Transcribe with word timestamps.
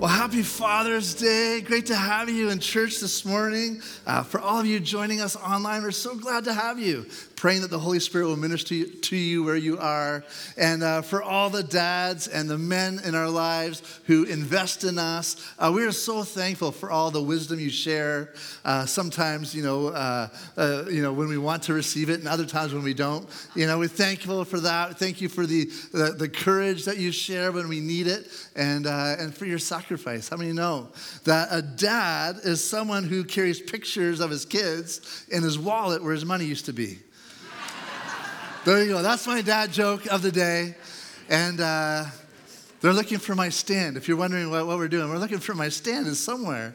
Well, 0.00 0.08
happy 0.08 0.42
Father's 0.42 1.12
Day. 1.12 1.60
Great 1.60 1.84
to 1.88 1.94
have 1.94 2.30
you 2.30 2.48
in 2.48 2.58
church 2.58 3.00
this 3.00 3.22
morning. 3.26 3.82
Uh, 4.06 4.22
for 4.22 4.40
all 4.40 4.58
of 4.58 4.64
you 4.64 4.80
joining 4.80 5.20
us 5.20 5.36
online, 5.36 5.82
we're 5.82 5.90
so 5.90 6.16
glad 6.16 6.44
to 6.44 6.54
have 6.54 6.78
you 6.78 7.04
praying 7.36 7.62
that 7.62 7.70
the 7.70 7.78
Holy 7.78 7.98
Spirit 7.98 8.26
will 8.26 8.36
minister 8.36 8.84
to 8.84 9.16
you 9.16 9.42
where 9.42 9.56
you 9.56 9.78
are. 9.78 10.22
And 10.58 10.82
uh, 10.82 11.00
for 11.00 11.22
all 11.22 11.48
the 11.48 11.62
dads 11.62 12.28
and 12.28 12.50
the 12.50 12.58
men 12.58 13.00
in 13.02 13.14
our 13.14 13.30
lives 13.30 14.00
who 14.04 14.24
invest 14.24 14.84
in 14.84 14.98
us, 14.98 15.36
uh, 15.58 15.72
we 15.74 15.82
are 15.84 15.92
so 15.92 16.22
thankful 16.22 16.70
for 16.70 16.90
all 16.90 17.10
the 17.10 17.22
wisdom 17.22 17.58
you 17.58 17.70
share. 17.70 18.34
Uh, 18.62 18.84
sometimes, 18.84 19.54
you 19.54 19.62
know, 19.62 19.88
uh, 19.88 20.28
uh, 20.58 20.84
you 20.90 21.00
know, 21.00 21.14
when 21.14 21.28
we 21.28 21.38
want 21.38 21.62
to 21.64 21.72
receive 21.72 22.10
it, 22.10 22.20
and 22.20 22.28
other 22.28 22.44
times 22.44 22.74
when 22.74 22.82
we 22.82 22.92
don't. 22.92 23.26
You 23.54 23.66
know, 23.66 23.78
we're 23.78 23.88
thankful 23.88 24.44
for 24.44 24.60
that. 24.60 24.98
Thank 24.98 25.22
you 25.22 25.30
for 25.30 25.46
the, 25.46 25.64
the, 25.92 26.14
the 26.18 26.28
courage 26.28 26.84
that 26.84 26.98
you 26.98 27.10
share 27.10 27.52
when 27.52 27.68
we 27.68 27.80
need 27.80 28.06
it, 28.06 28.28
and, 28.54 28.86
and 28.86 29.34
for 29.34 29.46
your 29.46 29.58
sacrifice. 29.58 29.89
How 30.28 30.36
many 30.36 30.52
know 30.52 30.88
that 31.24 31.48
a 31.50 31.62
dad 31.62 32.36
is 32.44 32.62
someone 32.62 33.04
who 33.04 33.24
carries 33.24 33.60
pictures 33.60 34.20
of 34.20 34.30
his 34.30 34.44
kids 34.44 35.26
in 35.30 35.42
his 35.42 35.58
wallet 35.58 36.02
where 36.02 36.12
his 36.12 36.24
money 36.24 36.44
used 36.44 36.66
to 36.66 36.72
be? 36.72 36.98
There 38.64 38.82
you 38.82 38.90
go. 38.90 39.02
That's 39.02 39.26
my 39.26 39.40
dad 39.40 39.72
joke 39.72 40.06
of 40.06 40.20
the 40.20 40.30
day. 40.30 40.74
And 41.30 41.60
uh, 41.60 42.04
they're 42.80 42.92
looking 42.92 43.18
for 43.18 43.34
my 43.34 43.48
stand. 43.48 43.96
If 43.96 44.06
you're 44.06 44.18
wondering 44.18 44.50
what, 44.50 44.66
what 44.66 44.76
we're 44.76 44.88
doing, 44.88 45.08
we're 45.08 45.18
looking 45.18 45.38
for 45.38 45.54
my 45.54 45.70
stand 45.70 46.06
It's 46.06 46.18
somewhere. 46.18 46.74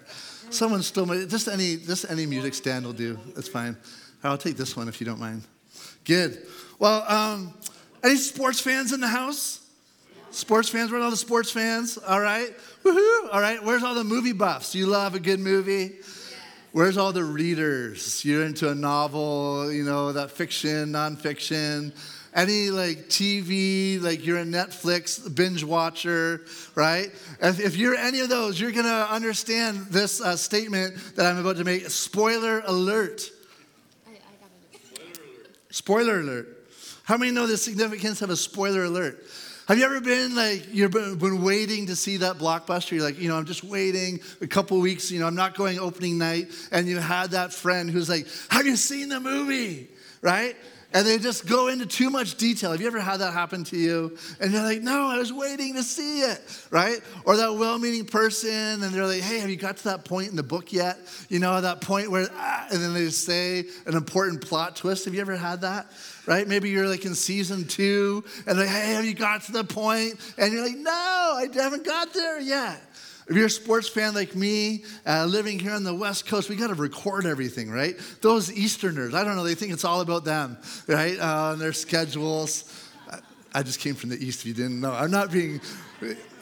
Someone 0.49 0.81
stole 0.81 1.05
my, 1.05 1.25
just 1.25 1.47
any, 1.47 1.77
just 1.77 2.09
any 2.09 2.25
music 2.25 2.53
stand 2.53 2.85
will 2.85 2.93
do. 2.93 3.19
It's 3.35 3.47
fine. 3.47 3.77
I'll 4.23 4.37
take 4.37 4.57
this 4.57 4.75
one 4.75 4.87
if 4.87 4.99
you 4.99 5.05
don't 5.05 5.19
mind. 5.19 5.43
Good. 6.05 6.45
Well, 6.79 7.03
um, 7.07 7.53
any 8.03 8.15
sports 8.15 8.59
fans 8.59 8.91
in 8.91 8.99
the 8.99 9.07
house? 9.07 9.61
Sports 10.31 10.69
fans, 10.69 10.91
we're 10.91 10.99
all 10.99 11.11
the 11.11 11.17
sports 11.17 11.51
fans? 11.51 11.97
All 11.97 12.19
right. 12.19 12.53
Woohoo. 12.85 13.33
All 13.33 13.41
right. 13.41 13.63
Where's 13.63 13.81
all 13.81 13.95
the 13.95 14.03
movie 14.03 14.31
buffs? 14.31 14.75
You 14.75 14.85
love 14.85 15.15
a 15.15 15.19
good 15.19 15.39
movie? 15.39 15.93
Where's 16.71 16.97
all 16.97 17.11
the 17.11 17.23
readers? 17.23 18.23
You're 18.23 18.45
into 18.45 18.69
a 18.69 18.75
novel, 18.75 19.71
you 19.71 19.83
know, 19.83 20.11
that 20.11 20.29
fiction, 20.29 20.91
nonfiction, 20.91 21.93
any 22.35 22.69
like 22.69 23.07
TV, 23.07 23.99
like 23.99 24.23
you're 24.23 24.37
a 24.37 24.43
Netflix 24.43 25.33
binge 25.33 25.63
watcher, 25.63 26.41
right? 26.75 27.11
If, 27.41 27.59
if 27.59 27.75
you're 27.75 27.95
any 27.95 28.19
of 28.19 28.29
those, 28.29 28.59
you're 28.59 28.73
gonna 28.73 29.07
understand 29.09 29.87
this 29.87 30.21
uh, 30.21 30.35
statement 30.35 31.15
that 31.15 31.25
I'm 31.25 31.37
about 31.37 31.57
to 31.57 31.63
make. 31.63 31.89
Spoiler 31.89 32.61
alert. 32.67 33.31
I, 34.05 34.11
I 34.11 34.77
Spoiler 34.77 35.11
alert. 35.23 35.55
Spoiler 35.69 36.19
alert. 36.19 36.67
How 37.03 37.17
many 37.17 37.31
know 37.31 37.47
the 37.47 37.57
significance 37.57 38.21
of 38.21 38.29
a 38.29 38.35
spoiler 38.35 38.83
alert? 38.83 39.23
Have 39.67 39.79
you 39.79 39.85
ever 39.85 39.99
been 39.99 40.35
like, 40.35 40.67
you've 40.71 40.91
been, 40.91 41.41
waiting 41.41 41.87
to 41.87 41.95
see 41.95 42.17
that 42.17 42.37
blockbuster? 42.37 42.91
You're 42.91 43.03
like, 43.03 43.19
you 43.19 43.29
know, 43.29 43.35
I'm 43.35 43.45
just 43.45 43.63
waiting 43.63 44.19
a 44.39 44.45
couple 44.45 44.79
weeks, 44.79 45.09
you 45.09 45.19
know, 45.19 45.25
I'm 45.25 45.35
not 45.35 45.55
going 45.55 45.79
opening 45.79 46.19
night. 46.19 46.51
And 46.71 46.87
you 46.87 46.99
had 46.99 47.31
that 47.31 47.51
friend 47.51 47.89
who's 47.89 48.07
like, 48.07 48.27
Have 48.49 48.67
you 48.67 48.75
seen 48.75 49.09
the 49.09 49.19
movie? 49.19 49.87
Right? 50.21 50.55
And 50.95 51.05
they 51.05 51.17
just 51.17 51.45
go 51.45 51.67
into 51.67 51.85
too 51.85 52.09
much 52.09 52.35
detail. 52.35 52.71
Have 52.71 52.79
you 52.79 52.87
ever 52.87 53.01
had 53.01 53.17
that 53.17 53.33
happen 53.33 53.65
to 53.65 53.77
you? 53.77 54.17
And 54.39 54.53
you're 54.53 54.63
like, 54.63 54.81
no, 54.81 55.09
I 55.09 55.17
was 55.17 55.33
waiting 55.33 55.73
to 55.73 55.83
see 55.83 56.21
it, 56.21 56.67
right? 56.71 57.01
Or 57.25 57.35
that 57.35 57.53
well 57.53 57.77
meaning 57.77 58.05
person, 58.05 58.81
and 58.81 58.81
they're 58.81 59.05
like, 59.05 59.19
hey, 59.19 59.39
have 59.39 59.49
you 59.49 59.57
got 59.57 59.75
to 59.75 59.83
that 59.85 60.05
point 60.05 60.29
in 60.29 60.37
the 60.37 60.43
book 60.43 60.71
yet? 60.71 60.97
You 61.27 61.39
know, 61.39 61.59
that 61.59 61.81
point 61.81 62.09
where, 62.09 62.29
ah, 62.31 62.67
and 62.71 62.81
then 62.81 62.93
they 62.93 63.09
say 63.09 63.65
an 63.85 63.95
important 63.95 64.39
plot 64.39 64.77
twist. 64.77 65.03
Have 65.03 65.13
you 65.13 65.19
ever 65.19 65.35
had 65.35 65.61
that? 65.61 65.87
right? 66.27 66.47
Maybe 66.47 66.69
you're 66.69 66.87
like 66.87 67.05
in 67.05 67.13
season 67.13 67.67
two 67.67 68.23
and 68.47 68.57
they're 68.57 68.65
like, 68.65 68.75
hey, 68.75 68.93
have 68.93 69.05
you 69.05 69.13
got 69.13 69.43
to 69.43 69.51
the 69.51 69.63
point? 69.63 70.15
And 70.37 70.51
you're 70.51 70.63
like, 70.63 70.77
no, 70.77 70.91
I 70.91 71.47
haven't 71.53 71.85
got 71.85 72.13
there 72.13 72.39
yet. 72.39 72.81
If 73.27 73.35
you're 73.35 73.47
a 73.47 73.49
sports 73.49 73.89
fan 73.89 74.13
like 74.13 74.35
me, 74.35 74.83
uh, 75.05 75.25
living 75.25 75.57
here 75.57 75.71
on 75.71 75.83
the 75.83 75.95
West 75.95 76.27
Coast, 76.27 76.47
we 76.47 76.55
got 76.55 76.67
to 76.67 76.75
record 76.75 77.25
everything, 77.25 77.71
right? 77.71 77.95
Those 78.21 78.51
Easterners, 78.51 79.15
I 79.15 79.23
don't 79.23 79.35
know, 79.35 79.43
they 79.43 79.55
think 79.55 79.73
it's 79.73 79.83
all 79.83 80.01
about 80.01 80.25
them, 80.25 80.57
right? 80.87 81.17
Uh, 81.17 81.51
and 81.53 81.61
their 81.61 81.73
schedules. 81.73 82.71
I 83.53 83.63
just 83.63 83.79
came 83.79 83.95
from 83.95 84.09
the 84.09 84.23
East, 84.23 84.41
if 84.41 84.47
you 84.47 84.53
didn't 84.53 84.81
know. 84.81 84.91
I'm 84.91 85.11
not 85.11 85.31
being 85.31 85.61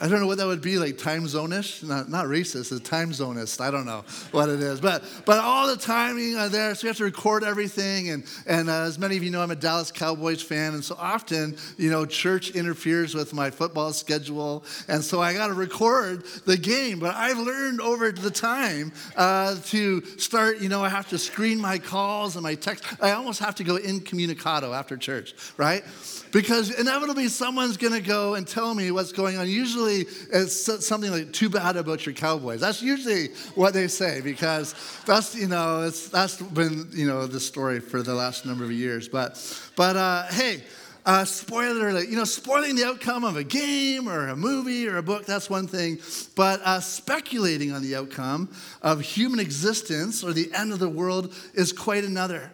I 0.00 0.08
don't 0.08 0.20
know 0.20 0.26
what 0.26 0.38
that 0.38 0.46
would 0.46 0.60
be 0.60 0.76
like 0.78 0.98
time 0.98 1.26
zone-ish. 1.28 1.82
Not, 1.82 2.08
not 2.10 2.26
racist, 2.26 2.72
it's 2.72 2.88
time 2.88 3.12
zonist. 3.12 3.60
I 3.60 3.70
don't 3.70 3.86
know 3.86 4.04
what 4.32 4.48
it 4.48 4.60
is. 4.60 4.80
But 4.80 5.04
but 5.24 5.38
all 5.38 5.68
the 5.68 5.76
timing 5.76 6.36
uh, 6.36 6.48
there, 6.48 6.74
so 6.74 6.84
we 6.84 6.88
have 6.88 6.96
to 6.96 7.04
record 7.04 7.44
everything. 7.44 8.10
And, 8.10 8.24
and 8.46 8.68
uh, 8.68 8.82
as 8.82 8.98
many 8.98 9.16
of 9.16 9.22
you 9.22 9.30
know, 9.30 9.40
I'm 9.40 9.50
a 9.50 9.56
Dallas 9.56 9.92
Cowboys 9.92 10.42
fan. 10.42 10.74
And 10.74 10.84
so 10.84 10.96
often, 10.98 11.56
you 11.78 11.90
know, 11.90 12.04
church 12.04 12.50
interferes 12.50 13.14
with 13.14 13.32
my 13.32 13.50
football 13.50 13.92
schedule. 13.92 14.64
And 14.88 15.02
so 15.02 15.22
I 15.22 15.32
got 15.32 15.46
to 15.46 15.54
record 15.54 16.24
the 16.44 16.56
game. 16.56 16.98
But 16.98 17.14
I've 17.14 17.38
learned 17.38 17.80
over 17.80 18.10
the 18.10 18.30
time 18.30 18.92
uh, 19.16 19.56
to 19.66 20.04
start, 20.18 20.60
you 20.60 20.68
know, 20.68 20.82
I 20.82 20.88
have 20.88 21.08
to 21.10 21.18
screen 21.18 21.60
my 21.60 21.78
calls 21.78 22.34
and 22.34 22.42
my 22.42 22.56
texts. 22.56 22.94
I 23.00 23.12
almost 23.12 23.40
have 23.40 23.54
to 23.56 23.64
go 23.64 23.76
incommunicado 23.76 24.72
after 24.72 24.96
church, 24.96 25.34
right? 25.56 25.84
Because 26.32 26.76
inevitably 26.78 27.28
someone's 27.28 27.76
going 27.76 27.92
to 27.92 28.00
go 28.00 28.34
and 28.34 28.46
tell 28.46 28.74
me 28.74 28.90
what's 28.90 29.12
going 29.12 29.36
on. 29.36 29.43
Usually 29.48 30.06
it's 30.32 30.86
something 30.86 31.10
like 31.10 31.32
too 31.32 31.48
bad 31.48 31.76
about 31.76 32.06
your 32.06 32.14
Cowboys. 32.14 32.60
That's 32.60 32.82
usually 32.82 33.28
what 33.54 33.74
they 33.74 33.88
say 33.88 34.20
because 34.20 34.74
that's, 35.06 35.34
you 35.34 35.48
know, 35.48 35.88
that's 35.90 36.40
been, 36.40 36.88
you 36.92 37.06
know, 37.06 37.26
the 37.26 37.40
story 37.40 37.80
for 37.80 38.02
the 38.02 38.14
last 38.14 38.46
number 38.46 38.64
of 38.64 38.72
years. 38.72 39.08
But, 39.08 39.40
but 39.76 39.96
uh, 39.96 40.26
hey, 40.28 40.62
uh, 41.06 41.24
spoiler 41.24 41.90
alert, 41.90 42.08
you 42.08 42.16
know, 42.16 42.24
spoiling 42.24 42.76
the 42.76 42.84
outcome 42.84 43.24
of 43.24 43.36
a 43.36 43.44
game 43.44 44.08
or 44.08 44.28
a 44.28 44.36
movie 44.36 44.88
or 44.88 44.96
a 44.96 45.02
book, 45.02 45.26
that's 45.26 45.50
one 45.50 45.66
thing. 45.66 45.98
But 46.34 46.60
uh, 46.62 46.80
speculating 46.80 47.72
on 47.72 47.82
the 47.82 47.94
outcome 47.94 48.48
of 48.80 49.02
human 49.02 49.38
existence 49.38 50.24
or 50.24 50.32
the 50.32 50.50
end 50.54 50.72
of 50.72 50.78
the 50.78 50.88
world 50.88 51.34
is 51.52 51.72
quite 51.72 52.04
another. 52.04 52.50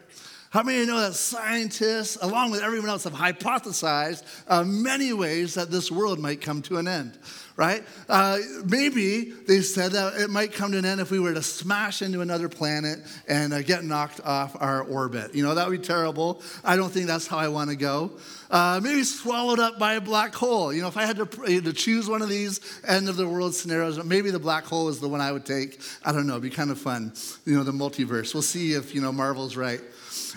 How 0.50 0.64
many 0.64 0.78
of 0.78 0.86
you 0.88 0.92
know 0.92 1.00
that 1.00 1.14
scientists, 1.14 2.18
along 2.20 2.50
with 2.50 2.60
everyone 2.60 2.90
else, 2.90 3.04
have 3.04 3.12
hypothesized 3.12 4.24
uh, 4.48 4.64
many 4.64 5.12
ways 5.12 5.54
that 5.54 5.70
this 5.70 5.92
world 5.92 6.18
might 6.18 6.40
come 6.40 6.60
to 6.62 6.78
an 6.78 6.88
end? 6.88 7.16
Right? 7.54 7.84
Uh, 8.08 8.38
maybe 8.64 9.30
they 9.46 9.60
said 9.60 9.92
that 9.92 10.20
it 10.20 10.28
might 10.28 10.52
come 10.52 10.72
to 10.72 10.78
an 10.78 10.84
end 10.84 11.00
if 11.00 11.12
we 11.12 11.20
were 11.20 11.34
to 11.34 11.42
smash 11.42 12.02
into 12.02 12.20
another 12.20 12.48
planet 12.48 12.98
and 13.28 13.52
uh, 13.52 13.62
get 13.62 13.84
knocked 13.84 14.20
off 14.24 14.56
our 14.60 14.82
orbit. 14.82 15.36
You 15.36 15.44
know, 15.44 15.54
that 15.54 15.68
would 15.68 15.80
be 15.80 15.86
terrible. 15.86 16.42
I 16.64 16.74
don't 16.74 16.90
think 16.90 17.06
that's 17.06 17.28
how 17.28 17.38
I 17.38 17.46
want 17.46 17.70
to 17.70 17.76
go. 17.76 18.10
Uh, 18.50 18.80
maybe 18.82 19.04
swallowed 19.04 19.60
up 19.60 19.78
by 19.78 19.94
a 19.94 20.00
black 20.00 20.34
hole. 20.34 20.72
You 20.72 20.82
know, 20.82 20.88
if 20.88 20.96
I 20.96 21.06
had 21.06 21.16
to, 21.16 21.26
to 21.26 21.72
choose 21.72 22.08
one 22.08 22.20
of 22.20 22.28
these 22.28 22.60
end 22.86 23.08
of 23.08 23.16
the 23.16 23.28
world 23.28 23.54
scenarios, 23.54 24.02
maybe 24.04 24.32
the 24.32 24.40
black 24.40 24.64
hole 24.64 24.88
is 24.88 24.98
the 24.98 25.08
one 25.08 25.20
I 25.20 25.30
would 25.30 25.46
take. 25.46 25.80
I 26.04 26.10
don't 26.10 26.26
know, 26.26 26.32
it'd 26.32 26.42
be 26.42 26.50
kind 26.50 26.72
of 26.72 26.78
fun. 26.78 27.12
You 27.44 27.56
know, 27.56 27.62
the 27.62 27.72
multiverse. 27.72 28.34
We'll 28.34 28.42
see 28.42 28.72
if, 28.72 28.92
you 28.92 29.00
know, 29.00 29.12
Marvel's 29.12 29.56
right. 29.56 29.80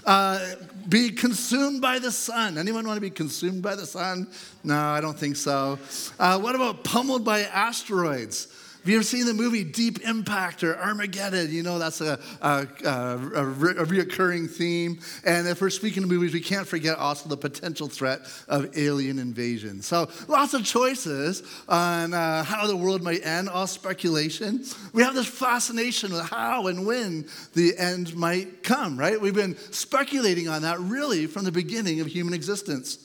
Uh, 0.06 0.56
be 0.88 1.10
consumed 1.10 1.82
by 1.82 1.98
the 1.98 2.12
sun. 2.12 2.58
Anyone 2.58 2.86
want 2.86 2.98
to 2.98 3.02
be 3.02 3.10
consumed 3.10 3.64
by 3.64 3.76
the 3.76 3.86
sun? 3.86 4.28
No, 4.64 4.78
I 4.78 5.02
don't 5.02 5.18
think 5.18 5.36
so. 5.36 5.80
Uh, 6.20 6.40
what 6.40 6.54
about 6.54 6.84
pummeled 6.84 7.26
by 7.26 7.42
asteroids? 7.42 8.48
Have 8.84 8.90
you 8.90 8.98
ever 8.98 9.06
seen 9.06 9.26
the 9.26 9.34
movie 9.34 9.64
Deep 9.64 10.02
Impact 10.02 10.62
or 10.62 10.78
Armageddon? 10.78 11.54
You 11.54 11.64
know, 11.64 11.80
that's 11.80 12.02
a, 12.02 12.20
a, 12.42 12.68
a, 12.84 12.90
a, 12.90 13.46
a 13.46 13.86
reoccurring 13.86 14.50
theme. 14.50 15.00
And 15.24 15.48
if 15.48 15.62
we're 15.62 15.70
speaking 15.70 16.04
of 16.04 16.10
movies, 16.10 16.34
we 16.34 16.42
can't 16.42 16.68
forget 16.68 16.98
also 16.98 17.30
the 17.30 17.38
potential 17.38 17.88
threat 17.88 18.20
of 18.50 18.78
alien 18.78 19.20
invasion. 19.20 19.82
So 19.82 20.10
lots 20.28 20.54
of 20.54 20.66
choices 20.66 21.44
on 21.70 22.14
uh, 22.14 22.44
how 22.44 22.68
the 22.68 22.76
world 22.76 23.02
might 23.02 23.26
end, 23.26 23.48
all 23.48 23.68
speculation. 23.68 24.66
We 24.92 25.02
have 25.02 25.16
this 25.16 25.28
fascination 25.28 26.12
with 26.12 26.26
how 26.26 26.68
and 26.68 26.86
when 26.86 27.30
the 27.54 27.78
end 27.78 28.14
might 28.18 28.64
come, 28.64 29.00
right? 29.00 29.20
We've 29.20 29.34
been 29.34 29.56
speculating 29.72 30.50
on 30.50 30.64
that 30.64 30.78
really 30.82 31.26
from 31.28 31.46
the 31.46 31.54
beginning 31.54 32.02
of 32.02 32.08
human 32.08 32.34
existence 32.34 32.98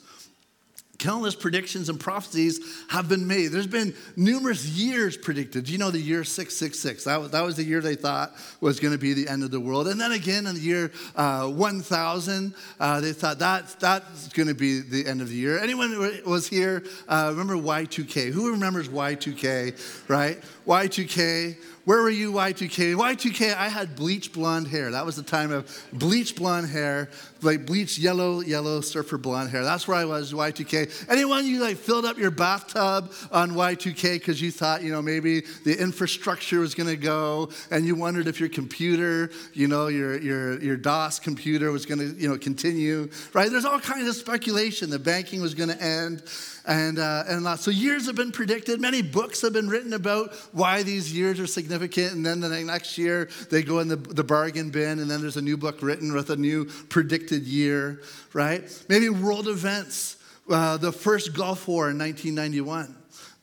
countless 0.99 1.37
predictions 1.37 1.89
and 1.89 2.01
prophecies 2.01 2.61
have 2.89 3.09
been 3.09 3.27
made. 3.27 3.49
There's 3.49 3.69
been 3.69 3.95
numerous 4.17 4.67
years 4.67 5.17
predicted. 5.17 5.69
You 5.69 5.79
know, 5.79 5.93
the 5.93 6.01
year 6.01 6.25
666, 6.25 7.05
that 7.05 7.21
was, 7.21 7.31
that 7.31 7.45
was 7.45 7.57
the 7.57 7.63
year 7.63 7.81
they 7.81 7.95
thought 7.95 8.35
was 8.61 8.81
going 8.81 8.93
to 8.93 8.99
be 8.99 9.13
the 9.13 9.29
end 9.29 9.45
of 9.45 9.53
the 9.53 9.61
world. 9.61 9.87
And 9.87 10.01
then 10.01 10.11
again 10.11 10.49
in 10.49 10.57
the 10.57 10.61
year 10.61 10.91
uh, 11.15 11.49
1000, 11.49 12.55
uh, 12.81 13.01
they 13.01 13.13
thought 13.13 13.39
that, 13.39 13.77
that's 13.79 14.29
going 14.29 14.49
to 14.49 14.55
be 14.55 14.81
the 14.81 15.07
end 15.07 15.23
of 15.23 15.29
the 15.29 15.37
year. 15.37 15.61
Anyone 15.61 16.21
was 16.27 16.49
here, 16.49 16.83
uh, 17.09 17.29
remember 17.31 17.55
Y2K? 17.55 18.33
Who 18.33 18.51
remembers 18.51 18.89
Y2K, 18.89 20.09
right? 20.09 20.43
Y2K 20.69 21.57
where 21.89 22.03
were 22.03 22.11
you, 22.11 22.35
Y2K? 22.35 22.95
Y2K, 22.95 23.57
I 23.57 23.71
had 23.71 23.97
bleach 23.97 24.31
blonde 24.31 24.69
hair. 24.69 24.91
That 24.91 25.07
was 25.07 25.17
the 25.17 25.23
time 25.23 25.51
of 25.51 25.75
bleach 25.91 26.37
blonde 26.37 26.69
hair. 26.69 27.09
like 27.41 27.65
bleached 27.65 27.97
yellow, 27.97 28.41
yellow 28.41 28.83
surfer 28.83 29.17
blonde 29.17 29.49
hair. 29.49 29.65
That's 29.65 29.89
where 29.89 29.97
I 29.97 30.05
was, 30.05 30.35
Y2K. 30.35 31.09
Anyone 31.09 31.47
you 31.47 31.63
like 31.63 31.79
filled 31.79 32.05
up 32.05 32.19
your 32.19 32.31
bathtub 32.31 33.11
on 33.33 33.53
Y2K 33.53 34.17
because 34.17 34.43
you 34.43 34.51
thought, 34.51 34.83
you 34.83 34.93
know, 34.93 35.01
maybe 35.01 35.41
the 35.65 35.81
infrastructure 35.81 36.61
was 36.61 36.75
going 36.75 36.91
to 36.91 36.97
go 36.97 37.49
and 37.71 37.87
you 37.87 37.95
wondered 37.95 38.27
if 38.29 38.39
your 38.39 38.51
computer, 38.51 39.31
you 39.55 39.67
know, 39.67 39.87
your, 39.87 40.21
your, 40.21 40.61
your 40.61 40.77
DOS 40.77 41.21
computer 41.21 41.73
was 41.73 41.87
going 41.87 42.01
to, 42.01 42.21
you 42.21 42.29
know, 42.29 42.37
continue, 42.37 43.09
right? 43.33 43.51
There's 43.51 43.65
all 43.65 43.81
kinds 43.81 44.07
of 44.07 44.15
speculation. 44.15 44.91
The 44.91 44.99
banking 44.99 45.41
was 45.41 45.55
going 45.55 45.71
to 45.71 45.83
end 45.83 46.23
and, 46.69 46.99
uh, 46.99 47.25
and 47.27 47.43
lots. 47.43 47.63
So 47.63 47.71
years 47.71 48.07
have 48.07 48.15
been 48.15 48.31
predicted. 48.31 48.79
Many 48.81 49.01
books 49.01 49.41
have 49.41 49.55
been 49.55 49.69
written 49.69 49.95
about 49.95 50.35
why 50.53 50.83
these 50.83 51.13
years 51.13 51.41
are 51.41 51.47
significant. 51.47 52.13
And 52.13 52.25
then 52.25 52.41
the 52.41 52.49
next 52.49 52.99
year, 52.99 53.31
they 53.51 53.63
go 53.63 53.79
in 53.81 53.89
the, 53.89 53.97
the 53.97 54.23
bargain 54.23 54.69
bin, 54.71 54.99
and 54.99 55.11
then 55.11 55.23
there's 55.23 55.39
a 55.39 55.43
new 55.43 55.57
book 55.57 55.81
written 55.81 56.13
with 56.13 56.29
a 56.29 56.37
new 56.37 56.67
predicted 56.67 57.45
year, 57.45 58.03
right? 58.35 58.71
Maybe 58.89 59.09
world 59.09 59.49
events. 59.49 60.17
Uh, 60.51 60.77
the 60.77 60.93
first 60.93 61.35
Gulf 61.35 61.69
War 61.69 61.91
in 61.91 61.99
1991 61.99 62.98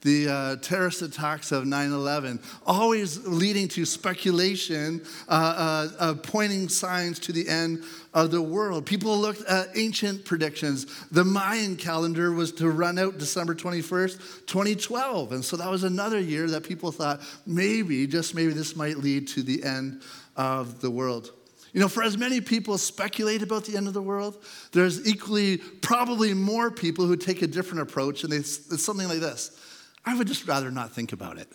the 0.05 0.29
uh, 0.29 0.55
terrorist 0.57 1.01
attacks 1.01 1.51
of 1.51 1.65
9 1.65 1.91
11, 1.91 2.39
always 2.65 3.25
leading 3.25 3.67
to 3.69 3.85
speculation, 3.85 5.01
uh, 5.27 5.31
uh, 5.31 5.87
uh, 5.97 6.13
pointing 6.13 6.69
signs 6.69 7.17
to 7.17 7.31
the 7.31 7.49
end 7.49 7.83
of 8.13 8.29
the 8.29 8.41
world. 8.41 8.85
People 8.85 9.17
looked 9.17 9.41
at 9.45 9.69
ancient 9.75 10.23
predictions. 10.23 10.85
The 11.09 11.25
Mayan 11.25 11.75
calendar 11.75 12.31
was 12.31 12.51
to 12.53 12.69
run 12.69 12.99
out 12.99 13.17
December 13.17 13.55
21st, 13.55 14.45
2012. 14.45 15.31
And 15.31 15.43
so 15.43 15.57
that 15.57 15.71
was 15.71 15.83
another 15.83 16.19
year 16.19 16.47
that 16.51 16.63
people 16.63 16.91
thought 16.91 17.21
maybe, 17.47 18.05
just 18.05 18.35
maybe, 18.35 18.53
this 18.53 18.75
might 18.75 18.97
lead 18.97 19.27
to 19.29 19.41
the 19.41 19.63
end 19.63 20.03
of 20.37 20.81
the 20.81 20.91
world. 20.91 21.31
You 21.73 21.81
know, 21.81 21.89
for 21.89 22.03
as 22.03 22.15
many 22.15 22.41
people 22.41 22.77
speculate 22.77 23.41
about 23.41 23.65
the 23.65 23.75
end 23.75 23.87
of 23.87 23.93
the 23.95 24.03
world, 24.03 24.41
there's 24.71 25.05
equally, 25.07 25.57
probably 25.57 26.35
more 26.35 26.69
people 26.69 27.07
who 27.07 27.17
take 27.17 27.41
a 27.41 27.47
different 27.47 27.81
approach, 27.81 28.23
and 28.23 28.31
it's 28.31 28.81
something 28.81 29.09
like 29.09 29.19
this 29.19 29.59
I 30.05 30.15
would 30.15 30.27
just 30.27 30.47
rather 30.47 30.71
not 30.71 30.91
think 30.91 31.13
about 31.13 31.37
it. 31.37 31.47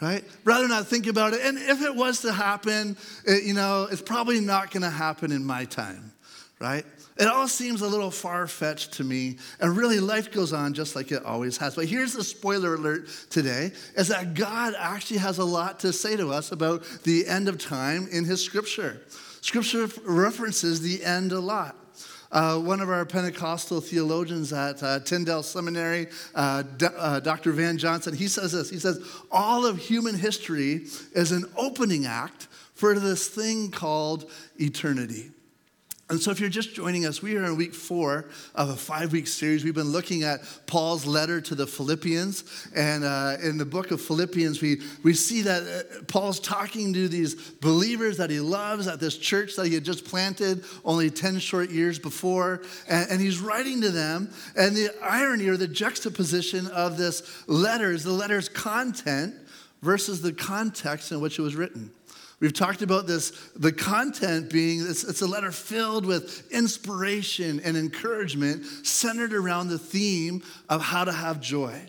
Right? 0.00 0.24
Rather 0.44 0.68
not 0.68 0.86
think 0.86 1.08
about 1.08 1.34
it. 1.34 1.40
And 1.42 1.58
if 1.58 1.82
it 1.82 1.94
was 1.94 2.20
to 2.20 2.32
happen, 2.32 2.96
it, 3.26 3.44
you 3.44 3.54
know, 3.54 3.88
it's 3.90 4.02
probably 4.02 4.38
not 4.40 4.70
going 4.70 4.84
to 4.84 4.90
happen 4.90 5.32
in 5.32 5.44
my 5.44 5.64
time. 5.64 6.12
Right? 6.60 6.84
It 7.18 7.26
all 7.26 7.48
seems 7.48 7.82
a 7.82 7.88
little 7.88 8.12
far 8.12 8.46
fetched 8.46 8.94
to 8.94 9.04
me. 9.04 9.38
And 9.60 9.76
really, 9.76 9.98
life 9.98 10.30
goes 10.30 10.52
on 10.52 10.72
just 10.72 10.94
like 10.94 11.10
it 11.10 11.24
always 11.24 11.56
has. 11.56 11.74
But 11.74 11.86
here's 11.86 12.12
the 12.12 12.22
spoiler 12.22 12.74
alert 12.74 13.08
today 13.28 13.72
is 13.96 14.08
that 14.08 14.34
God 14.34 14.74
actually 14.78 15.18
has 15.18 15.38
a 15.38 15.44
lot 15.44 15.80
to 15.80 15.92
say 15.92 16.16
to 16.16 16.30
us 16.30 16.52
about 16.52 16.84
the 17.02 17.26
end 17.26 17.48
of 17.48 17.58
time 17.58 18.06
in 18.12 18.24
His 18.24 18.42
scripture. 18.42 19.02
Scripture 19.40 19.88
references 20.04 20.80
the 20.80 21.04
end 21.04 21.32
a 21.32 21.40
lot. 21.40 21.74
Uh, 22.30 22.58
one 22.58 22.80
of 22.80 22.90
our 22.90 23.06
Pentecostal 23.06 23.80
theologians 23.80 24.52
at 24.52 24.82
uh, 24.82 25.00
Tyndale 25.00 25.42
Seminary, 25.42 26.08
uh, 26.34 26.62
D- 26.76 26.86
uh, 26.96 27.20
Dr. 27.20 27.52
Van 27.52 27.78
Johnson, 27.78 28.14
he 28.14 28.28
says 28.28 28.52
this. 28.52 28.68
He 28.68 28.78
says, 28.78 29.00
All 29.30 29.64
of 29.64 29.78
human 29.78 30.14
history 30.14 30.86
is 31.12 31.32
an 31.32 31.46
opening 31.56 32.04
act 32.04 32.48
for 32.74 32.98
this 32.98 33.28
thing 33.28 33.70
called 33.70 34.30
eternity. 34.56 35.30
And 36.10 36.18
so, 36.18 36.30
if 36.30 36.40
you're 36.40 36.48
just 36.48 36.74
joining 36.74 37.04
us, 37.04 37.20
we 37.20 37.36
are 37.36 37.44
in 37.44 37.56
week 37.58 37.74
four 37.74 38.30
of 38.54 38.70
a 38.70 38.76
five 38.76 39.12
week 39.12 39.26
series. 39.26 39.62
We've 39.62 39.74
been 39.74 39.92
looking 39.92 40.22
at 40.22 40.40
Paul's 40.64 41.04
letter 41.04 41.38
to 41.42 41.54
the 41.54 41.66
Philippians. 41.66 42.68
And 42.74 43.04
uh, 43.04 43.36
in 43.42 43.58
the 43.58 43.66
book 43.66 43.90
of 43.90 44.00
Philippians, 44.00 44.62
we, 44.62 44.80
we 45.02 45.12
see 45.12 45.42
that 45.42 45.62
uh, 45.62 46.02
Paul's 46.04 46.40
talking 46.40 46.94
to 46.94 47.08
these 47.08 47.34
believers 47.34 48.16
that 48.16 48.30
he 48.30 48.40
loves 48.40 48.86
at 48.86 49.00
this 49.00 49.18
church 49.18 49.54
that 49.56 49.66
he 49.66 49.74
had 49.74 49.84
just 49.84 50.06
planted 50.06 50.64
only 50.82 51.10
10 51.10 51.40
short 51.40 51.70
years 51.70 51.98
before. 51.98 52.62
And, 52.88 53.10
and 53.10 53.20
he's 53.20 53.38
writing 53.40 53.82
to 53.82 53.90
them. 53.90 54.30
And 54.56 54.74
the 54.74 54.88
irony 55.02 55.48
or 55.48 55.58
the 55.58 55.68
juxtaposition 55.68 56.68
of 56.68 56.96
this 56.96 57.46
letter 57.46 57.92
is 57.92 58.02
the 58.02 58.12
letter's 58.12 58.48
content 58.48 59.34
versus 59.82 60.22
the 60.22 60.32
context 60.32 61.12
in 61.12 61.20
which 61.20 61.38
it 61.38 61.42
was 61.42 61.54
written. 61.54 61.90
We've 62.40 62.52
talked 62.52 62.82
about 62.82 63.06
this, 63.08 63.30
the 63.56 63.72
content 63.72 64.50
being 64.50 64.80
it's, 64.80 65.02
it's, 65.02 65.22
a 65.22 65.26
letter 65.26 65.50
filled 65.50 66.06
with 66.06 66.48
inspiration 66.52 67.60
and 67.64 67.76
encouragement 67.76 68.64
centered 68.86 69.32
around 69.32 69.68
the 69.68 69.78
theme 69.78 70.42
of 70.68 70.80
how 70.80 71.04
to 71.04 71.12
have 71.12 71.40
joy. 71.40 71.82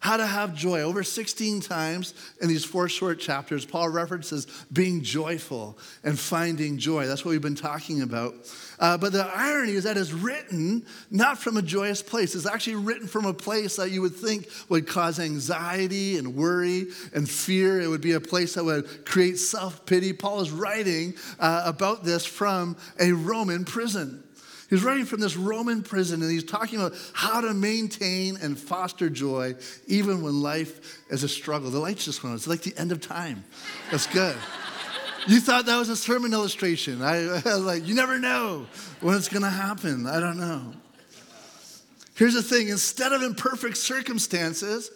How 0.00 0.16
to 0.16 0.26
have 0.26 0.54
joy. 0.54 0.82
Over 0.82 1.02
16 1.02 1.60
times 1.60 2.14
in 2.40 2.48
these 2.48 2.64
four 2.64 2.88
short 2.88 3.18
chapters, 3.18 3.64
Paul 3.64 3.88
references 3.88 4.46
being 4.72 5.02
joyful 5.02 5.78
and 6.04 6.18
finding 6.18 6.78
joy. 6.78 7.06
That's 7.06 7.24
what 7.24 7.30
we've 7.30 7.40
been 7.40 7.54
talking 7.54 8.02
about. 8.02 8.34
Uh, 8.78 8.98
but 8.98 9.12
the 9.12 9.24
irony 9.34 9.72
is 9.72 9.84
that 9.84 9.96
it's 9.96 10.12
written 10.12 10.84
not 11.10 11.38
from 11.38 11.56
a 11.56 11.62
joyous 11.62 12.02
place. 12.02 12.34
It's 12.34 12.46
actually 12.46 12.76
written 12.76 13.08
from 13.08 13.24
a 13.24 13.32
place 13.32 13.76
that 13.76 13.90
you 13.90 14.02
would 14.02 14.14
think 14.14 14.48
would 14.68 14.86
cause 14.86 15.18
anxiety 15.18 16.18
and 16.18 16.36
worry 16.36 16.86
and 17.14 17.28
fear. 17.28 17.80
It 17.80 17.88
would 17.88 18.02
be 18.02 18.12
a 18.12 18.20
place 18.20 18.54
that 18.54 18.64
would 18.64 19.06
create 19.06 19.38
self 19.38 19.86
pity. 19.86 20.12
Paul 20.12 20.40
is 20.40 20.50
writing 20.50 21.14
uh, 21.40 21.62
about 21.64 22.04
this 22.04 22.26
from 22.26 22.76
a 23.00 23.12
Roman 23.12 23.64
prison. 23.64 24.22
He's 24.68 24.82
writing 24.82 25.04
from 25.04 25.20
this 25.20 25.36
Roman 25.36 25.82
prison 25.82 26.22
and 26.22 26.30
he's 26.30 26.44
talking 26.44 26.80
about 26.80 26.94
how 27.12 27.40
to 27.40 27.54
maintain 27.54 28.36
and 28.36 28.58
foster 28.58 29.08
joy 29.08 29.54
even 29.86 30.22
when 30.22 30.42
life 30.42 31.02
is 31.08 31.22
a 31.22 31.28
struggle. 31.28 31.70
The 31.70 31.78
lights 31.78 32.04
just 32.04 32.22
went 32.22 32.32
on. 32.32 32.36
It's 32.36 32.48
like 32.48 32.62
the 32.62 32.74
end 32.76 32.90
of 32.90 33.00
time. 33.00 33.44
That's 33.90 34.06
good. 34.08 34.36
You 35.28 35.40
thought 35.40 35.66
that 35.66 35.76
was 35.76 35.88
a 35.88 35.96
sermon 35.96 36.32
illustration. 36.32 37.02
I, 37.02 37.16
I 37.44 37.56
was 37.56 37.64
like, 37.64 37.86
you 37.86 37.94
never 37.94 38.18
know 38.18 38.66
when 39.00 39.16
it's 39.16 39.28
going 39.28 39.42
to 39.42 39.50
happen. 39.50 40.06
I 40.06 40.20
don't 40.20 40.38
know. 40.38 40.72
Here's 42.14 42.34
the 42.34 42.42
thing 42.42 42.68
instead 42.68 43.12
of 43.12 43.22
imperfect 43.22 43.76
circumstances, 43.76 44.90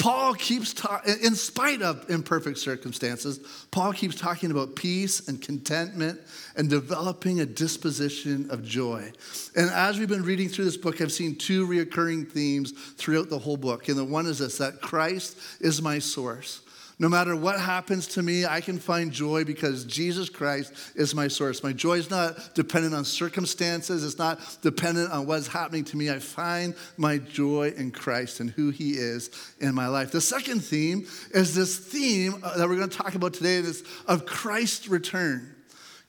Paul 0.00 0.32
keeps 0.32 0.72
talking, 0.72 1.14
in 1.22 1.34
spite 1.34 1.82
of 1.82 2.08
imperfect 2.08 2.56
circumstances, 2.56 3.38
Paul 3.70 3.92
keeps 3.92 4.16
talking 4.16 4.50
about 4.50 4.74
peace 4.74 5.28
and 5.28 5.40
contentment 5.40 6.18
and 6.56 6.70
developing 6.70 7.40
a 7.40 7.46
disposition 7.46 8.50
of 8.50 8.64
joy. 8.64 9.12
And 9.54 9.68
as 9.68 9.98
we've 9.98 10.08
been 10.08 10.22
reading 10.22 10.48
through 10.48 10.64
this 10.64 10.78
book, 10.78 11.02
I've 11.02 11.12
seen 11.12 11.36
two 11.36 11.66
reoccurring 11.66 12.32
themes 12.32 12.72
throughout 12.72 13.28
the 13.28 13.38
whole 13.38 13.58
book. 13.58 13.90
And 13.90 13.98
the 13.98 14.04
one 14.04 14.24
is 14.24 14.38
this 14.38 14.56
that 14.56 14.80
Christ 14.80 15.38
is 15.60 15.82
my 15.82 15.98
source. 15.98 16.62
No 17.00 17.08
matter 17.08 17.34
what 17.34 17.58
happens 17.58 18.06
to 18.08 18.22
me, 18.22 18.44
I 18.44 18.60
can 18.60 18.78
find 18.78 19.10
joy 19.10 19.44
because 19.44 19.84
Jesus 19.84 20.28
Christ 20.28 20.74
is 20.94 21.14
my 21.14 21.28
source. 21.28 21.62
My 21.62 21.72
joy 21.72 21.94
is 21.94 22.10
not 22.10 22.54
dependent 22.54 22.94
on 22.94 23.06
circumstances, 23.06 24.04
it's 24.04 24.18
not 24.18 24.38
dependent 24.60 25.10
on 25.10 25.26
what's 25.26 25.46
happening 25.46 25.82
to 25.84 25.96
me. 25.96 26.10
I 26.10 26.18
find 26.18 26.74
my 26.98 27.16
joy 27.16 27.72
in 27.74 27.90
Christ 27.90 28.40
and 28.40 28.50
who 28.50 28.68
He 28.68 28.90
is 28.92 29.30
in 29.60 29.74
my 29.74 29.86
life. 29.86 30.12
The 30.12 30.20
second 30.20 30.62
theme 30.62 31.06
is 31.30 31.54
this 31.54 31.78
theme 31.78 32.38
that 32.42 32.68
we're 32.68 32.76
going 32.76 32.90
to 32.90 32.96
talk 32.96 33.14
about 33.14 33.32
today 33.32 33.62
this 33.62 33.82
of 34.06 34.26
Christ's 34.26 34.86
return. 34.86 35.56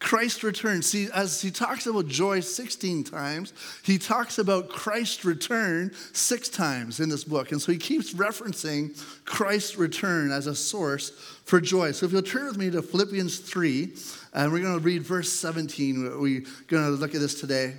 Christ's 0.01 0.43
return. 0.43 0.81
See, 0.81 1.07
as 1.13 1.41
he 1.41 1.51
talks 1.51 1.85
about 1.85 2.07
joy 2.07 2.39
16 2.39 3.03
times, 3.05 3.53
he 3.83 3.97
talks 3.97 4.39
about 4.39 4.67
Christ's 4.67 5.23
return 5.23 5.91
six 6.11 6.49
times 6.49 6.99
in 6.99 7.07
this 7.07 7.23
book. 7.23 7.51
And 7.51 7.61
so 7.61 7.71
he 7.71 7.77
keeps 7.77 8.13
referencing 8.13 8.99
Christ's 9.25 9.77
return 9.77 10.31
as 10.31 10.47
a 10.47 10.55
source 10.55 11.11
for 11.45 11.61
joy. 11.61 11.91
So 11.91 12.07
if 12.07 12.11
you'll 12.11 12.23
turn 12.23 12.47
with 12.47 12.57
me 12.57 12.71
to 12.71 12.81
Philippians 12.81 13.39
3, 13.39 13.93
and 14.33 14.51
we're 14.51 14.61
going 14.61 14.77
to 14.77 14.83
read 14.83 15.03
verse 15.03 15.31
17. 15.31 16.19
We're 16.19 16.41
going 16.67 16.83
to 16.83 16.89
look 16.89 17.13
at 17.13 17.21
this 17.21 17.39
today. 17.39 17.75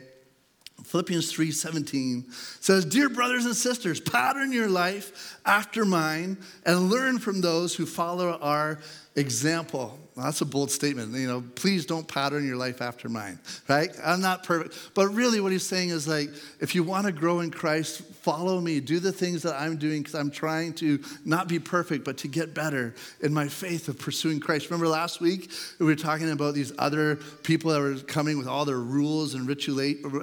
Philippians 0.85 1.33
3:17 1.33 2.25
says, 2.61 2.85
"Dear 2.85 3.09
brothers 3.09 3.45
and 3.45 3.55
sisters, 3.55 4.00
pattern 4.00 4.50
your 4.50 4.69
life 4.69 5.38
after 5.47 5.85
mine 5.85 6.38
and 6.67 6.91
learn 6.91 7.21
from 7.21 7.41
those 7.41 7.76
who 7.76 7.87
follow 7.87 8.33
our 8.41 8.81
example." 9.14 10.01
Well, 10.14 10.26
that's 10.26 10.42
a 10.42 10.45
bold 10.45 10.71
statement. 10.71 11.14
You 11.14 11.26
know, 11.26 11.42
please 11.54 11.87
don't 11.87 12.07
pattern 12.07 12.47
your 12.47 12.57
life 12.57 12.83
after 12.83 13.09
mine, 13.09 13.38
right? 13.66 13.88
I'm 14.04 14.21
not 14.21 14.45
perfect. 14.45 14.76
But 14.92 15.09
really, 15.09 15.40
what 15.40 15.52
he's 15.52 15.66
saying 15.66 15.88
is 15.88 16.07
like, 16.07 16.28
if 16.61 16.75
you 16.75 16.83
want 16.83 17.07
to 17.07 17.12
grow 17.12 17.40
in 17.40 17.50
Christ, 17.50 18.02
follow 18.16 18.61
me. 18.61 18.78
Do 18.81 19.00
the 19.00 19.11
things 19.11 19.42
that 19.45 19.59
I'm 19.59 19.78
doing 19.78 20.02
because 20.02 20.14
I'm 20.14 20.31
trying 20.31 20.75
to 20.75 21.02
not 21.25 21.49
be 21.49 21.59
perfect, 21.59 22.04
but 22.04 22.19
to 22.19 22.28
get 22.28 22.52
better 22.52 22.95
in 23.23 23.33
my 23.33 23.49
faith 23.49 23.88
of 23.88 23.99
pursuing 23.99 24.38
Christ. 24.38 24.69
Remember 24.69 24.87
last 24.87 25.23
week, 25.23 25.50
we 25.78 25.87
were 25.87 25.97
talking 25.97 26.31
about 26.31 26.52
these 26.52 26.75
other 26.78 27.16
people 27.42 27.71
that 27.71 27.81
were 27.81 27.95
coming 27.95 28.37
with 28.37 28.49
all 28.49 28.66
their 28.66 28.81
rules 28.81 29.33
and 29.33 29.49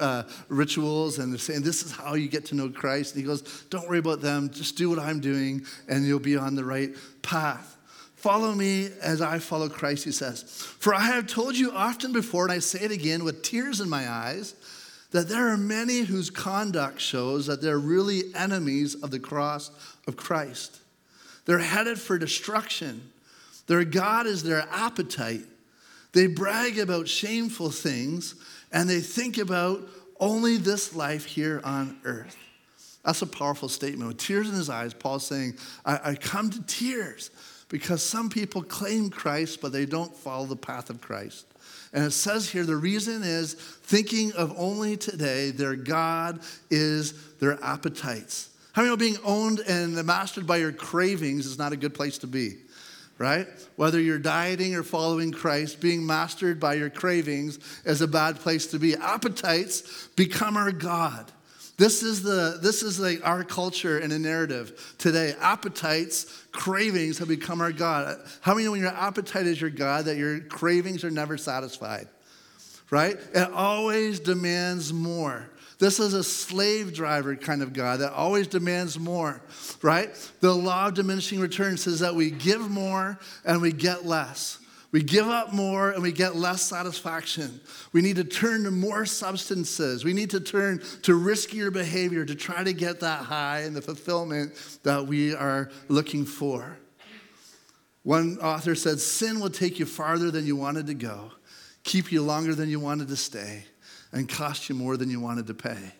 uh, 0.00 0.22
rituals, 0.48 1.18
and 1.18 1.32
they're 1.32 1.38
saying, 1.38 1.62
This 1.62 1.82
is 1.82 1.90
how 1.90 2.14
you 2.14 2.28
get 2.28 2.44
to 2.46 2.54
know 2.54 2.68
Christ. 2.68 3.16
And 3.16 3.22
he 3.22 3.26
goes, 3.26 3.42
Don't 3.70 3.88
worry 3.88 3.98
about 3.98 4.20
them. 4.20 4.50
Just 4.50 4.76
do 4.76 4.88
what 4.88 5.00
I'm 5.00 5.18
doing, 5.18 5.66
and 5.88 6.06
you'll 6.06 6.20
be 6.20 6.36
on 6.36 6.54
the 6.54 6.64
right 6.64 6.90
path. 7.22 7.76
Follow 8.20 8.54
me 8.54 8.90
as 9.00 9.22
I 9.22 9.38
follow 9.38 9.70
Christ, 9.70 10.04
he 10.04 10.12
says. 10.12 10.42
For 10.42 10.94
I 10.94 11.06
have 11.06 11.26
told 11.26 11.56
you 11.56 11.72
often 11.72 12.12
before, 12.12 12.44
and 12.44 12.52
I 12.52 12.58
say 12.58 12.80
it 12.80 12.90
again 12.90 13.24
with 13.24 13.42
tears 13.42 13.80
in 13.80 13.88
my 13.88 14.10
eyes, 14.10 14.54
that 15.10 15.30
there 15.30 15.48
are 15.48 15.56
many 15.56 16.00
whose 16.00 16.28
conduct 16.28 17.00
shows 17.00 17.46
that 17.46 17.62
they're 17.62 17.78
really 17.78 18.24
enemies 18.34 18.94
of 18.94 19.10
the 19.10 19.18
cross 19.18 19.70
of 20.06 20.18
Christ. 20.18 20.80
They're 21.46 21.60
headed 21.60 21.98
for 21.98 22.18
destruction. 22.18 23.10
Their 23.68 23.84
God 23.84 24.26
is 24.26 24.42
their 24.42 24.68
appetite. 24.70 25.46
They 26.12 26.26
brag 26.26 26.78
about 26.78 27.08
shameful 27.08 27.70
things 27.70 28.34
and 28.70 28.86
they 28.86 29.00
think 29.00 29.38
about 29.38 29.80
only 30.18 30.58
this 30.58 30.94
life 30.94 31.24
here 31.24 31.62
on 31.64 31.98
earth. 32.04 32.36
That's 33.02 33.22
a 33.22 33.26
powerful 33.26 33.70
statement. 33.70 34.08
With 34.08 34.18
tears 34.18 34.46
in 34.46 34.54
his 34.54 34.68
eyes, 34.68 34.92
Paul's 34.92 35.26
saying, 35.26 35.54
I, 35.86 36.10
I 36.10 36.14
come 36.16 36.50
to 36.50 36.62
tears 36.64 37.30
because 37.70 38.02
some 38.02 38.28
people 38.28 38.62
claim 38.62 39.08
Christ, 39.08 39.62
but 39.62 39.72
they 39.72 39.86
don't 39.86 40.14
follow 40.14 40.44
the 40.44 40.56
path 40.56 40.90
of 40.90 41.00
Christ. 41.00 41.46
And 41.92 42.04
it 42.04 42.10
says 42.10 42.50
here 42.50 42.64
the 42.64 42.76
reason 42.76 43.22
is 43.22 43.54
thinking 43.54 44.32
of 44.32 44.52
only 44.58 44.96
today, 44.96 45.50
their 45.50 45.76
God 45.76 46.40
is 46.68 47.14
their 47.38 47.62
appetites. 47.64 48.50
How 48.72 48.82
many 48.82 48.92
know 48.92 48.96
being 48.96 49.16
owned 49.24 49.60
and 49.60 49.94
mastered 50.04 50.46
by 50.46 50.58
your 50.58 50.72
cravings 50.72 51.46
is 51.46 51.58
not 51.58 51.72
a 51.72 51.76
good 51.76 51.94
place 51.94 52.18
to 52.18 52.26
be? 52.26 52.56
Right? 53.18 53.46
Whether 53.76 54.00
you're 54.00 54.18
dieting 54.18 54.74
or 54.74 54.82
following 54.82 55.30
Christ, 55.30 55.80
being 55.80 56.06
mastered 56.06 56.58
by 56.58 56.74
your 56.74 56.90
cravings 56.90 57.58
is 57.84 58.00
a 58.00 58.08
bad 58.08 58.36
place 58.36 58.66
to 58.68 58.78
be. 58.78 58.94
Appetites 58.96 60.08
become 60.16 60.56
our 60.56 60.72
God. 60.72 61.30
This 61.80 62.02
is 62.02 62.22
the 62.22 62.58
this 62.60 62.82
is 62.82 63.00
like 63.00 63.26
our 63.26 63.42
culture 63.42 63.96
and 63.96 64.12
a 64.12 64.18
narrative 64.18 64.94
today. 64.98 65.34
Appetites, 65.40 66.26
cravings 66.52 67.16
have 67.16 67.28
become 67.28 67.62
our 67.62 67.72
God. 67.72 68.18
How 68.42 68.52
many 68.52 68.66
know 68.66 68.72
when 68.72 68.82
your 68.82 68.90
appetite 68.90 69.46
is 69.46 69.58
your 69.58 69.70
God 69.70 70.04
that 70.04 70.18
your 70.18 70.40
cravings 70.40 71.04
are 71.04 71.10
never 71.10 71.38
satisfied? 71.38 72.06
Right? 72.90 73.16
It 73.32 73.50
always 73.52 74.20
demands 74.20 74.92
more. 74.92 75.48
This 75.78 76.00
is 76.00 76.12
a 76.12 76.22
slave 76.22 76.92
driver 76.92 77.34
kind 77.34 77.62
of 77.62 77.72
God 77.72 78.00
that 78.00 78.12
always 78.12 78.46
demands 78.46 78.98
more, 78.98 79.40
right? 79.80 80.10
The 80.40 80.52
law 80.52 80.88
of 80.88 80.94
diminishing 80.94 81.40
returns 81.40 81.84
says 81.84 82.00
that 82.00 82.14
we 82.14 82.30
give 82.30 82.68
more 82.68 83.18
and 83.46 83.62
we 83.62 83.72
get 83.72 84.04
less. 84.04 84.58
We 84.92 85.02
give 85.02 85.28
up 85.28 85.52
more 85.52 85.90
and 85.90 86.02
we 86.02 86.10
get 86.10 86.34
less 86.34 86.62
satisfaction. 86.62 87.60
We 87.92 88.02
need 88.02 88.16
to 88.16 88.24
turn 88.24 88.64
to 88.64 88.72
more 88.72 89.06
substances. 89.06 90.04
We 90.04 90.12
need 90.12 90.30
to 90.30 90.40
turn 90.40 90.80
to 91.02 91.12
riskier 91.18 91.72
behavior 91.72 92.24
to 92.24 92.34
try 92.34 92.64
to 92.64 92.72
get 92.72 93.00
that 93.00 93.20
high 93.20 93.60
and 93.60 93.76
the 93.76 93.82
fulfillment 93.82 94.54
that 94.82 95.06
we 95.06 95.34
are 95.34 95.70
looking 95.88 96.24
for. 96.24 96.76
One 98.02 98.38
author 98.38 98.74
said, 98.74 98.98
Sin 98.98 99.38
will 99.40 99.50
take 99.50 99.78
you 99.78 99.86
farther 99.86 100.30
than 100.30 100.46
you 100.46 100.56
wanted 100.56 100.86
to 100.88 100.94
go, 100.94 101.30
keep 101.84 102.10
you 102.10 102.22
longer 102.22 102.54
than 102.54 102.68
you 102.68 102.80
wanted 102.80 103.08
to 103.08 103.16
stay, 103.16 103.64
and 104.12 104.28
cost 104.28 104.68
you 104.68 104.74
more 104.74 104.96
than 104.96 105.10
you 105.10 105.20
wanted 105.20 105.46
to 105.48 105.54
pay. 105.54 105.92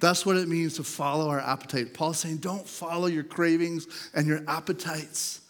That's 0.00 0.26
what 0.26 0.36
it 0.36 0.48
means 0.48 0.74
to 0.76 0.82
follow 0.82 1.28
our 1.28 1.40
appetite. 1.40 1.94
Paul's 1.94 2.18
saying, 2.18 2.38
Don't 2.38 2.66
follow 2.66 3.06
your 3.06 3.22
cravings 3.22 4.10
and 4.14 4.26
your 4.26 4.42
appetites. 4.48 5.42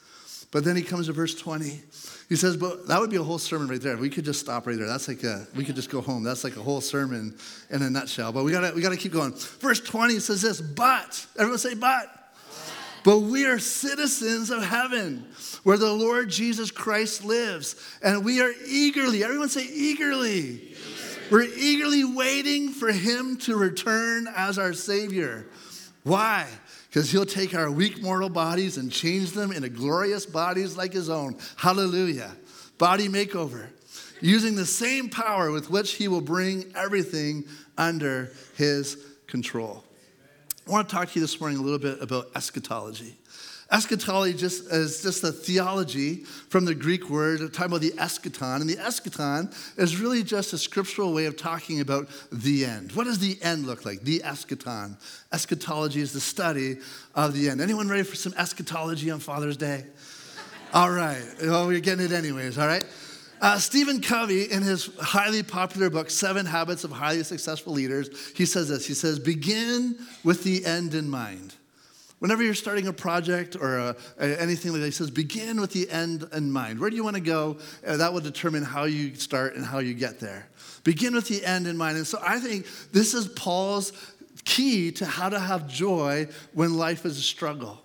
But 0.51 0.65
then 0.65 0.75
he 0.75 0.83
comes 0.83 1.07
to 1.07 1.13
verse 1.13 1.35
20. 1.35 1.81
He 2.29 2.37
says, 2.37 2.57
but 2.57 2.89
that 2.89 3.01
would 3.01 3.11
be 3.11 3.17
a 3.17 3.23
whole 3.23 3.39
sermon 3.39 3.69
right 3.69 3.81
there. 3.81 3.97
We 3.97 4.11
could 4.11 4.25
just 4.25 4.41
stop 4.41 4.67
right 4.67 4.77
there. 4.77 4.87
That's 4.87 5.09
like 5.09 5.23
a, 5.23 5.47
we 5.55 5.65
could 5.65 5.77
just 5.77 5.91
go 5.91 6.01
home. 6.01 6.23
That's 6.23 6.45
like 6.45 6.57
a 6.57 6.63
whole 6.63 6.81
sermon 6.81 7.37
in 7.71 7.83
a 7.83 7.91
nutshell. 7.91 8.33
But 8.33 8.45
we 8.45 8.53
gotta, 8.53 8.73
we 8.75 8.83
gotta 8.83 8.97
keep 8.97 9.13
going. 9.13 9.33
Verse 9.33 9.81
20 9.81 10.19
says 10.19 10.43
this, 10.43 10.61
but, 10.61 11.27
everyone 11.39 11.59
say, 11.59 11.75
but. 11.75 12.17
But 13.03 13.21
we 13.21 13.47
are 13.47 13.59
citizens 13.59 14.51
of 14.51 14.63
heaven 14.63 15.27
where 15.63 15.79
the 15.79 15.93
Lord 15.93 16.29
Jesus 16.29 16.71
Christ 16.71 17.25
lives. 17.25 17.77
And 18.03 18.25
we 18.25 18.43
are 18.43 18.53
eagerly, 18.67 19.25
everyone 19.25 19.49
say 19.49 19.65
eagerly. 19.65 20.31
eagerly. 20.31 20.77
We're 21.31 21.43
eagerly 21.43 22.05
waiting 22.05 22.71
for 22.71 22.91
him 22.91 23.37
to 23.39 23.57
return 23.57 24.27
as 24.35 24.59
our 24.59 24.73
Savior. 24.73 25.47
Why? 26.03 26.49
Because 26.91 27.13
he'll 27.13 27.25
take 27.25 27.55
our 27.55 27.71
weak 27.71 28.03
mortal 28.03 28.29
bodies 28.29 28.77
and 28.77 28.91
change 28.91 29.31
them 29.31 29.53
into 29.53 29.69
glorious 29.69 30.27
bodies 30.27 30.77
like 30.77 30.93
his 30.93 31.09
own. 31.09 31.37
Hallelujah. 31.57 32.33
Body 32.79 33.09
makeover. 33.09 33.69
Using 34.21 34.57
the 34.57 34.67
same 34.67 35.09
power 35.09 35.53
with 35.53 35.71
which 35.71 35.93
he 35.93 36.09
will 36.09 36.21
bring 36.21 36.73
everything 36.75 37.45
under 37.79 38.33
his 38.57 38.99
control. 39.29 39.85
I 40.67 40.71
want 40.71 40.89
to 40.89 40.95
talk 40.95 41.11
to 41.11 41.15
you 41.15 41.21
this 41.21 41.41
morning 41.41 41.59
a 41.59 41.63
little 41.63 41.79
bit 41.79 42.03
about 42.03 42.33
eschatology. 42.35 43.17
Eschatology 43.73 44.37
just 44.37 44.67
is 44.73 45.01
just 45.01 45.23
a 45.23 45.31
theology 45.31 46.25
from 46.49 46.65
the 46.65 46.75
Greek 46.75 47.09
word 47.09 47.39
talking 47.53 47.67
about 47.67 47.81
the 47.81 47.93
eschaton. 47.93 48.61
And 48.61 48.69
the 48.69 48.77
eschaton 48.77 49.55
is 49.79 50.01
really 50.01 50.25
just 50.25 50.53
a 50.53 50.59
scriptural 50.59 51.13
way 51.13 51.27
of 51.27 51.37
talking 51.37 51.81
about 51.81 52.09
the 52.33 52.65
end. 52.65 52.93
What 52.93 53.05
does 53.05 53.21
the 53.21 53.39
end 53.43 53.67
look 53.67 53.85
like? 53.85 54.03
The 54.03 54.21
eschaton. 54.25 54.97
Eschatology 55.33 56.01
is 56.01 56.13
the 56.13 56.21
study 56.21 56.79
of 57.15 57.33
the 57.33 57.49
end. 57.49 57.61
Anyone 57.61 57.89
ready 57.89 58.03
for 58.03 58.17
some 58.17 58.35
eschatology 58.37 59.09
on 59.09 59.21
Father's 59.21 59.57
Day? 59.57 59.85
All 60.75 60.91
right. 60.91 61.23
Well, 61.41 61.69
we're 61.69 61.79
getting 61.81 62.05
it 62.05 62.13
anyways, 62.13 62.59
all 62.59 62.67
right? 62.67 62.85
Uh, 63.41 63.59
Stephen 63.59 64.03
Covey, 64.03 64.51
in 64.51 64.63
his 64.63 64.91
highly 65.01 65.43
popular 65.43 65.91
book, 65.91 66.11
Seven 66.11 66.45
Habits 66.45 66.85
of 66.85 66.91
Highly 66.91 67.23
Successful 67.23 67.73
Leaders, 67.73 68.33
he 68.35 68.45
says 68.45 68.69
this. 68.69 68.87
He 68.87 68.95
says, 68.95 69.19
Begin 69.19 69.97
with 70.25 70.45
the 70.45 70.67
end 70.67 70.95
in 70.95 71.09
mind. 71.09 71.55
Whenever 72.21 72.43
you're 72.43 72.55
starting 72.55 72.87
a 72.87 72.93
project 72.93 73.57
or 73.57 73.79
a, 73.79 73.97
a, 74.19 74.41
anything 74.41 74.73
like 74.73 74.81
that, 74.81 74.87
he 74.87 74.93
says, 74.93 75.11
begin 75.11 75.61
with 75.61 75.73
the 75.73 75.91
end 75.91 76.29
in 76.33 76.53
mind. 76.53 76.79
Where 76.79 76.91
do 76.91 76.97
you 76.97 77.03
want 77.03 77.17
to 77.17 77.23
go? 77.23 77.57
Uh, 77.85 77.97
that 77.97 78.13
will 78.13 78.21
determine 78.21 78.63
how 78.63 78.85
you 78.85 79.15
start 79.15 79.57
and 79.57 79.65
how 79.65 79.79
you 79.79 79.95
get 79.95 80.21
there. 80.21 80.47
Begin 80.85 81.15
with 81.15 81.29
the 81.29 81.45
end 81.45 81.67
in 81.67 81.77
mind. 81.77 81.97
And 81.97 82.07
so 82.07 82.19
I 82.23 82.39
think 82.39 82.67
this 82.93 83.15
is 83.15 83.27
Paul's 83.29 83.93
key 84.45 84.93
to 84.93 85.07
how 85.07 85.31
to 85.31 85.39
have 85.39 85.67
joy 85.67 86.29
when 86.53 86.77
life 86.77 87.07
is 87.07 87.19
a 87.19 87.23
struggle. 87.23 87.81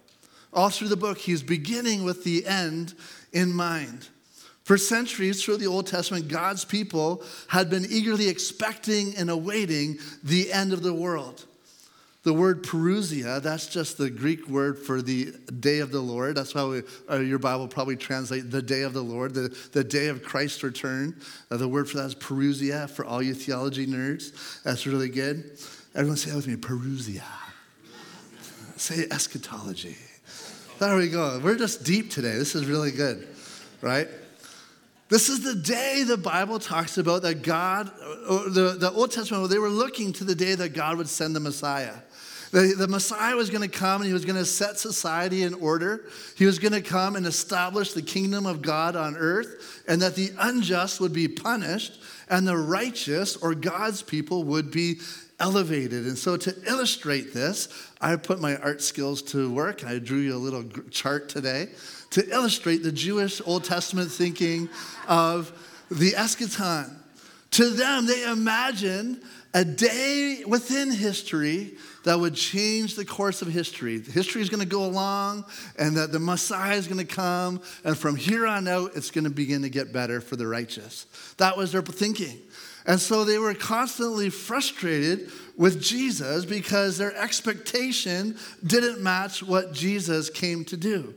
All 0.53 0.69
through 0.69 0.89
the 0.89 0.97
book, 0.97 1.17
he's 1.17 1.41
beginning 1.41 2.03
with 2.03 2.23
the 2.23 2.45
end 2.45 2.93
in 3.31 3.53
mind. 3.53 4.09
For 4.63 4.77
centuries 4.77 5.43
through 5.43 5.57
the 5.57 5.67
Old 5.67 5.87
Testament, 5.87 6.27
God's 6.27 6.65
people 6.65 7.23
had 7.47 7.69
been 7.69 7.85
eagerly 7.89 8.27
expecting 8.27 9.15
and 9.15 9.29
awaiting 9.29 9.99
the 10.23 10.51
end 10.51 10.73
of 10.73 10.81
the 10.81 10.93
world. 10.93 11.45
The 12.25 12.33
word 12.33 12.63
parousia, 12.63 13.39
that's 13.39 13.67
just 13.67 13.99
the 13.99 14.09
Greek 14.09 14.47
word 14.49 14.79
for 14.79 15.03
the 15.03 15.31
day 15.59 15.77
of 15.77 15.91
the 15.91 15.99
Lord. 15.99 16.35
That's 16.35 16.55
why 16.55 16.65
we, 16.65 16.81
uh, 17.07 17.19
your 17.19 17.37
Bible 17.37 17.67
probably 17.67 17.95
translates 17.95 18.47
the 18.47 18.63
day 18.63 18.81
of 18.81 18.93
the 18.93 19.03
Lord, 19.03 19.35
the, 19.35 19.55
the 19.73 19.83
day 19.83 20.07
of 20.07 20.23
Christ's 20.23 20.63
return. 20.63 21.21
Uh, 21.51 21.57
the 21.57 21.67
word 21.67 21.87
for 21.87 21.97
that 21.97 22.05
is 22.05 22.15
parousia 22.15 22.89
for 22.89 23.05
all 23.05 23.21
you 23.21 23.35
theology 23.35 23.85
nerds. 23.85 24.63
That's 24.63 24.87
really 24.87 25.09
good. 25.09 25.59
Everyone 25.93 26.17
say 26.17 26.31
that 26.31 26.37
with 26.37 26.47
me 26.47 26.55
parousia. 26.55 27.21
Say 28.75 29.05
eschatology. 29.11 29.95
There 30.79 30.97
we 30.97 31.09
go. 31.09 31.39
We're 31.43 31.59
just 31.59 31.83
deep 31.83 32.09
today. 32.09 32.33
This 32.33 32.55
is 32.55 32.65
really 32.65 32.89
good, 32.89 33.27
right? 33.81 34.07
This 35.09 35.29
is 35.29 35.43
the 35.43 35.53
day 35.53 36.03
the 36.03 36.17
Bible 36.17 36.57
talks 36.57 36.97
about 36.97 37.21
that 37.21 37.43
God, 37.43 37.91
uh, 38.27 38.49
the, 38.49 38.75
the 38.79 38.91
Old 38.91 39.11
Testament, 39.11 39.47
they 39.51 39.59
were 39.59 39.69
looking 39.69 40.11
to 40.13 40.23
the 40.23 40.33
day 40.33 40.55
that 40.55 40.69
God 40.69 40.97
would 40.97 41.07
send 41.07 41.35
the 41.35 41.39
Messiah. 41.39 41.93
The, 42.55 42.73
the 42.73 42.87
Messiah 42.87 43.35
was 43.35 43.49
going 43.49 43.69
to 43.69 43.77
come 43.77 43.99
and 43.99 44.07
he 44.07 44.13
was 44.13 44.23
going 44.23 44.37
to 44.37 44.45
set 44.45 44.79
society 44.79 45.43
in 45.43 45.55
order. 45.55 46.05
He 46.37 46.45
was 46.45 46.57
going 46.57 46.71
to 46.71 46.81
come 46.81 47.17
and 47.17 47.25
establish 47.25 47.91
the 47.91 48.01
kingdom 48.01 48.45
of 48.45 48.61
God 48.61 48.95
on 48.95 49.17
earth, 49.17 49.83
and 49.89 50.01
that 50.01 50.15
the 50.15 50.31
unjust 50.39 51.01
would 51.01 51.11
be 51.11 51.27
punished 51.27 52.01
and 52.29 52.47
the 52.47 52.55
righteous 52.55 53.35
or 53.35 53.55
God's 53.55 54.01
people 54.01 54.45
would 54.45 54.71
be 54.71 55.01
elevated. 55.37 56.05
And 56.05 56.17
so, 56.17 56.37
to 56.37 56.55
illustrate 56.65 57.33
this, 57.33 57.67
I 57.99 58.15
put 58.15 58.39
my 58.39 58.55
art 58.55 58.81
skills 58.81 59.21
to 59.23 59.51
work. 59.51 59.83
I 59.83 59.99
drew 59.99 60.19
you 60.19 60.33
a 60.33 60.39
little 60.39 60.63
chart 60.91 61.27
today 61.27 61.67
to 62.11 62.25
illustrate 62.29 62.83
the 62.83 62.91
Jewish 62.93 63.41
Old 63.45 63.65
Testament 63.65 64.09
thinking 64.09 64.69
of 65.09 65.51
the 65.91 66.11
eschaton. 66.11 66.99
To 67.51 67.69
them, 67.69 68.05
they 68.05 68.23
imagined 68.23 69.21
a 69.55 69.63
day 69.63 70.43
within 70.45 70.91
history 70.91 71.75
that 72.03 72.19
would 72.19 72.35
change 72.35 72.95
the 72.95 73.05
course 73.05 73.41
of 73.41 73.47
history. 73.47 74.01
History 74.01 74.41
is 74.41 74.49
going 74.49 74.59
to 74.59 74.67
go 74.67 74.83
along, 74.83 75.45
and 75.79 75.95
that 75.95 76.11
the 76.11 76.19
Messiah 76.19 76.75
is 76.75 76.87
going 76.87 76.99
to 76.99 77.15
come, 77.15 77.61
and 77.85 77.97
from 77.97 78.17
here 78.17 78.45
on 78.45 78.67
out, 78.67 78.91
it's 78.95 79.11
going 79.11 79.23
to 79.23 79.29
begin 79.29 79.61
to 79.61 79.69
get 79.69 79.93
better 79.93 80.19
for 80.19 80.35
the 80.35 80.45
righteous. 80.45 81.05
That 81.37 81.55
was 81.55 81.71
their 81.71 81.81
thinking. 81.81 82.37
And 82.85 82.99
so 82.99 83.23
they 83.23 83.39
were 83.39 83.53
constantly 83.53 84.29
frustrated 84.29 85.31
with 85.55 85.81
Jesus 85.81 86.43
because 86.43 86.97
their 86.97 87.15
expectation 87.15 88.37
didn't 88.63 89.01
match 89.01 89.41
what 89.41 89.73
Jesus 89.73 90.29
came 90.29 90.65
to 90.65 90.75
do. 90.75 91.15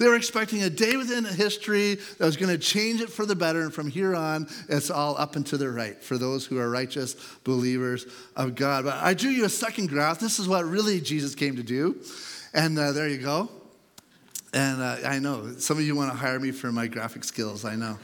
They 0.00 0.08
were 0.08 0.16
expecting 0.16 0.62
a 0.62 0.70
day 0.70 0.96
within 0.96 1.26
history 1.26 1.96
that 2.16 2.24
was 2.24 2.38
going 2.38 2.50
to 2.50 2.56
change 2.56 3.02
it 3.02 3.10
for 3.10 3.26
the 3.26 3.36
better. 3.36 3.60
And 3.60 3.72
from 3.72 3.90
here 3.90 4.16
on, 4.16 4.48
it's 4.66 4.90
all 4.90 5.14
up 5.18 5.36
and 5.36 5.46
to 5.48 5.58
the 5.58 5.68
right 5.68 6.02
for 6.02 6.16
those 6.16 6.46
who 6.46 6.56
are 6.58 6.70
righteous 6.70 7.16
believers 7.44 8.06
of 8.34 8.54
God. 8.54 8.86
But 8.86 8.94
I 8.94 9.12
drew 9.12 9.28
you 9.28 9.44
a 9.44 9.50
second 9.50 9.90
graph. 9.90 10.18
This 10.18 10.38
is 10.38 10.48
what 10.48 10.64
really 10.64 11.02
Jesus 11.02 11.34
came 11.34 11.56
to 11.56 11.62
do. 11.62 12.00
And 12.54 12.78
uh, 12.78 12.92
there 12.92 13.10
you 13.10 13.18
go. 13.18 13.50
And 14.54 14.80
uh, 14.80 14.96
I 15.04 15.18
know 15.18 15.52
some 15.58 15.76
of 15.76 15.84
you 15.84 15.94
want 15.94 16.10
to 16.10 16.16
hire 16.16 16.40
me 16.40 16.50
for 16.50 16.72
my 16.72 16.86
graphic 16.86 17.22
skills. 17.22 17.66
I 17.66 17.76
know. 17.76 17.98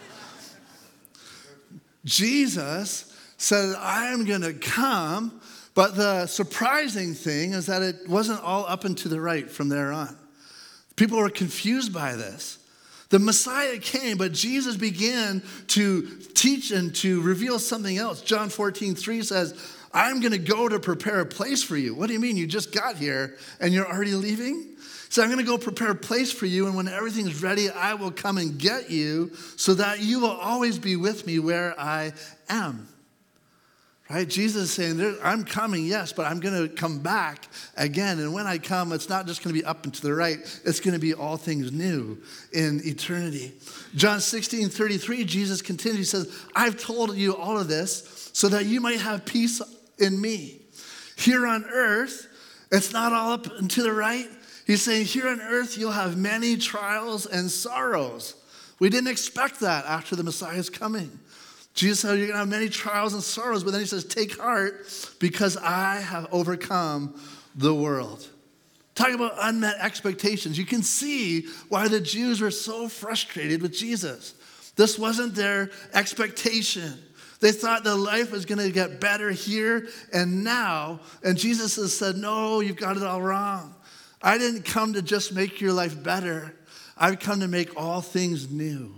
Jesus 2.04 3.10
said, 3.38 3.74
I 3.74 4.08
am 4.08 4.26
going 4.26 4.42
to 4.42 4.52
come. 4.52 5.40
But 5.72 5.96
the 5.96 6.26
surprising 6.26 7.14
thing 7.14 7.54
is 7.54 7.64
that 7.66 7.80
it 7.80 8.06
wasn't 8.06 8.42
all 8.42 8.66
up 8.66 8.84
and 8.84 8.98
to 8.98 9.08
the 9.08 9.18
right 9.18 9.50
from 9.50 9.70
there 9.70 9.92
on. 9.92 10.14
People 10.96 11.18
were 11.18 11.30
confused 11.30 11.92
by 11.92 12.16
this. 12.16 12.58
The 13.10 13.18
Messiah 13.18 13.78
came, 13.78 14.18
but 14.18 14.32
Jesus 14.32 14.76
began 14.76 15.42
to 15.68 16.08
teach 16.34 16.72
and 16.72 16.94
to 16.96 17.20
reveal 17.22 17.58
something 17.58 17.96
else. 17.96 18.20
John 18.20 18.48
14, 18.48 18.94
3 18.96 19.22
says, 19.22 19.76
I'm 19.94 20.20
going 20.20 20.32
to 20.32 20.38
go 20.38 20.68
to 20.68 20.80
prepare 20.80 21.20
a 21.20 21.26
place 21.26 21.62
for 21.62 21.76
you. 21.76 21.94
What 21.94 22.08
do 22.08 22.14
you 22.14 22.20
mean? 22.20 22.36
You 22.36 22.46
just 22.46 22.72
got 22.72 22.96
here 22.96 23.36
and 23.60 23.72
you're 23.72 23.86
already 23.86 24.14
leaving? 24.14 24.76
So 25.08 25.22
I'm 25.22 25.28
going 25.28 25.38
to 25.38 25.46
go 25.46 25.56
prepare 25.56 25.92
a 25.92 25.94
place 25.94 26.32
for 26.32 26.46
you, 26.46 26.66
and 26.66 26.74
when 26.74 26.88
everything's 26.88 27.40
ready, 27.40 27.70
I 27.70 27.94
will 27.94 28.10
come 28.10 28.38
and 28.38 28.58
get 28.58 28.90
you 28.90 29.30
so 29.56 29.72
that 29.74 30.00
you 30.00 30.18
will 30.18 30.28
always 30.28 30.78
be 30.80 30.96
with 30.96 31.26
me 31.26 31.38
where 31.38 31.78
I 31.78 32.12
am. 32.48 32.88
Right? 34.08 34.28
Jesus 34.28 34.62
is 34.62 34.72
saying, 34.72 35.18
I'm 35.22 35.42
coming, 35.42 35.84
yes, 35.84 36.12
but 36.12 36.26
I'm 36.26 36.38
going 36.38 36.68
to 36.68 36.72
come 36.72 37.00
back 37.00 37.48
again. 37.76 38.20
And 38.20 38.32
when 38.32 38.46
I 38.46 38.58
come, 38.58 38.92
it's 38.92 39.08
not 39.08 39.26
just 39.26 39.42
going 39.42 39.52
to 39.52 39.60
be 39.60 39.66
up 39.66 39.82
and 39.84 39.92
to 39.94 40.02
the 40.02 40.14
right, 40.14 40.38
it's 40.64 40.78
going 40.78 40.94
to 40.94 41.00
be 41.00 41.12
all 41.12 41.36
things 41.36 41.72
new 41.72 42.16
in 42.52 42.80
eternity. 42.84 43.52
John 43.96 44.20
16, 44.20 44.68
33, 44.68 45.24
Jesus 45.24 45.60
continues, 45.60 45.98
He 45.98 46.04
says, 46.04 46.32
I've 46.54 46.80
told 46.80 47.16
you 47.16 47.34
all 47.34 47.58
of 47.58 47.66
this 47.66 48.30
so 48.32 48.48
that 48.48 48.66
you 48.66 48.80
might 48.80 49.00
have 49.00 49.24
peace 49.24 49.60
in 49.98 50.20
me. 50.20 50.60
Here 51.16 51.44
on 51.44 51.64
earth, 51.64 52.28
it's 52.70 52.92
not 52.92 53.12
all 53.12 53.32
up 53.32 53.46
and 53.58 53.68
to 53.72 53.82
the 53.82 53.92
right. 53.92 54.28
He's 54.68 54.82
saying, 54.82 55.06
Here 55.06 55.28
on 55.28 55.40
earth, 55.40 55.76
you'll 55.76 55.90
have 55.90 56.16
many 56.16 56.56
trials 56.56 57.26
and 57.26 57.50
sorrows. 57.50 58.36
We 58.78 58.88
didn't 58.88 59.08
expect 59.08 59.60
that 59.60 59.84
after 59.86 60.14
the 60.14 60.22
Messiah's 60.22 60.70
coming. 60.70 61.18
Jesus 61.76 62.00
said, 62.00 62.18
You're 62.18 62.28
going 62.28 62.32
to 62.32 62.38
have 62.38 62.48
many 62.48 62.68
trials 62.68 63.12
and 63.12 63.22
sorrows, 63.22 63.62
but 63.62 63.70
then 63.70 63.80
he 63.80 63.86
says, 63.86 64.04
Take 64.04 64.40
heart 64.40 64.88
because 65.20 65.56
I 65.58 65.96
have 65.96 66.26
overcome 66.32 67.20
the 67.54 67.74
world. 67.74 68.26
Talk 68.94 69.12
about 69.12 69.34
unmet 69.38 69.76
expectations. 69.78 70.56
You 70.58 70.64
can 70.64 70.82
see 70.82 71.42
why 71.68 71.86
the 71.86 72.00
Jews 72.00 72.40
were 72.40 72.50
so 72.50 72.88
frustrated 72.88 73.60
with 73.60 73.74
Jesus. 73.74 74.34
This 74.74 74.98
wasn't 74.98 75.34
their 75.34 75.70
expectation. 75.92 76.94
They 77.40 77.52
thought 77.52 77.84
that 77.84 77.94
life 77.94 78.32
was 78.32 78.46
going 78.46 78.58
to 78.58 78.72
get 78.72 78.98
better 78.98 79.30
here 79.30 79.88
and 80.14 80.42
now. 80.42 81.00
And 81.22 81.36
Jesus 81.36 81.76
has 81.76 81.96
said, 81.96 82.16
No, 82.16 82.60
you've 82.60 82.78
got 82.78 82.96
it 82.96 83.02
all 83.02 83.20
wrong. 83.20 83.74
I 84.22 84.38
didn't 84.38 84.64
come 84.64 84.94
to 84.94 85.02
just 85.02 85.34
make 85.34 85.60
your 85.60 85.74
life 85.74 86.02
better, 86.02 86.56
I've 86.96 87.20
come 87.20 87.40
to 87.40 87.48
make 87.48 87.76
all 87.76 88.00
things 88.00 88.50
new. 88.50 88.94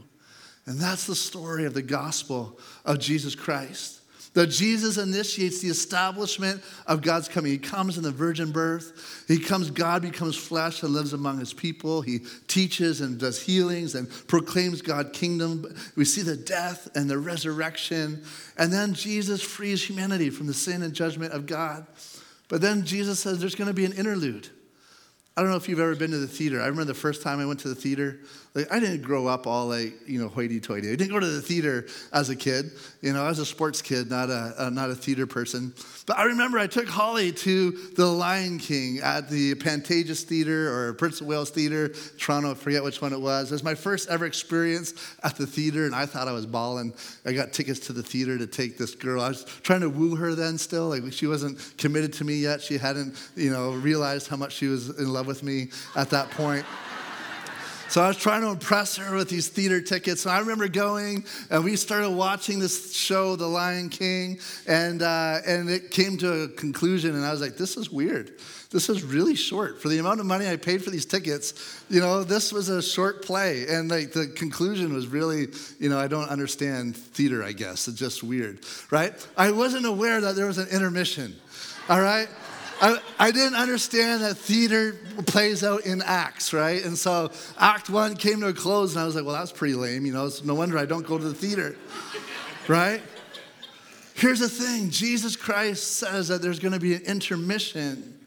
And 0.69 0.79
that's 0.79 1.07
the 1.07 1.15
story 1.15 1.65
of 1.65 1.73
the 1.73 1.81
gospel 1.81 2.61
of 2.85 2.99
Jesus 2.99 3.35
Christ. 3.35 4.03
That 4.35 4.49
Jesus 4.49 4.99
initiates 4.99 5.63
the 5.63 5.69
establishment 5.69 6.63
of 6.87 7.01
God's 7.01 7.27
coming. 7.27 7.51
He 7.51 7.57
comes 7.57 7.97
in 7.97 8.03
the 8.03 8.11
virgin 8.11 8.53
birth. 8.53 9.25
He 9.27 9.39
comes, 9.39 9.71
God 9.71 10.03
becomes 10.03 10.37
flesh 10.37 10.83
and 10.83 10.93
lives 10.93 11.15
among 11.15 11.39
his 11.39 11.55
people. 11.55 12.03
He 12.03 12.19
teaches 12.49 13.01
and 13.01 13.19
does 13.19 13.41
healings 13.41 13.95
and 13.95 14.11
proclaims 14.27 14.83
God's 14.83 15.19
kingdom. 15.19 15.75
We 15.97 16.05
see 16.05 16.21
the 16.21 16.37
death 16.37 16.95
and 16.95 17.09
the 17.09 17.17
resurrection. 17.17 18.23
And 18.59 18.71
then 18.71 18.93
Jesus 18.93 19.41
frees 19.41 19.83
humanity 19.83 20.29
from 20.29 20.49
the 20.49 20.55
sin 20.55 20.83
and 20.83 20.93
judgment 20.93 21.33
of 21.33 21.47
God. 21.47 21.87
But 22.49 22.61
then 22.61 22.85
Jesus 22.85 23.21
says 23.21 23.41
there's 23.41 23.55
going 23.55 23.69
to 23.69 23.75
be 23.75 23.87
an 23.87 23.93
interlude. 23.95 24.51
I 25.39 25.41
don't 25.41 25.51
know 25.51 25.57
if 25.57 25.69
you've 25.69 25.79
ever 25.79 25.95
been 25.95 26.11
to 26.11 26.19
the 26.19 26.27
theater. 26.27 26.61
I 26.61 26.67
remember 26.67 26.87
the 26.87 26.95
first 26.95 27.23
time 27.23 27.39
I 27.39 27.47
went 27.47 27.61
to 27.61 27.69
the 27.69 27.75
theater. 27.77 28.19
Like, 28.55 28.73
I 28.73 28.81
didn't 28.81 29.03
grow 29.03 29.27
up 29.27 29.47
all 29.47 29.67
like, 29.67 29.95
you 30.09 30.21
know, 30.21 30.29
hoity-toity. 30.29 30.91
I 30.91 30.97
didn't 30.97 31.11
go 31.11 31.21
to 31.21 31.27
the 31.27 31.43
theater 31.43 31.87
as 32.13 32.29
a 32.31 32.37
kid. 32.37 32.71
You 33.03 33.13
know, 33.13 33.25
I 33.25 33.29
was 33.29 33.39
a 33.39 33.47
sports 33.47 33.83
kid, 33.83 34.11
not 34.11 34.31
a, 34.31 34.55
uh, 34.59 34.71
not 34.71 34.91
a 34.91 34.95
theater 34.95 35.27
person. 35.27 35.75
But 36.07 36.19
I 36.19 36.25
remember 36.25 36.59
I 36.59 36.67
took 36.67 36.89
Holly 36.89 37.31
to 37.33 37.71
The 37.71 38.07
Lion 38.07 38.59
King 38.59 39.01
at 39.03 39.29
the 39.29 39.55
Pantages 39.55 40.25
Theater 40.25 40.73
or 40.73 40.95
Prince 40.95 41.21
of 41.21 41.27
Wales 41.27 41.51
Theater, 41.51 41.91
Toronto, 42.19 42.53
I 42.53 42.55
forget 42.55 42.83
which 42.83 43.01
one 43.03 43.13
it 43.13 43.21
was. 43.21 43.51
It 43.51 43.55
was 43.55 43.63
my 43.63 43.75
first 43.75 44.09
ever 44.09 44.27
experience 44.27 44.95
at 45.23 45.37
the 45.37 45.47
theater, 45.47 45.87
and 45.87 45.95
I 45.95 46.07
thought 46.07 46.27
I 46.27 46.33
was 46.33 46.47
balling. 46.47 46.95
I 47.25 47.33
got 47.33 47.53
tickets 47.53 47.81
to 47.87 47.93
the 47.93 48.03
theater 48.03 48.39
to 48.39 48.47
take 48.47 48.79
this 48.79 48.95
girl. 48.95 49.21
I 49.21 49.29
was 49.29 49.45
trying 49.63 49.83
to 49.83 49.91
woo 49.91 50.17
her 50.17 50.35
then 50.35 50.59
still. 50.59 50.89
Like, 50.89 51.13
she 51.13 51.27
wasn't 51.27 51.77
committed 51.77 52.13
to 52.15 52.25
me 52.25 52.37
yet. 52.37 52.63
She 52.63 52.79
hadn't, 52.79 53.15
you 53.37 53.51
know, 53.51 53.73
realized 53.73 54.29
how 54.29 54.37
much 54.37 54.55
she 54.55 54.67
was 54.67 54.99
in 54.99 55.13
love 55.13 55.27
with 55.27 55.43
me 55.43 55.69
at 55.95 56.11
that 56.11 56.31
point. 56.31 56.65
So 57.89 58.03
I 58.03 58.09
was 58.09 58.19
trying 58.19 58.43
to 58.43 58.49
impress 58.49 58.97
her 58.97 59.17
with 59.17 59.31
these 59.31 59.49
theater 59.49 59.81
tickets. 59.81 60.27
And 60.27 60.33
I 60.33 60.41
remember 60.41 60.69
going 60.69 61.25
and 61.51 61.65
we 61.65 61.75
started 61.75 62.11
watching 62.11 62.59
this 62.59 62.95
show, 62.95 63.35
The 63.35 63.47
Lion 63.47 63.89
King, 63.89 64.41
and, 64.67 65.01
uh, 65.01 65.39
and 65.47 65.71
it 65.71 65.91
came 65.91 66.19
to 66.19 66.43
a 66.43 66.49
conclusion. 66.49 67.15
And 67.15 67.25
I 67.25 67.31
was 67.31 67.41
like, 67.41 67.57
this 67.57 67.79
is 67.79 67.91
weird. 67.91 68.33
This 68.71 68.91
is 68.91 69.03
really 69.03 69.35
short. 69.35 69.81
For 69.81 69.89
the 69.89 69.99
amount 69.99 70.21
of 70.21 70.27
money 70.27 70.47
I 70.47 70.57
paid 70.57 70.85
for 70.85 70.91
these 70.91 71.07
tickets, 71.07 71.83
you 71.89 72.01
know, 72.01 72.25
this 72.25 72.53
was 72.53 72.69
a 72.69 72.83
short 72.83 73.25
play. 73.25 73.67
And 73.67 73.91
like 73.91 74.13
the 74.13 74.27
conclusion 74.27 74.93
was 74.93 75.07
really, 75.07 75.49
you 75.79 75.89
know, 75.89 75.99
I 75.99 76.09
don't 76.09 76.29
understand 76.29 76.95
theater, 76.95 77.43
I 77.43 77.53
guess. 77.53 77.89
It's 77.89 77.99
just 77.99 78.23
weird, 78.23 78.61
right? 78.91 79.15
I 79.39 79.51
wasn't 79.51 79.87
aware 79.87 80.21
that 80.21 80.37
there 80.37 80.47
was 80.47 80.59
an 80.59 80.69
intermission, 80.69 81.35
all 81.89 82.03
right? 82.03 82.29
I, 82.81 82.99
I 83.19 83.31
didn't 83.31 83.57
understand 83.57 84.23
that 84.23 84.37
theater 84.37 84.97
plays 85.27 85.65
out 85.65 85.85
in 85.85 86.03
acts, 86.03 86.53
right? 86.53 86.85
And 86.85 86.97
so 86.97 87.31
act 87.59 87.91
one 87.91 88.15
came 88.15 88.41
to 88.41 88.49
a 88.49 88.53
close, 88.53 88.95
and 88.95 89.03
I 89.03 89.07
was 89.07 89.15
like, 89.15 89.25
well, 89.25 89.35
that's 89.35 89.53
pretty 89.53 89.75
lame. 89.75 90.07
You 90.07 90.13
know, 90.13 90.31
no 90.45 90.55
wonder 90.55 90.79
I 90.79 90.87
don't 90.87 91.07
go 91.07 91.19
to 91.19 91.25
the 91.25 91.35
theater, 91.35 91.77
right? 92.69 93.03
Here's 94.15 94.41
the 94.41 94.49
thing 94.49 94.91
Jesus 94.91 95.37
Christ 95.37 95.99
says 95.99 96.29
that 96.29 96.43
there's 96.43 96.59
going 96.59 96.75
to 96.75 96.81
be 96.81 96.95
an 96.95 97.03
intermission 97.03 98.18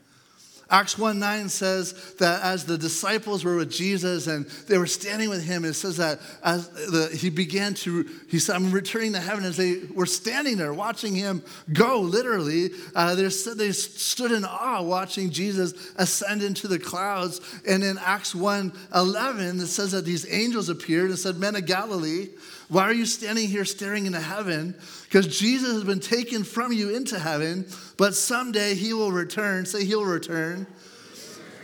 Acts 0.72 0.98
1 0.98 1.20
9 1.20 1.50
says 1.50 2.14
that 2.16 2.42
as 2.42 2.66
the 2.66 2.78
disciples 2.78 3.44
were 3.44 3.58
with 3.58 3.70
Jesus 3.70 4.28
and 4.28 4.46
they 4.68 4.78
were 4.78 4.88
standing 4.88 5.30
with 5.30 5.44
him, 5.44 5.66
it 5.66 5.74
says 5.74 5.98
that 5.98 6.20
as 6.44 6.70
the, 6.70 7.10
he 7.14 7.30
began 7.30 7.74
to, 7.74 8.08
he 8.30 8.40
said, 8.40 8.56
I'm 8.56 8.72
returning 8.72 9.12
to 9.14 9.20
heaven. 9.20 9.44
As 9.44 9.58
they 9.58 9.82
were 9.94 10.06
standing 10.06 10.56
there 10.56 10.74
watching 10.74 11.14
him 11.14 11.44
go, 11.74 12.00
literally, 12.00 12.70
uh, 12.96 13.16
they 13.16 13.30
stood 13.30 14.32
in 14.32 14.46
awe 14.46 14.82
watching 14.82 15.30
Jesus 15.30 15.92
ascend 15.98 16.42
into 16.42 16.70
the 16.70 16.80
clouds. 16.80 17.42
And 17.68 17.84
in 17.84 17.98
Acts 17.98 18.34
1 18.34 18.72
11, 18.96 19.60
it 19.60 19.68
says 19.68 19.92
that 19.92 20.06
these 20.06 20.26
angels 20.32 20.70
appeared 20.70 21.10
and 21.10 21.20
said, 21.20 21.36
Men 21.36 21.58
of 21.58 21.66
Galilee, 21.66 22.30
why 22.72 22.84
are 22.84 22.94
you 22.94 23.06
standing 23.06 23.50
here 23.50 23.66
staring 23.66 24.06
into 24.06 24.22
heaven? 24.22 24.76
Because 25.04 25.28
Jesus 25.28 25.74
has 25.74 25.84
been 25.84 26.00
taken 26.00 26.46
from 26.46 26.72
you 26.72 26.96
into 26.96 27.20
heaven, 27.20 27.66
but 27.98 28.16
someday 28.16 28.76
he 28.76 28.94
will 28.94 29.12
return. 29.12 29.66
Say, 29.66 29.84
he'll 29.84 30.06
return 30.06 30.66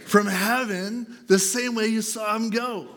from 0.06 0.28
heaven 0.28 1.08
the 1.28 1.40
same 1.40 1.76
way 1.76 1.88
you 1.88 2.02
saw 2.02 2.36
him 2.36 2.50
go. 2.50 2.90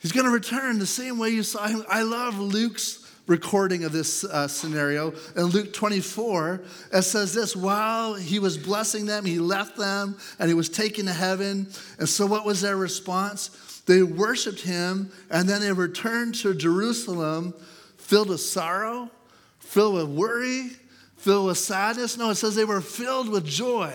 He's 0.00 0.10
going 0.10 0.26
to 0.26 0.32
return 0.32 0.80
the 0.80 0.86
same 0.86 1.16
way 1.16 1.28
you 1.28 1.44
saw 1.44 1.68
him. 1.68 1.84
I 1.88 2.02
love 2.02 2.40
Luke's 2.40 3.08
recording 3.28 3.84
of 3.84 3.92
this 3.92 4.24
uh, 4.24 4.48
scenario. 4.48 5.14
In 5.36 5.44
Luke 5.44 5.72
24, 5.74 6.60
it 6.92 7.02
says 7.02 7.32
this 7.32 7.54
while 7.54 8.14
he 8.14 8.40
was 8.40 8.58
blessing 8.58 9.06
them, 9.06 9.24
he 9.24 9.38
left 9.38 9.76
them 9.76 10.16
and 10.40 10.48
he 10.48 10.54
was 10.54 10.68
taken 10.68 11.06
to 11.06 11.12
heaven. 11.12 11.68
And 12.00 12.08
so, 12.08 12.26
what 12.26 12.44
was 12.44 12.62
their 12.62 12.76
response? 12.76 13.73
They 13.86 14.02
worshiped 14.02 14.60
him, 14.60 15.10
and 15.30 15.48
then 15.48 15.60
they 15.60 15.72
returned 15.72 16.36
to 16.36 16.54
Jerusalem 16.54 17.54
filled 17.98 18.28
with 18.28 18.40
sorrow, 18.40 19.10
filled 19.58 19.94
with 19.94 20.08
worry, 20.08 20.70
filled 21.16 21.46
with 21.46 21.58
sadness. 21.58 22.16
No, 22.16 22.30
it 22.30 22.36
says 22.36 22.54
they 22.54 22.64
were 22.64 22.80
filled 22.80 23.28
with 23.28 23.46
joy. 23.46 23.92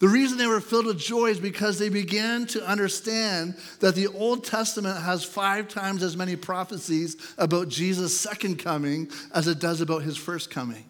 The 0.00 0.08
reason 0.08 0.36
they 0.36 0.46
were 0.46 0.60
filled 0.60 0.86
with 0.86 0.98
joy 0.98 1.26
is 1.26 1.40
because 1.40 1.78
they 1.78 1.88
began 1.88 2.46
to 2.48 2.66
understand 2.66 3.56
that 3.80 3.94
the 3.94 4.08
Old 4.08 4.44
Testament 4.44 5.00
has 5.00 5.24
five 5.24 5.68
times 5.68 6.02
as 6.02 6.16
many 6.16 6.36
prophecies 6.36 7.34
about 7.38 7.68
Jesus' 7.68 8.18
second 8.18 8.58
coming 8.58 9.08
as 9.32 9.46
it 9.46 9.60
does 9.60 9.80
about 9.80 10.02
his 10.02 10.16
first 10.16 10.50
coming. 10.50 10.84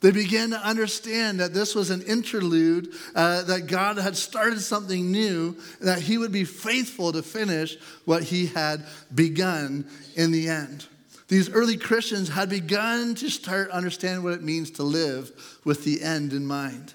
They 0.00 0.12
began 0.12 0.50
to 0.50 0.64
understand 0.64 1.40
that 1.40 1.54
this 1.54 1.74
was 1.74 1.90
an 1.90 2.02
interlude, 2.02 2.94
uh, 3.16 3.42
that 3.42 3.66
God 3.66 3.98
had 3.98 4.16
started 4.16 4.60
something 4.60 5.10
new, 5.10 5.56
that 5.80 6.00
He 6.00 6.18
would 6.18 6.30
be 6.30 6.44
faithful 6.44 7.12
to 7.12 7.22
finish 7.22 7.76
what 8.04 8.22
He 8.22 8.46
had 8.46 8.86
begun 9.12 9.88
in 10.14 10.30
the 10.30 10.48
end. 10.48 10.86
These 11.26 11.50
early 11.50 11.76
Christians 11.76 12.28
had 12.28 12.48
begun 12.48 13.16
to 13.16 13.28
start 13.28 13.70
understanding 13.70 14.22
what 14.22 14.34
it 14.34 14.42
means 14.42 14.70
to 14.72 14.82
live 14.84 15.60
with 15.64 15.84
the 15.84 16.00
end 16.00 16.32
in 16.32 16.46
mind. 16.46 16.94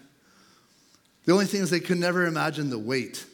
The 1.26 1.34
only 1.34 1.46
thing 1.46 1.62
is, 1.62 1.70
they 1.70 1.80
could 1.82 2.00
never 2.00 2.26
imagine 2.26 2.70
the 2.70 2.80
wait. 2.80 3.26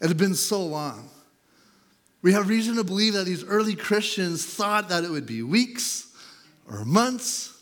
It 0.00 0.08
had 0.08 0.16
been 0.16 0.34
so 0.34 0.64
long. 0.64 1.10
We 2.22 2.32
have 2.32 2.48
reason 2.48 2.76
to 2.76 2.84
believe 2.84 3.14
that 3.14 3.26
these 3.26 3.44
early 3.44 3.74
Christians 3.74 4.46
thought 4.46 4.88
that 4.88 5.04
it 5.04 5.10
would 5.10 5.26
be 5.26 5.42
weeks 5.42 6.06
or 6.66 6.84
months 6.84 7.53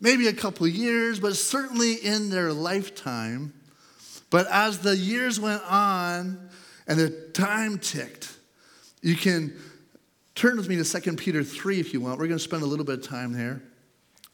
maybe 0.00 0.28
a 0.28 0.32
couple 0.32 0.66
years, 0.66 1.20
but 1.20 1.36
certainly 1.36 1.94
in 1.94 2.30
their 2.30 2.52
lifetime. 2.52 3.52
But 4.30 4.46
as 4.50 4.80
the 4.80 4.96
years 4.96 5.40
went 5.40 5.62
on 5.62 6.50
and 6.86 6.98
the 6.98 7.10
time 7.32 7.78
ticked, 7.78 8.36
you 9.02 9.16
can 9.16 9.56
turn 10.34 10.56
with 10.56 10.68
me 10.68 10.76
to 10.76 10.84
2 10.84 11.16
Peter 11.16 11.42
3 11.42 11.80
if 11.80 11.92
you 11.92 12.00
want. 12.00 12.18
We're 12.18 12.26
going 12.26 12.38
to 12.38 12.44
spend 12.44 12.62
a 12.62 12.66
little 12.66 12.84
bit 12.84 12.98
of 12.98 13.04
time 13.04 13.32
there. 13.32 13.62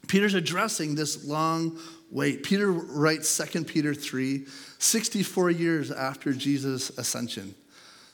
Peter's 0.07 0.33
addressing 0.33 0.95
this 0.95 1.25
long 1.25 1.79
wait. 2.11 2.43
Peter 2.43 2.71
writes 2.71 3.35
2 3.37 3.63
Peter 3.63 3.93
3, 3.93 4.45
64 4.77 5.51
years 5.51 5.91
after 5.91 6.33
Jesus' 6.33 6.89
ascension. 6.97 7.55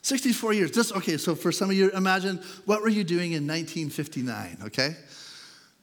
64 0.01 0.53
years. 0.53 0.71
Just, 0.71 0.95
okay, 0.95 1.17
so 1.17 1.35
for 1.35 1.51
some 1.51 1.69
of 1.69 1.75
you, 1.75 1.91
imagine 1.91 2.37
what 2.65 2.81
were 2.81 2.89
you 2.89 3.03
doing 3.03 3.33
in 3.33 3.45
1959, 3.45 4.57
okay? 4.65 4.95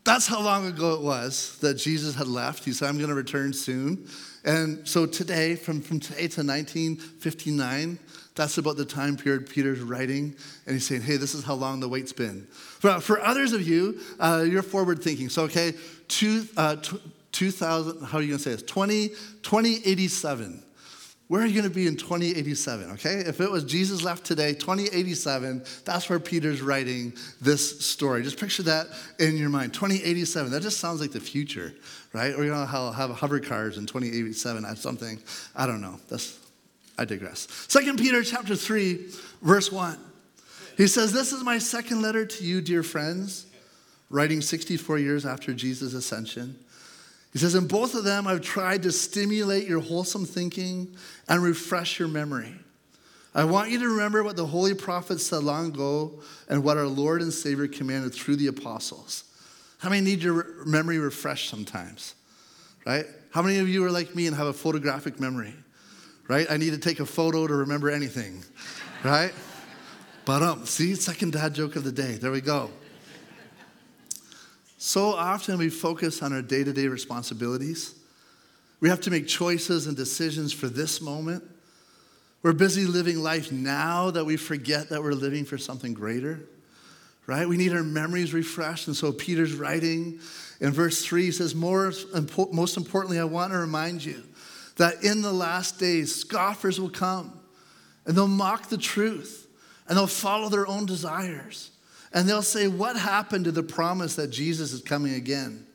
That's 0.08 0.26
how 0.26 0.40
long 0.40 0.64
ago 0.64 0.94
it 0.94 1.02
was 1.02 1.58
that 1.58 1.74
Jesus 1.74 2.14
had 2.14 2.28
left. 2.28 2.64
He 2.64 2.72
said, 2.72 2.88
I'm 2.88 2.96
going 2.96 3.10
to 3.10 3.14
return 3.14 3.52
soon. 3.52 4.08
And 4.42 4.88
so 4.88 5.04
today, 5.04 5.54
from, 5.54 5.82
from 5.82 6.00
today 6.00 6.28
to 6.28 6.40
1959, 6.42 7.98
that's 8.34 8.56
about 8.56 8.78
the 8.78 8.86
time 8.86 9.18
period 9.18 9.50
Peter's 9.50 9.80
writing. 9.80 10.34
And 10.64 10.72
he's 10.72 10.86
saying, 10.86 11.02
hey, 11.02 11.18
this 11.18 11.34
is 11.34 11.44
how 11.44 11.52
long 11.52 11.80
the 11.80 11.90
wait's 11.90 12.14
been. 12.14 12.46
For, 12.46 13.00
for 13.00 13.20
others 13.20 13.52
of 13.52 13.68
you, 13.68 14.00
uh, 14.18 14.46
you're 14.48 14.62
forward 14.62 15.02
thinking. 15.02 15.28
So, 15.28 15.42
okay, 15.42 15.74
two, 16.08 16.46
uh, 16.56 16.76
t- 16.76 17.02
2000, 17.32 18.00
how 18.06 18.16
are 18.16 18.22
you 18.22 18.28
going 18.28 18.38
to 18.38 18.42
say 18.42 18.52
this? 18.52 18.62
20, 18.62 19.08
2087. 19.42 20.62
Where 21.28 21.42
are 21.42 21.46
you 21.46 21.52
going 21.52 21.68
to 21.68 21.74
be 21.74 21.86
in 21.86 21.96
2087? 21.96 22.92
Okay, 22.92 23.20
if 23.20 23.40
it 23.42 23.50
was 23.50 23.62
Jesus 23.62 24.02
left 24.02 24.24
today, 24.24 24.54
2087, 24.54 25.62
that's 25.84 26.08
where 26.08 26.18
Peter's 26.18 26.62
writing 26.62 27.12
this 27.40 27.84
story. 27.84 28.22
Just 28.22 28.40
picture 28.40 28.62
that 28.62 28.86
in 29.18 29.36
your 29.36 29.50
mind. 29.50 29.74
2087, 29.74 30.50
that 30.50 30.62
just 30.62 30.80
sounds 30.80 31.02
like 31.02 31.12
the 31.12 31.20
future, 31.20 31.74
right? 32.14 32.34
Or 32.34 32.44
you 32.44 32.50
know 32.50 32.64
how 32.64 32.90
have 32.92 33.10
hover 33.10 33.40
cars 33.40 33.76
in 33.76 33.84
2087, 33.84 34.62
that's 34.62 34.80
something, 34.80 35.18
I 35.54 35.66
don't 35.66 35.82
know. 35.82 36.00
That's, 36.08 36.38
I 36.96 37.04
digress. 37.04 37.46
Second 37.68 37.98
Peter 37.98 38.22
chapter 38.22 38.56
3, 38.56 39.08
verse 39.42 39.70
1. 39.70 39.98
He 40.78 40.86
says, 40.86 41.12
This 41.12 41.32
is 41.32 41.44
my 41.44 41.58
second 41.58 42.00
letter 42.00 42.24
to 42.24 42.44
you, 42.44 42.62
dear 42.62 42.82
friends, 42.82 43.44
writing 44.08 44.40
64 44.40 44.98
years 44.98 45.26
after 45.26 45.52
Jesus' 45.52 45.92
ascension. 45.92 46.58
He 47.38 47.42
says, 47.42 47.54
In 47.54 47.68
both 47.68 47.94
of 47.94 48.02
them, 48.02 48.26
I've 48.26 48.40
tried 48.40 48.82
to 48.82 48.90
stimulate 48.90 49.68
your 49.68 49.78
wholesome 49.78 50.24
thinking 50.24 50.96
and 51.28 51.40
refresh 51.40 52.00
your 52.00 52.08
memory. 52.08 52.52
I 53.32 53.44
want 53.44 53.70
you 53.70 53.78
to 53.78 53.86
remember 53.86 54.24
what 54.24 54.34
the 54.34 54.44
holy 54.44 54.74
prophets 54.74 55.26
said 55.26 55.44
long 55.44 55.68
ago 55.68 56.20
and 56.48 56.64
what 56.64 56.76
our 56.76 56.88
Lord 56.88 57.22
and 57.22 57.32
Savior 57.32 57.68
commanded 57.68 58.12
through 58.12 58.36
the 58.36 58.48
apostles. 58.48 59.22
How 59.78 59.88
many 59.88 60.04
need 60.04 60.20
your 60.20 60.66
memory 60.66 60.98
refreshed 60.98 61.48
sometimes? 61.48 62.16
Right? 62.84 63.06
How 63.30 63.42
many 63.42 63.58
of 63.58 63.68
you 63.68 63.84
are 63.84 63.90
like 63.92 64.16
me 64.16 64.26
and 64.26 64.34
have 64.34 64.48
a 64.48 64.52
photographic 64.52 65.20
memory? 65.20 65.54
Right? 66.26 66.48
I 66.50 66.56
need 66.56 66.70
to 66.70 66.78
take 66.78 66.98
a 66.98 67.06
photo 67.06 67.46
to 67.46 67.54
remember 67.54 67.88
anything. 67.88 68.42
Right? 69.04 69.32
But 70.24 70.42
um, 70.42 70.66
see, 70.66 70.96
second 70.96 71.34
dad 71.34 71.54
joke 71.54 71.76
of 71.76 71.84
the 71.84 71.92
day. 71.92 72.14
There 72.14 72.32
we 72.32 72.40
go. 72.40 72.72
So 74.78 75.12
often 75.12 75.58
we 75.58 75.70
focus 75.70 76.22
on 76.22 76.32
our 76.32 76.40
day 76.40 76.62
to 76.62 76.72
day 76.72 76.86
responsibilities. 76.86 77.96
We 78.80 78.88
have 78.88 79.00
to 79.02 79.10
make 79.10 79.26
choices 79.26 79.88
and 79.88 79.96
decisions 79.96 80.52
for 80.52 80.68
this 80.68 81.00
moment. 81.00 81.42
We're 82.42 82.52
busy 82.52 82.86
living 82.86 83.18
life 83.18 83.50
now 83.50 84.12
that 84.12 84.24
we 84.24 84.36
forget 84.36 84.90
that 84.90 85.02
we're 85.02 85.14
living 85.14 85.44
for 85.44 85.58
something 85.58 85.94
greater, 85.94 86.48
right? 87.26 87.48
We 87.48 87.56
need 87.56 87.72
our 87.72 87.82
memories 87.82 88.32
refreshed. 88.32 88.86
And 88.86 88.96
so 88.96 89.10
Peter's 89.10 89.52
writing 89.52 90.20
in 90.60 90.70
verse 90.70 91.04
3 91.04 91.24
he 91.24 91.32
says, 91.32 91.56
Most 91.56 92.76
importantly, 92.76 93.18
I 93.18 93.24
want 93.24 93.52
to 93.52 93.58
remind 93.58 94.04
you 94.04 94.22
that 94.76 95.02
in 95.02 95.22
the 95.22 95.32
last 95.32 95.80
days, 95.80 96.14
scoffers 96.14 96.80
will 96.80 96.88
come 96.88 97.36
and 98.06 98.16
they'll 98.16 98.28
mock 98.28 98.68
the 98.68 98.78
truth 98.78 99.48
and 99.88 99.98
they'll 99.98 100.06
follow 100.06 100.48
their 100.48 100.68
own 100.68 100.86
desires. 100.86 101.72
And 102.12 102.28
they'll 102.28 102.42
say, 102.42 102.68
What 102.68 102.96
happened 102.96 103.44
to 103.44 103.52
the 103.52 103.62
promise 103.62 104.16
that 104.16 104.28
Jesus 104.28 104.72
is 104.72 104.82
coming 104.82 105.14
again? 105.14 105.66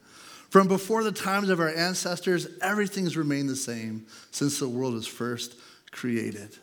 From 0.50 0.68
before 0.68 1.04
the 1.04 1.12
times 1.12 1.50
of 1.50 1.60
our 1.60 1.74
ancestors, 1.74 2.48
everything's 2.62 3.18
remained 3.18 3.50
the 3.50 3.56
same 3.56 4.06
since 4.32 4.60
the 4.60 4.70
world 4.70 4.94
was 4.94 5.08
first 5.08 5.56
created. 5.92 6.56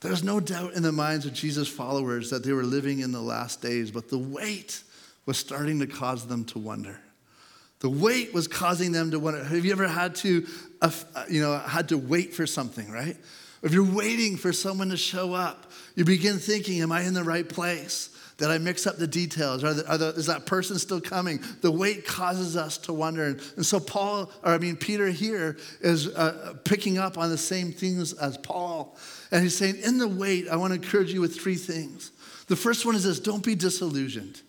There's 0.00 0.24
no 0.24 0.40
doubt 0.40 0.74
in 0.74 0.82
the 0.82 0.92
minds 0.92 1.26
of 1.26 1.34
Jesus' 1.34 1.68
followers 1.68 2.30
that 2.30 2.42
they 2.42 2.52
were 2.52 2.64
living 2.64 3.00
in 3.00 3.12
the 3.12 3.20
last 3.20 3.60
days, 3.60 3.90
but 3.90 4.08
the 4.08 4.18
wait 4.18 4.82
was 5.26 5.38
starting 5.38 5.78
to 5.80 5.86
cause 5.86 6.26
them 6.26 6.44
to 6.46 6.58
wonder. 6.58 7.00
The 7.80 7.90
wait 7.90 8.34
was 8.34 8.46
causing 8.46 8.92
them 8.92 9.10
to 9.10 9.18
wonder. 9.18 9.42
Have 9.42 9.64
you 9.64 9.72
ever 9.72 9.88
had 9.88 10.14
to, 10.16 10.46
uh, 10.82 10.90
you 11.30 11.40
know, 11.40 11.56
had 11.58 11.88
to 11.90 11.98
wait 11.98 12.34
for 12.34 12.46
something, 12.46 12.90
right? 12.90 13.16
If 13.62 13.72
you're 13.74 13.94
waiting 13.94 14.36
for 14.36 14.52
someone 14.52 14.88
to 14.90 14.96
show 14.96 15.34
up, 15.34 15.70
you 15.94 16.04
begin 16.04 16.38
thinking, 16.38 16.80
Am 16.80 16.92
I 16.92 17.02
in 17.02 17.14
the 17.14 17.24
right 17.24 17.48
place? 17.48 18.10
Did 18.40 18.48
I 18.48 18.56
mix 18.56 18.86
up 18.86 18.96
the 18.96 19.06
details? 19.06 19.62
Are 19.62 19.74
the, 19.74 19.86
are 19.86 19.98
the, 19.98 20.08
is 20.08 20.24
that 20.26 20.46
person 20.46 20.78
still 20.78 21.00
coming? 21.00 21.40
The 21.60 21.70
wait 21.70 22.06
causes 22.06 22.56
us 22.56 22.78
to 22.78 22.92
wonder. 22.94 23.26
And, 23.26 23.40
and 23.56 23.66
so, 23.66 23.78
Paul, 23.78 24.32
or 24.42 24.54
I 24.54 24.58
mean, 24.58 24.76
Peter 24.76 25.08
here 25.08 25.58
is 25.82 26.08
uh, 26.08 26.54
picking 26.64 26.96
up 26.96 27.18
on 27.18 27.28
the 27.28 27.36
same 27.36 27.70
things 27.70 28.14
as 28.14 28.38
Paul. 28.38 28.96
And 29.30 29.42
he's 29.42 29.58
saying, 29.58 29.76
In 29.84 29.98
the 29.98 30.08
wait, 30.08 30.48
I 30.48 30.56
want 30.56 30.72
to 30.72 30.80
encourage 30.80 31.12
you 31.12 31.20
with 31.20 31.38
three 31.38 31.56
things. 31.56 32.12
The 32.46 32.56
first 32.56 32.86
one 32.86 32.94
is 32.94 33.04
this 33.04 33.20
don't 33.20 33.44
be 33.44 33.54
disillusioned. 33.54 34.40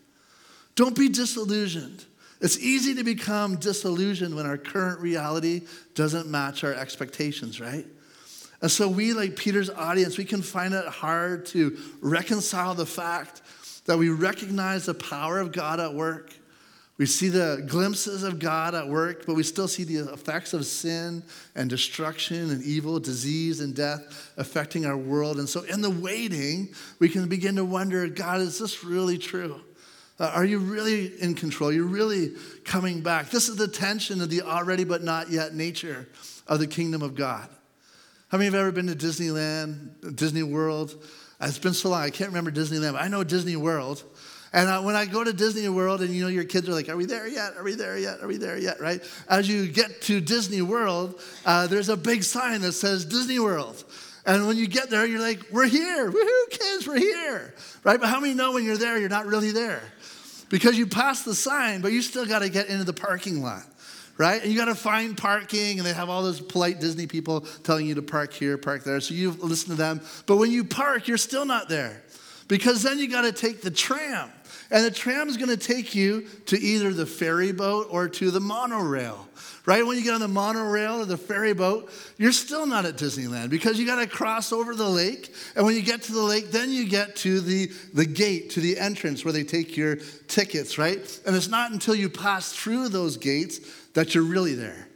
Don't 0.76 0.96
be 0.96 1.10
disillusioned. 1.10 2.06
It's 2.40 2.58
easy 2.60 2.96
to 2.96 3.04
become 3.04 3.58
disillusioned 3.58 4.34
when 4.34 4.46
our 4.46 4.58
current 4.58 5.02
reality 5.02 5.64
doesn't 5.96 6.28
match 6.28 6.64
our 6.64 6.74
expectations, 6.74 7.60
right? 7.60 7.86
And 8.62 8.70
so 8.70 8.88
we, 8.88 9.14
like 9.14 9.36
Peter's 9.36 9.70
audience, 9.70 10.18
we 10.18 10.26
can 10.26 10.42
find 10.42 10.74
it 10.74 10.86
hard 10.86 11.46
to 11.48 11.78
reconcile 12.02 12.76
the 12.76 12.86
fact 12.86 13.42
that 13.86 13.98
we 13.98 14.10
recognize 14.10 14.86
the 14.86 14.94
power 14.94 15.40
of 15.40 15.52
God 15.52 15.80
at 15.80 15.94
work. 15.94 16.34
We 16.98 17.08
see 17.08 17.30
the 17.30 17.66
glimpses 17.68 18.22
of 18.22 18.38
God 18.38 18.76
at 18.76 18.88
work, 18.88 19.26
but 19.26 19.34
we 19.34 19.42
still 19.42 19.68
see 19.68 19.84
the 19.84 20.14
effects 20.14 20.54
of 20.54 20.68
sin 20.68 21.24
and 21.56 21.68
destruction 21.68 22.52
and 22.52 22.62
evil, 22.62 23.00
disease 23.00 23.60
and 23.60 23.76
death 23.76 24.32
affecting 24.38 24.86
our 24.86 24.98
world. 24.98 25.40
And 25.40 25.50
so, 25.50 25.64
in 25.64 25.82
the 25.82 25.90
waiting, 25.90 26.76
we 27.00 27.10
can 27.10 27.28
begin 27.28 27.56
to 27.56 27.66
wonder 27.66 28.08
God, 28.08 28.42
is 28.42 28.60
this 28.60 28.84
really 28.84 29.18
true? 29.18 29.62
Uh, 30.20 30.32
are 30.36 30.46
you 30.46 30.60
really 30.60 31.20
in 31.20 31.34
control? 31.34 31.72
You're 31.72 31.86
really 31.86 32.34
coming 32.64 33.02
back? 33.02 33.32
This 33.32 33.50
is 33.50 33.56
the 33.56 33.68
tension 33.68 34.22
of 34.22 34.30
the 34.30 34.44
already 34.44 34.84
but 34.84 35.02
not 35.02 35.32
yet 35.32 35.56
nature 35.56 36.08
of 36.48 36.60
the 36.60 36.68
kingdom 36.68 37.02
of 37.02 37.16
God. 37.16 37.50
How 38.32 38.38
many 38.38 38.46
have 38.46 38.56
ever 38.56 38.72
been 38.72 38.88
to 38.88 38.96
Disneyland, 38.96 40.16
Disney 40.16 40.42
World? 40.42 40.96
It's 41.42 41.60
been 41.60 41.74
so 41.74 41.90
long, 41.90 42.02
I 42.02 42.12
can't 42.12 42.30
remember 42.30 42.50
Disneyland, 42.50 42.98
I 42.98 43.10
know 43.10 43.26
Disney 43.26 43.58
World. 43.58 44.02
And 44.54 44.70
uh, 44.70 44.82
when 44.84 44.96
I 44.96 45.06
go 45.06 45.22
to 45.22 45.34
Disney 45.34 45.68
World, 45.68 46.02
and 46.02 46.12
you 46.12 46.24
know, 46.24 46.30
your 46.30 46.46
kids 46.46 46.70
are 46.70 46.74
like, 46.74 46.88
Are 46.88 46.96
we 46.96 47.04
there 47.04 47.28
yet? 47.28 47.58
Are 47.58 47.64
we 47.64 47.76
there 47.76 47.98
yet? 47.98 48.22
Are 48.22 48.28
we 48.28 48.38
there 48.38 48.58
yet? 48.58 48.80
Right? 48.80 49.04
As 49.28 49.50
you 49.50 49.68
get 49.68 50.02
to 50.04 50.22
Disney 50.22 50.62
World, 50.62 51.20
uh, 51.46 51.68
there's 51.68 51.90
a 51.90 51.98
big 51.98 52.24
sign 52.24 52.62
that 52.62 52.72
says 52.72 53.04
Disney 53.04 53.38
World. 53.38 53.84
And 54.26 54.48
when 54.48 54.56
you 54.56 54.68
get 54.68 54.90
there, 54.90 55.06
you're 55.06 55.20
like, 55.20 55.42
We're 55.52 55.68
here. 55.68 56.10
Woohoo, 56.10 56.50
kids, 56.52 56.88
we're 56.88 57.00
here. 57.00 57.54
Right? 57.84 58.00
But 58.00 58.08
how 58.08 58.22
many 58.22 58.34
know 58.34 58.54
when 58.54 58.64
you're 58.64 58.78
there, 58.78 58.98
you're 58.98 59.10
not 59.10 59.26
really 59.26 59.52
there? 59.52 59.82
Because 60.48 60.78
you 60.78 60.88
pass 60.88 61.24
the 61.24 61.36
sign, 61.36 61.82
but 61.82 61.92
you 61.92 62.02
still 62.02 62.26
got 62.26 62.40
to 62.40 62.50
get 62.50 62.68
into 62.68 62.86
the 62.86 62.94
parking 62.94 63.42
lot 63.42 63.64
right? 64.18 64.42
And 64.42 64.52
you 64.52 64.58
got 64.58 64.66
to 64.66 64.76
find 64.76 65.18
parking, 65.18 65.78
and 65.78 65.86
they 65.86 65.94
have 65.94 66.10
all 66.10 66.24
those 66.24 66.42
polite 66.42 66.80
Disney 66.80 67.08
people 67.08 67.42
telling 67.64 67.86
you 67.86 67.96
to 67.96 68.02
park 68.02 68.34
here, 68.34 68.58
park 68.58 68.84
there. 68.84 69.00
So 69.00 69.14
you 69.14 69.32
listen 69.32 69.70
to 69.70 69.76
them. 69.76 70.02
But 70.26 70.38
when 70.38 70.52
you 70.52 70.64
park, 70.64 71.08
you're 71.08 71.18
still 71.18 71.46
not 71.46 71.70
there 71.70 72.02
because 72.48 72.84
then 72.84 73.00
you 73.00 73.10
got 73.10 73.22
to 73.22 73.32
take 73.32 73.62
the 73.62 73.72
tram. 73.72 74.30
And 74.72 74.86
the 74.86 74.92
tram 74.92 75.28
is 75.28 75.36
going 75.36 75.50
to 75.50 75.58
take 75.58 75.94
you 75.94 76.26
to 76.46 76.58
either 76.58 76.94
the 76.94 77.06
ferry 77.06 77.52
boat 77.52 77.88
or 77.92 78.08
to 78.08 78.32
the 78.32 78.40
monorail. 78.40 79.28
Right? 79.66 79.86
When 79.86 79.98
you 79.98 80.04
get 80.04 80.14
on 80.16 80.22
the 80.22 80.28
monorail 80.28 81.02
or 81.02 81.06
the 81.06 81.18
ferry 81.18 81.54
boat, 81.54 81.92
you're 82.18 82.32
still 82.32 82.66
not 82.66 82.86
at 82.86 82.96
Disneyland 82.96 83.50
because 83.50 83.78
you 83.78 83.86
got 83.86 84.00
to 84.00 84.08
cross 84.08 84.52
over 84.52 84.74
the 84.74 84.90
lake. 84.90 85.36
And 85.56 85.66
when 85.66 85.76
you 85.76 85.84
get 85.84 86.02
to 86.04 86.14
the 86.14 86.22
lake, 86.22 86.52
then 86.52 86.72
you 86.72 86.88
get 86.88 87.16
to 87.18 87.42
the, 87.42 87.72
the 87.94 88.06
gate, 88.06 88.52
to 88.52 88.62
the 88.62 88.80
entrance 88.80 89.24
where 89.24 89.34
they 89.34 89.44
take 89.44 89.78
your 89.78 89.98
tickets, 90.28 90.78
right? 90.80 91.20
And 91.28 91.36
it's 91.36 91.50
not 91.50 91.72
until 91.72 91.94
you 91.94 92.10
pass 92.10 92.54
through 92.54 92.90
those 92.90 93.18
gates 93.18 93.60
that 93.94 94.16
you're 94.16 94.24
really 94.24 94.56
there. 94.56 94.88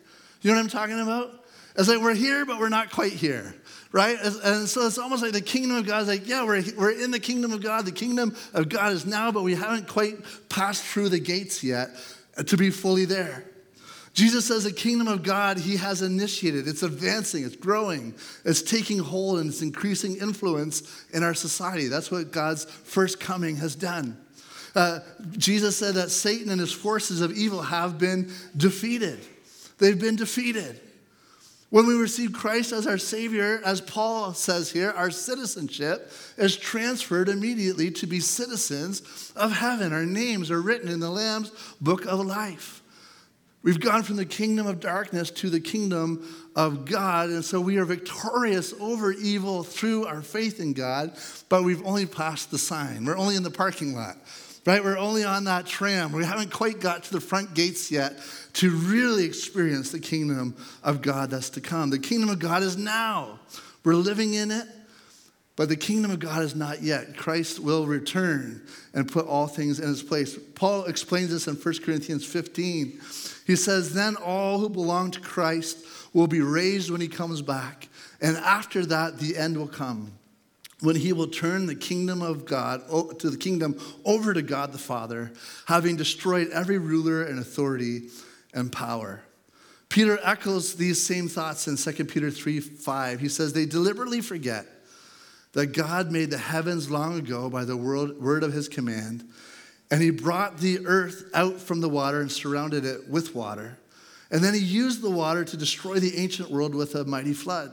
You 0.41 0.51
know 0.51 0.57
what 0.57 0.63
I'm 0.63 0.69
talking 0.69 0.99
about? 0.99 1.45
It's 1.77 1.89
like 1.89 2.01
we're 2.01 2.15
here, 2.15 2.45
but 2.45 2.57
we're 2.57 2.69
not 2.69 2.89
quite 2.89 3.11
here, 3.11 3.53
right? 3.95 4.17
And 4.43 4.67
so 4.67 4.85
it's 4.85 4.97
almost 4.97 5.23
like 5.23 5.31
the 5.31 5.39
kingdom 5.39 5.77
of 5.77 5.85
God 5.85 6.01
is 6.01 6.09
like, 6.09 6.27
yeah, 6.27 6.43
we're, 6.43 6.61
we're 6.77 7.01
in 7.01 7.11
the 7.11 7.19
kingdom 7.19 7.53
of 7.53 7.63
God. 7.63 7.85
The 7.85 7.93
kingdom 7.93 8.35
of 8.53 8.67
God 8.67 8.91
is 8.91 9.05
now, 9.05 9.31
but 9.31 9.41
we 9.41 9.55
haven't 9.55 9.87
quite 9.87 10.17
passed 10.49 10.83
through 10.83 11.07
the 11.07 11.19
gates 11.19 11.63
yet 11.63 11.91
to 12.45 12.57
be 12.57 12.71
fully 12.71 13.05
there. 13.05 13.45
Jesus 14.13 14.47
says 14.47 14.65
the 14.65 14.73
kingdom 14.73 15.07
of 15.07 15.23
God 15.23 15.57
he 15.57 15.77
has 15.77 16.01
initiated. 16.01 16.67
It's 16.67 16.83
advancing, 16.83 17.45
it's 17.45 17.55
growing, 17.55 18.13
it's 18.43 18.61
taking 18.61 18.99
hold, 18.99 19.39
and 19.39 19.49
it's 19.49 19.61
increasing 19.61 20.17
influence 20.17 21.05
in 21.13 21.23
our 21.23 21.33
society. 21.33 21.87
That's 21.87 22.11
what 22.11 22.33
God's 22.33 22.65
first 22.65 23.21
coming 23.21 23.55
has 23.57 23.75
done. 23.75 24.17
Uh, 24.75 24.99
Jesus 25.37 25.77
said 25.77 25.95
that 25.95 26.11
Satan 26.11 26.49
and 26.49 26.59
his 26.59 26.73
forces 26.73 27.21
of 27.21 27.31
evil 27.31 27.61
have 27.61 27.97
been 27.97 28.29
defeated. 28.57 29.19
They've 29.77 29.99
been 29.99 30.17
defeated. 30.17 30.81
When 31.71 31.87
we 31.87 31.95
receive 31.95 32.31
Christ 32.31 32.71
as 32.71 32.87
our 32.87 32.97
Savior, 32.97 33.59
as 33.65 33.81
Paul 33.81 34.33
says 34.33 34.71
here, 34.71 34.91
our 34.91 35.11
citizenship 35.11 36.11
is 36.37 36.55
transferred 36.55 37.27
immediately 37.27 37.91
to 37.91 38.07
be 38.07 38.19
citizens 38.19 39.33
of 39.35 39.51
heaven. 39.51 39.91
Our 39.91 40.05
names 40.05 40.51
are 40.51 40.61
written 40.61 40.89
in 40.89 40.99
the 40.99 41.09
Lamb's 41.09 41.51
book 41.81 42.05
of 42.05 42.19
life. 42.25 42.81
We've 43.63 43.79
gone 43.79 44.03
from 44.03 44.17
the 44.17 44.25
kingdom 44.25 44.67
of 44.67 44.79
darkness 44.79 45.31
to 45.31 45.49
the 45.49 45.59
kingdom 45.59 46.51
of 46.55 46.85
God. 46.85 47.31
And 47.31 47.43
so 47.43 47.59
we 47.59 47.77
are 47.77 47.85
victorious 47.85 48.75
over 48.79 49.11
evil 49.11 49.63
through 49.63 50.05
our 50.05 50.21
faith 50.21 50.59
in 50.59 50.73
God, 50.73 51.17
but 51.49 51.63
we've 51.63 51.83
only 51.83 52.05
passed 52.05 52.51
the 52.51 52.59
sign. 52.59 53.05
We're 53.05 53.17
only 53.17 53.35
in 53.35 53.41
the 53.41 53.49
parking 53.49 53.95
lot, 53.95 54.17
right? 54.67 54.83
We're 54.83 54.99
only 54.99 55.23
on 55.23 55.45
that 55.45 55.65
tram. 55.65 56.11
We 56.11 56.23
haven't 56.23 56.53
quite 56.53 56.79
got 56.79 57.05
to 57.05 57.11
the 57.11 57.19
front 57.19 57.55
gates 57.55 57.89
yet 57.89 58.19
to 58.55 58.71
really 58.71 59.25
experience 59.25 59.91
the 59.91 59.99
kingdom 59.99 60.55
of 60.83 61.01
God 61.01 61.29
that's 61.29 61.49
to 61.51 61.61
come. 61.61 61.89
The 61.89 61.99
kingdom 61.99 62.29
of 62.29 62.39
God 62.39 62.63
is 62.63 62.77
now. 62.77 63.39
We're 63.83 63.95
living 63.95 64.33
in 64.33 64.51
it. 64.51 64.67
But 65.57 65.69
the 65.69 65.77
kingdom 65.77 66.11
of 66.11 66.19
God 66.19 66.41
is 66.41 66.53
not 66.53 66.81
yet. 66.81 67.15
Christ 67.15 67.59
will 67.59 67.85
return 67.85 68.61
and 68.93 69.09
put 69.09 69.25
all 69.25 69.47
things 69.47 69.79
in 69.79 69.87
his 69.87 70.03
place. 70.03 70.37
Paul 70.55 70.83
explains 70.85 71.29
this 71.29 71.47
in 71.47 71.55
1 71.55 71.75
Corinthians 71.83 72.25
15. 72.25 72.99
He 73.47 73.55
says, 73.55 73.93
Then 73.93 74.17
all 74.17 74.59
who 74.59 74.67
belong 74.67 75.11
to 75.11 75.21
Christ 75.21 75.85
will 76.13 76.27
be 76.27 76.41
raised 76.41 76.91
when 76.91 76.99
he 76.99 77.07
comes 77.07 77.41
back. 77.41 77.87
And 78.19 78.35
after 78.37 78.85
that, 78.87 79.19
the 79.19 79.37
end 79.37 79.57
will 79.57 79.67
come 79.67 80.11
when 80.81 80.97
he 80.97 81.13
will 81.13 81.27
turn 81.27 81.67
the 81.67 81.75
kingdom 81.75 82.21
of 82.21 82.45
God 82.45 82.81
to 83.19 83.29
the 83.29 83.37
kingdom 83.37 83.79
over 84.03 84.33
to 84.33 84.41
God 84.41 84.73
the 84.73 84.77
Father, 84.77 85.31
having 85.67 85.95
destroyed 85.95 86.49
every 86.49 86.77
ruler 86.77 87.23
and 87.23 87.39
authority 87.39 88.09
and 88.55 88.71
power. 88.71 89.21
Peter 89.89 90.17
echoes 90.23 90.75
these 90.75 91.01
same 91.01 91.27
thoughts 91.27 91.67
in 91.67 91.77
2 91.77 92.05
Peter 92.05 92.31
3 92.31 92.59
5. 92.59 93.19
He 93.19 93.29
says, 93.29 93.53
They 93.53 93.67
deliberately 93.67 94.21
forget 94.21 94.65
that 95.53 95.67
God 95.67 96.11
made 96.11 96.31
the 96.31 96.37
heavens 96.37 96.89
long 96.89 97.17
ago 97.17 97.49
by 97.49 97.65
the 97.65 97.77
word 97.77 98.43
of 98.43 98.51
his 98.51 98.67
command 98.67 99.23
and 99.91 100.01
he 100.01 100.09
brought 100.09 100.57
the 100.57 100.85
earth 100.85 101.29
out 101.33 101.59
from 101.59 101.81
the 101.81 101.89
water 101.89 102.21
and 102.21 102.31
surrounded 102.31 102.85
it 102.85 103.07
with 103.07 103.35
water. 103.35 103.77
And 104.31 104.43
then 104.43 104.53
he 104.53 104.59
used 104.59 105.01
the 105.01 105.11
water 105.11 105.45
to 105.45 105.57
destroy 105.57 105.99
the 105.99 106.17
ancient 106.17 106.49
world 106.49 106.73
with 106.73 106.95
a 106.95 107.05
mighty 107.05 107.33
flood. 107.33 107.71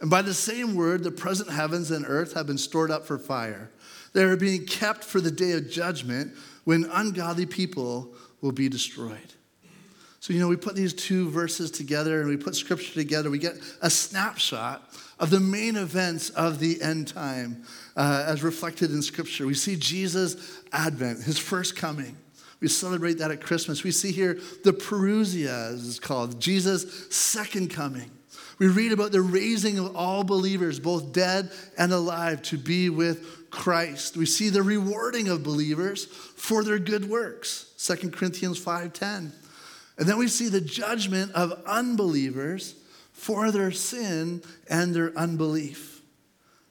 And 0.00 0.08
by 0.08 0.22
the 0.22 0.34
same 0.34 0.76
word, 0.76 1.02
the 1.02 1.10
present 1.10 1.50
heavens 1.50 1.90
and 1.90 2.04
earth 2.06 2.34
have 2.34 2.46
been 2.46 2.58
stored 2.58 2.90
up 2.90 3.04
for 3.04 3.18
fire. 3.18 3.70
They 4.12 4.22
are 4.22 4.36
being 4.36 4.64
kept 4.64 5.02
for 5.02 5.20
the 5.20 5.32
day 5.32 5.52
of 5.52 5.68
judgment 5.68 6.34
when 6.64 6.84
ungodly 6.84 7.46
people 7.46 8.14
will 8.40 8.52
be 8.52 8.68
destroyed. 8.68 9.34
So, 10.20 10.32
you 10.32 10.40
know, 10.40 10.48
we 10.48 10.56
put 10.56 10.74
these 10.74 10.92
two 10.92 11.30
verses 11.30 11.70
together 11.70 12.20
and 12.20 12.28
we 12.28 12.36
put 12.36 12.56
scripture 12.56 12.94
together. 12.94 13.30
We 13.30 13.38
get 13.38 13.54
a 13.82 13.90
snapshot 13.90 14.82
of 15.20 15.30
the 15.30 15.40
main 15.40 15.76
events 15.76 16.30
of 16.30 16.58
the 16.58 16.82
end 16.82 17.08
time 17.08 17.62
uh, 17.96 18.24
as 18.26 18.42
reflected 18.42 18.90
in 18.90 19.02
scripture. 19.02 19.46
We 19.46 19.54
see 19.54 19.76
Jesus' 19.76 20.60
advent, 20.72 21.22
his 21.22 21.38
first 21.38 21.76
coming. 21.76 22.16
We 22.60 22.68
celebrate 22.68 23.18
that 23.18 23.30
at 23.30 23.40
Christmas. 23.40 23.84
We 23.84 23.92
see 23.92 24.10
here 24.10 24.40
the 24.64 24.72
Parousia, 24.72 25.72
as 25.72 25.86
it's 25.86 26.00
called, 26.00 26.40
Jesus' 26.40 27.14
second 27.14 27.70
coming. 27.70 28.10
We 28.58 28.66
read 28.66 28.90
about 28.90 29.12
the 29.12 29.22
raising 29.22 29.78
of 29.78 29.94
all 29.94 30.24
believers, 30.24 30.80
both 30.80 31.12
dead 31.12 31.50
and 31.76 31.92
alive, 31.92 32.42
to 32.42 32.58
be 32.58 32.90
with 32.90 33.50
Christ. 33.50 34.16
We 34.16 34.26
see 34.26 34.48
the 34.48 34.64
rewarding 34.64 35.28
of 35.28 35.44
believers 35.44 36.06
for 36.06 36.64
their 36.64 36.80
good 36.80 37.08
works, 37.08 37.72
2 37.78 38.10
Corinthians 38.10 38.58
5:10. 38.58 39.32
And 39.98 40.08
then 40.08 40.16
we 40.16 40.28
see 40.28 40.48
the 40.48 40.60
judgment 40.60 41.32
of 41.32 41.60
unbelievers 41.66 42.76
for 43.12 43.50
their 43.50 43.72
sin 43.72 44.42
and 44.70 44.94
their 44.94 45.16
unbelief. 45.18 46.02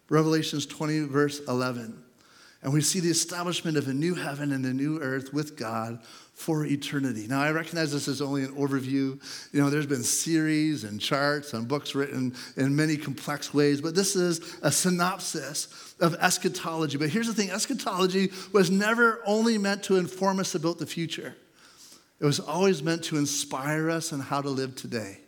Revelations 0.10 0.66
20, 0.66 1.02
verse 1.02 1.42
11. 1.48 2.04
And 2.64 2.74
we 2.74 2.82
see 2.82 3.00
the 3.00 3.10
establishment 3.10 3.78
of 3.78 3.88
a 3.88 3.94
new 3.94 4.16
heaven 4.16 4.52
and 4.52 4.66
a 4.66 4.74
new 4.74 5.00
earth 5.00 5.34
with 5.34 5.58
God 5.58 6.00
for 6.34 6.66
eternity. 6.66 7.28
Now, 7.28 7.42
I 7.42 7.52
recognize 7.52 7.92
this 7.92 8.08
is 8.08 8.22
only 8.22 8.44
an 8.44 8.56
overview. 8.56 9.20
You 9.52 9.62
know, 9.62 9.70
there's 9.70 9.86
been 9.86 10.04
series 10.04 10.84
and 10.84 11.00
charts 11.00 11.54
and 11.54 11.68
books 11.68 11.96
written 11.96 12.36
in 12.56 12.76
many 12.76 12.96
complex 12.96 13.54
ways, 13.54 13.82
but 13.82 13.96
this 13.96 14.16
is 14.16 14.58
a 14.62 14.72
synopsis 14.72 15.96
of 16.00 16.16
eschatology. 16.16 16.98
But 16.98 17.10
here's 17.10 17.28
the 17.28 17.34
thing 17.34 17.52
eschatology 17.52 18.32
was 18.54 18.72
never 18.72 19.22
only 19.26 19.58
meant 19.58 19.84
to 19.84 19.98
inform 19.98 20.40
us 20.40 20.56
about 20.56 20.78
the 20.78 20.86
future. 20.86 21.36
It 22.20 22.26
was 22.26 22.40
always 22.40 22.82
meant 22.82 23.04
to 23.06 23.18
inspire 23.18 23.90
us 23.90 24.12
on 24.12 24.20
how 24.20 24.42
to 24.42 24.50
live 24.50 24.76
today. 24.76 25.20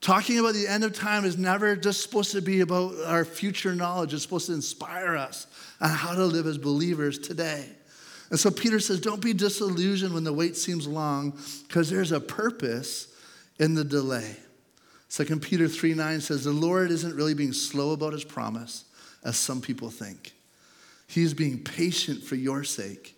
Talking 0.00 0.38
about 0.38 0.54
the 0.54 0.68
end 0.68 0.84
of 0.84 0.92
time 0.92 1.24
is 1.24 1.36
never 1.36 1.74
just 1.74 2.02
supposed 2.02 2.30
to 2.32 2.40
be 2.40 2.60
about 2.60 2.94
our 3.04 3.24
future 3.24 3.74
knowledge. 3.74 4.14
It's 4.14 4.22
supposed 4.22 4.46
to 4.46 4.52
inspire 4.52 5.16
us 5.16 5.48
on 5.80 5.90
how 5.90 6.14
to 6.14 6.24
live 6.24 6.46
as 6.46 6.56
believers 6.56 7.18
today. 7.18 7.68
And 8.30 8.38
so 8.38 8.50
Peter 8.50 8.78
says, 8.78 9.00
Don't 9.00 9.20
be 9.22 9.32
disillusioned 9.32 10.14
when 10.14 10.24
the 10.24 10.32
wait 10.32 10.56
seems 10.56 10.86
long, 10.86 11.36
because 11.66 11.90
there's 11.90 12.12
a 12.12 12.20
purpose 12.20 13.08
in 13.58 13.74
the 13.74 13.84
delay. 13.84 14.36
2 15.10 15.40
Peter 15.40 15.66
3 15.66 15.94
9 15.94 16.20
says, 16.20 16.44
The 16.44 16.52
Lord 16.52 16.90
isn't 16.90 17.16
really 17.16 17.34
being 17.34 17.52
slow 17.52 17.92
about 17.92 18.12
his 18.12 18.24
promise, 18.24 18.84
as 19.24 19.36
some 19.36 19.60
people 19.60 19.90
think. 19.90 20.32
He's 21.08 21.34
being 21.34 21.64
patient 21.64 22.22
for 22.22 22.36
your 22.36 22.62
sake. 22.62 23.17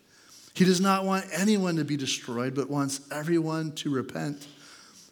He 0.54 0.64
does 0.64 0.80
not 0.80 1.04
want 1.04 1.26
anyone 1.32 1.76
to 1.76 1.84
be 1.84 1.96
destroyed, 1.96 2.54
but 2.54 2.70
wants 2.70 3.00
everyone 3.10 3.72
to 3.76 3.90
repent. 3.90 4.46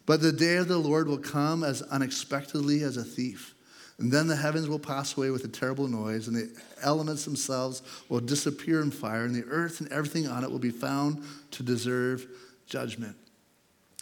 But 0.05 0.21
the 0.21 0.31
day 0.31 0.57
of 0.57 0.67
the 0.67 0.77
Lord 0.77 1.07
will 1.07 1.17
come 1.17 1.63
as 1.63 1.81
unexpectedly 1.81 2.83
as 2.83 2.97
a 2.97 3.03
thief. 3.03 3.53
And 3.99 4.11
then 4.11 4.27
the 4.27 4.35
heavens 4.35 4.69
will 4.69 4.79
pass 4.79 5.15
away 5.17 5.29
with 5.29 5.43
a 5.43 5.49
terrible 5.49 5.87
noise, 5.87 6.27
and 6.27 6.35
the 6.35 6.49
elements 6.81 7.25
themselves 7.25 7.81
will 8.07 8.21
disappear 8.21 8.81
in 8.81 8.91
fire, 8.91 9.25
and 9.25 9.35
the 9.35 9.45
earth 9.45 9.81
and 9.81 9.91
everything 9.91 10.27
on 10.27 10.43
it 10.43 10.49
will 10.49 10.59
be 10.59 10.71
found 10.71 11.23
to 11.51 11.63
deserve 11.63 12.25
judgment. 12.65 13.17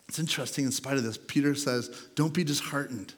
It's 0.07 0.19
interesting, 0.19 0.65
in 0.65 0.71
spite 0.71 0.97
of 0.97 1.03
this, 1.03 1.17
Peter 1.17 1.55
says, 1.55 2.07
Don't 2.15 2.33
be 2.33 2.43
disheartened. 2.43 3.13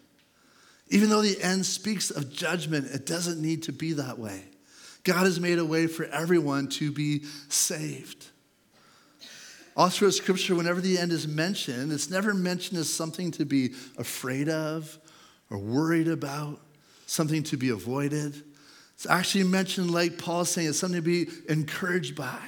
Even 0.89 1.10
though 1.10 1.21
the 1.21 1.39
end 1.41 1.65
speaks 1.65 2.10
of 2.10 2.32
judgment, 2.32 2.88
it 2.88 3.05
doesn't 3.05 3.41
need 3.41 3.63
to 3.63 3.71
be 3.71 3.93
that 3.93 4.17
way. 4.17 4.45
God 5.10 5.26
has 5.26 5.39
made 5.39 5.58
a 5.58 5.65
way 5.65 5.88
for 5.88 6.06
everyone 6.06 6.67
to 6.67 6.91
be 6.91 7.24
saved. 7.48 8.28
All 9.76 9.89
through 9.89 10.12
Scripture, 10.12 10.54
whenever 10.54 10.82
the 10.82 11.00
end 11.00 11.12
is 11.12 11.28
mentioned, 11.28 11.91
it's 11.91 12.12
never 12.12 12.32
mentioned 12.32 12.80
as 12.80 12.93
something 12.93 13.32
to 13.32 13.43
be 13.43 13.74
afraid 13.98 14.50
of 14.50 15.00
or 15.50 15.58
worried 15.58 16.08
about, 16.08 16.60
something 17.08 17.41
to 17.41 17.58
be 17.58 17.69
avoided. 17.69 18.43
It's 18.93 19.08
actually 19.08 19.45
mentioned, 19.45 19.89
like 19.89 20.19
Paul 20.19 20.45
saying, 20.45 20.69
it's 20.69 20.78
something 20.78 21.02
to 21.02 21.26
be 21.26 21.28
encouraged 21.52 22.15
by, 22.15 22.39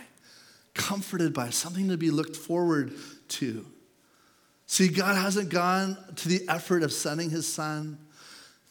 comforted 0.75 1.33
by, 1.33 1.49
something 1.49 1.89
to 1.89 1.97
be 1.97 2.11
looked 2.11 2.35
forward 2.35 2.93
to. 3.29 3.65
See, 4.67 4.87
God 4.87 5.17
hasn't 5.17 5.49
gone 5.49 5.97
to 6.17 6.29
the 6.29 6.47
effort 6.47 6.83
of 6.83 6.93
sending 6.93 7.31
his 7.31 7.51
son 7.51 7.97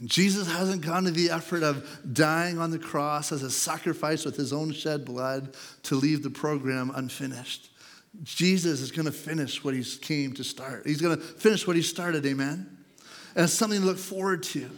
Jesus 0.04 0.50
hasn't 0.50 0.82
gone 0.82 1.04
to 1.04 1.10
the 1.10 1.30
effort 1.30 1.62
of 1.62 1.86
dying 2.12 2.58
on 2.58 2.70
the 2.70 2.78
cross 2.78 3.32
as 3.32 3.42
a 3.42 3.50
sacrifice 3.50 4.24
with 4.24 4.36
his 4.36 4.52
own 4.52 4.72
shed 4.72 5.04
blood 5.04 5.54
to 5.84 5.94
leave 5.94 6.22
the 6.22 6.30
program 6.30 6.90
unfinished. 6.94 7.70
Jesus 8.24 8.80
is 8.80 8.90
going 8.90 9.06
to 9.06 9.12
finish 9.12 9.62
what 9.62 9.74
he 9.74 9.84
came 9.84 10.32
to 10.34 10.44
start. 10.44 10.86
He's 10.86 11.00
going 11.00 11.16
to 11.16 11.22
finish 11.22 11.66
what 11.66 11.76
he 11.76 11.82
started, 11.82 12.24
amen? 12.26 12.78
And 13.36 13.44
it's 13.44 13.52
something 13.52 13.80
to 13.80 13.86
look 13.86 13.98
forward 13.98 14.42
to. 14.44 14.70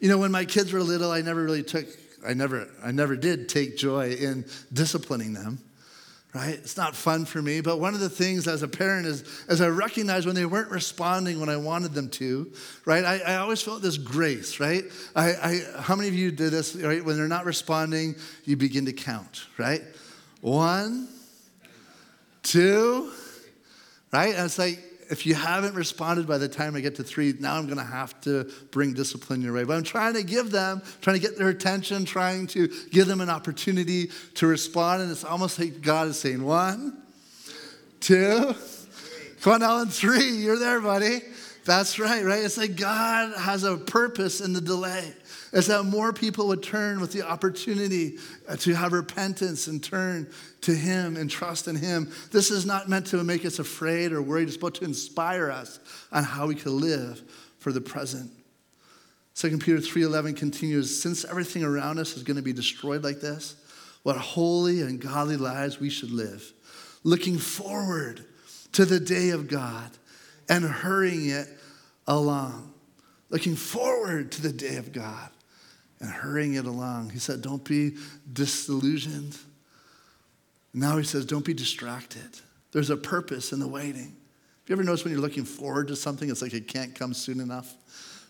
You 0.00 0.08
know, 0.08 0.18
when 0.18 0.32
my 0.32 0.44
kids 0.44 0.72
were 0.72 0.80
little, 0.80 1.10
I 1.10 1.20
never 1.20 1.42
really 1.42 1.62
took, 1.62 1.86
I 2.26 2.34
never, 2.34 2.68
I 2.82 2.90
never 2.90 3.16
did 3.16 3.48
take 3.48 3.76
joy 3.76 4.12
in 4.12 4.44
disciplining 4.72 5.34
them 5.34 5.60
right? 6.34 6.54
It's 6.54 6.76
not 6.76 6.96
fun 6.96 7.24
for 7.24 7.40
me. 7.40 7.60
But 7.60 7.78
one 7.78 7.94
of 7.94 8.00
the 8.00 8.08
things 8.08 8.48
as 8.48 8.62
a 8.62 8.68
parent 8.68 9.06
is, 9.06 9.24
as 9.48 9.60
I 9.60 9.68
recognized 9.68 10.26
when 10.26 10.34
they 10.34 10.44
weren't 10.44 10.70
responding 10.70 11.38
when 11.38 11.48
I 11.48 11.56
wanted 11.56 11.94
them 11.94 12.08
to, 12.10 12.52
right? 12.84 13.04
I, 13.04 13.18
I 13.20 13.36
always 13.36 13.62
felt 13.62 13.82
this 13.82 13.96
grace, 13.96 14.58
right? 14.58 14.84
I, 15.14 15.28
I, 15.30 15.60
how 15.80 15.94
many 15.94 16.08
of 16.08 16.14
you 16.14 16.32
did 16.32 16.50
this, 16.50 16.74
right? 16.74 17.04
When 17.04 17.16
they're 17.16 17.28
not 17.28 17.44
responding, 17.44 18.16
you 18.44 18.56
begin 18.56 18.84
to 18.86 18.92
count, 18.92 19.46
right? 19.58 19.82
One, 20.40 21.08
two, 22.42 23.12
right? 24.12 24.34
And 24.34 24.44
it's 24.44 24.58
like, 24.58 24.82
if 25.10 25.26
you 25.26 25.34
haven't 25.34 25.74
responded 25.74 26.26
by 26.26 26.38
the 26.38 26.48
time 26.48 26.76
I 26.76 26.80
get 26.80 26.96
to 26.96 27.04
three, 27.04 27.34
now 27.38 27.56
I'm 27.56 27.66
going 27.66 27.78
to 27.78 27.84
have 27.84 28.20
to 28.22 28.50
bring 28.70 28.94
discipline 28.94 29.42
your 29.42 29.52
way. 29.52 29.64
But 29.64 29.76
I'm 29.76 29.82
trying 29.82 30.14
to 30.14 30.22
give 30.22 30.50
them, 30.50 30.82
trying 31.00 31.16
to 31.16 31.22
get 31.22 31.36
their 31.38 31.48
attention, 31.48 32.04
trying 32.04 32.46
to 32.48 32.68
give 32.90 33.06
them 33.06 33.20
an 33.20 33.30
opportunity 33.30 34.10
to 34.34 34.46
respond. 34.46 35.02
And 35.02 35.10
it's 35.10 35.24
almost 35.24 35.58
like 35.58 35.80
God 35.80 36.08
is 36.08 36.18
saying, 36.18 36.42
one, 36.42 37.02
two, 38.00 38.54
come 39.40 39.52
on, 39.54 39.62
Alan, 39.62 39.88
three. 39.88 40.30
You're 40.30 40.58
there, 40.58 40.80
buddy. 40.80 41.20
That's 41.64 41.98
right, 41.98 42.22
right? 42.24 42.44
It's 42.44 42.58
like 42.58 42.76
God 42.76 43.34
has 43.38 43.64
a 43.64 43.76
purpose 43.76 44.40
in 44.42 44.52
the 44.52 44.60
delay 44.60 45.12
It's 45.52 45.68
that 45.68 45.84
more 45.84 46.12
people 46.12 46.48
would 46.48 46.62
turn 46.62 47.00
with 47.00 47.12
the 47.12 47.22
opportunity 47.22 48.18
uh, 48.46 48.56
to 48.56 48.74
have 48.74 48.92
repentance 48.92 49.66
and 49.66 49.82
turn 49.82 50.30
to 50.62 50.74
Him 50.74 51.16
and 51.16 51.30
trust 51.30 51.66
in 51.66 51.76
Him. 51.76 52.12
This 52.30 52.50
is 52.50 52.66
not 52.66 52.88
meant 52.90 53.06
to 53.08 53.24
make 53.24 53.46
us 53.46 53.58
afraid 53.58 54.12
or 54.12 54.20
worried. 54.20 54.44
It's 54.44 54.54
supposed 54.54 54.76
to 54.76 54.84
inspire 54.84 55.50
us 55.50 55.80
on 56.12 56.22
how 56.22 56.46
we 56.46 56.54
can 56.54 56.78
live 56.80 57.22
for 57.58 57.72
the 57.72 57.80
present. 57.80 58.30
2 59.36 59.58
Peter 59.58 59.78
3.11 59.78 60.36
continues, 60.36 61.00
since 61.00 61.24
everything 61.24 61.64
around 61.64 61.98
us 61.98 62.16
is 62.16 62.22
going 62.22 62.36
to 62.36 62.42
be 62.42 62.52
destroyed 62.52 63.02
like 63.02 63.20
this, 63.20 63.56
what 64.02 64.16
holy 64.16 64.82
and 64.82 65.00
godly 65.00 65.38
lives 65.38 65.80
we 65.80 65.88
should 65.88 66.10
live, 66.10 66.52
looking 67.04 67.38
forward 67.38 68.24
to 68.72 68.84
the 68.84 69.00
day 69.00 69.30
of 69.30 69.48
God 69.48 69.90
and 70.48 70.64
hurrying 70.64 71.30
it 71.30 71.48
along. 72.06 72.72
Looking 73.30 73.56
forward 73.56 74.32
to 74.32 74.42
the 74.42 74.52
day 74.52 74.76
of 74.76 74.92
God 74.92 75.30
and 76.00 76.10
hurrying 76.10 76.54
it 76.54 76.66
along. 76.66 77.10
He 77.10 77.18
said, 77.18 77.42
Don't 77.42 77.64
be 77.64 77.96
disillusioned. 78.32 79.36
Now 80.72 80.98
he 80.98 81.04
says, 81.04 81.24
Don't 81.24 81.44
be 81.44 81.54
distracted. 81.54 82.40
There's 82.72 82.90
a 82.90 82.96
purpose 82.96 83.52
in 83.52 83.60
the 83.60 83.68
waiting. 83.68 84.16
Have 84.64 84.68
you 84.68 84.72
ever 84.74 84.82
noticed 84.82 85.04
when 85.04 85.12
you're 85.12 85.22
looking 85.22 85.44
forward 85.44 85.88
to 85.88 85.96
something, 85.96 86.30
it's 86.30 86.42
like 86.42 86.54
it 86.54 86.68
can't 86.68 86.94
come 86.94 87.14
soon 87.14 87.40
enough? 87.40 87.74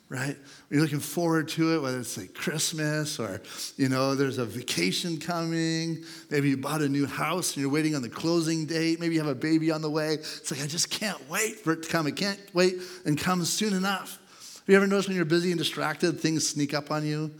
Right? 0.08 0.36
You're 0.70 0.82
looking 0.82 1.00
forward 1.00 1.48
to 1.50 1.74
it, 1.74 1.82
whether 1.82 1.98
it's 1.98 2.16
like 2.16 2.34
Christmas 2.34 3.18
or, 3.18 3.40
you 3.76 3.88
know, 3.88 4.14
there's 4.14 4.38
a 4.38 4.44
vacation 4.44 5.18
coming. 5.18 6.04
Maybe 6.30 6.50
you 6.50 6.56
bought 6.56 6.82
a 6.82 6.88
new 6.88 7.06
house 7.06 7.54
and 7.54 7.62
you're 7.62 7.72
waiting 7.72 7.96
on 7.96 8.02
the 8.02 8.08
closing 8.08 8.66
date. 8.66 9.00
Maybe 9.00 9.14
you 9.14 9.20
have 9.20 9.30
a 9.30 9.34
baby 9.34 9.70
on 9.70 9.80
the 9.82 9.90
way. 9.90 10.14
It's 10.14 10.50
like, 10.50 10.62
I 10.62 10.66
just 10.66 10.90
can't 10.90 11.28
wait 11.28 11.60
for 11.60 11.72
it 11.72 11.84
to 11.84 11.88
come. 11.88 12.06
I 12.06 12.10
can't 12.10 12.40
wait 12.52 12.76
and 13.06 13.18
come 13.18 13.44
soon 13.44 13.72
enough. 13.72 14.20
Have 14.38 14.68
you 14.68 14.76
ever 14.76 14.86
noticed 14.86 15.08
when 15.08 15.16
you're 15.16 15.24
busy 15.24 15.50
and 15.50 15.58
distracted, 15.58 16.20
things 16.20 16.46
sneak 16.46 16.74
up 16.74 16.90
on 16.90 17.04
you, 17.06 17.30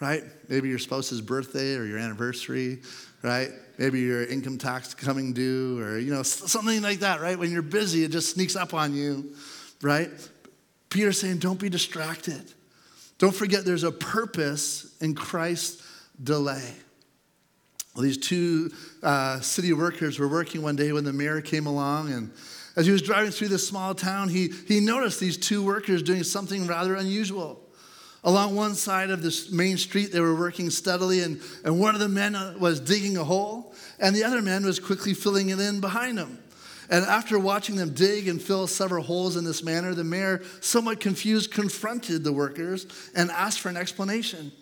right? 0.00 0.22
Maybe 0.48 0.68
your 0.68 0.78
spouse's 0.78 1.20
birthday 1.20 1.76
or 1.76 1.84
your 1.84 1.98
anniversary, 1.98 2.82
right? 3.22 3.50
Maybe 3.78 4.00
your 4.00 4.24
income 4.24 4.58
tax 4.58 4.92
coming 4.94 5.32
due 5.32 5.78
or, 5.80 5.98
you 5.98 6.12
know, 6.12 6.22
something 6.22 6.82
like 6.82 7.00
that, 7.00 7.20
right? 7.20 7.38
When 7.38 7.50
you're 7.50 7.62
busy, 7.62 8.04
it 8.04 8.10
just 8.10 8.34
sneaks 8.34 8.56
up 8.56 8.74
on 8.74 8.94
you, 8.94 9.34
right? 9.82 10.10
Peter's 10.94 11.18
saying, 11.18 11.38
don't 11.38 11.58
be 11.58 11.68
distracted. 11.68 12.52
Don't 13.18 13.34
forget 13.34 13.64
there's 13.64 13.82
a 13.82 13.90
purpose 13.90 14.94
in 15.00 15.16
Christ's 15.16 15.84
delay. 16.22 16.72
Well, 17.94 18.04
these 18.04 18.16
two 18.16 18.70
uh, 19.02 19.40
city 19.40 19.72
workers 19.72 20.20
were 20.20 20.28
working 20.28 20.62
one 20.62 20.76
day 20.76 20.92
when 20.92 21.02
the 21.02 21.12
mayor 21.12 21.40
came 21.40 21.66
along, 21.66 22.12
and 22.12 22.30
as 22.76 22.86
he 22.86 22.92
was 22.92 23.02
driving 23.02 23.32
through 23.32 23.48
this 23.48 23.66
small 23.66 23.96
town, 23.96 24.28
he, 24.28 24.52
he 24.68 24.78
noticed 24.78 25.18
these 25.18 25.36
two 25.36 25.64
workers 25.64 26.00
doing 26.00 26.22
something 26.22 26.64
rather 26.68 26.94
unusual. 26.94 27.60
Along 28.22 28.54
one 28.54 28.76
side 28.76 29.10
of 29.10 29.20
this 29.20 29.50
main 29.50 29.76
street, 29.78 30.12
they 30.12 30.20
were 30.20 30.36
working 30.36 30.70
steadily, 30.70 31.24
and, 31.24 31.40
and 31.64 31.80
one 31.80 31.96
of 31.96 32.00
the 32.00 32.08
men 32.08 32.36
uh, 32.36 32.54
was 32.60 32.78
digging 32.78 33.16
a 33.16 33.24
hole, 33.24 33.74
and 33.98 34.14
the 34.14 34.22
other 34.22 34.40
man 34.40 34.64
was 34.64 34.78
quickly 34.78 35.12
filling 35.12 35.48
it 35.48 35.58
in 35.58 35.80
behind 35.80 36.20
him. 36.20 36.38
And 36.90 37.04
after 37.04 37.38
watching 37.38 37.76
them 37.76 37.94
dig 37.94 38.28
and 38.28 38.40
fill 38.40 38.66
several 38.66 39.02
holes 39.02 39.36
in 39.36 39.44
this 39.44 39.62
manner, 39.62 39.94
the 39.94 40.04
mayor, 40.04 40.42
somewhat 40.60 41.00
confused, 41.00 41.50
confronted 41.50 42.24
the 42.24 42.32
workers 42.32 42.86
and 43.14 43.30
asked 43.30 43.60
for 43.60 43.68
an 43.68 43.76
explanation. 43.76 44.52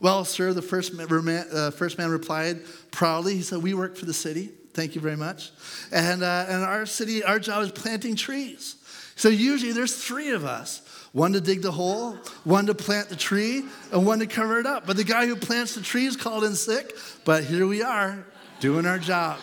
Well, 0.00 0.24
sir, 0.24 0.52
the 0.52 0.62
first 0.62 0.94
man, 0.94 1.46
uh, 1.52 1.70
first 1.70 1.98
man 1.98 2.10
replied 2.10 2.60
proudly. 2.90 3.34
He 3.34 3.42
said, 3.42 3.62
We 3.62 3.74
work 3.74 3.96
for 3.96 4.04
the 4.04 4.14
city. 4.14 4.50
Thank 4.74 4.94
you 4.94 5.00
very 5.00 5.16
much. 5.16 5.52
And, 5.90 6.22
uh, 6.22 6.46
and 6.48 6.62
our 6.62 6.84
city, 6.84 7.24
our 7.24 7.38
job 7.38 7.62
is 7.62 7.72
planting 7.72 8.14
trees. 8.14 8.76
So 9.14 9.30
usually 9.30 9.72
there's 9.72 9.96
three 9.96 10.30
of 10.30 10.44
us 10.44 10.82
one 11.12 11.32
to 11.32 11.40
dig 11.40 11.62
the 11.62 11.72
hole, 11.72 12.12
one 12.44 12.66
to 12.66 12.74
plant 12.74 13.08
the 13.08 13.16
tree, 13.16 13.64
and 13.90 14.04
one 14.04 14.18
to 14.18 14.26
cover 14.26 14.60
it 14.60 14.66
up. 14.66 14.86
But 14.86 14.98
the 14.98 15.04
guy 15.04 15.26
who 15.26 15.34
plants 15.34 15.74
the 15.74 15.80
tree 15.80 16.04
is 16.04 16.14
called 16.14 16.44
in 16.44 16.54
sick, 16.54 16.94
but 17.24 17.42
here 17.42 17.66
we 17.66 17.82
are 17.82 18.26
doing 18.60 18.84
our 18.84 18.98
job. 18.98 19.38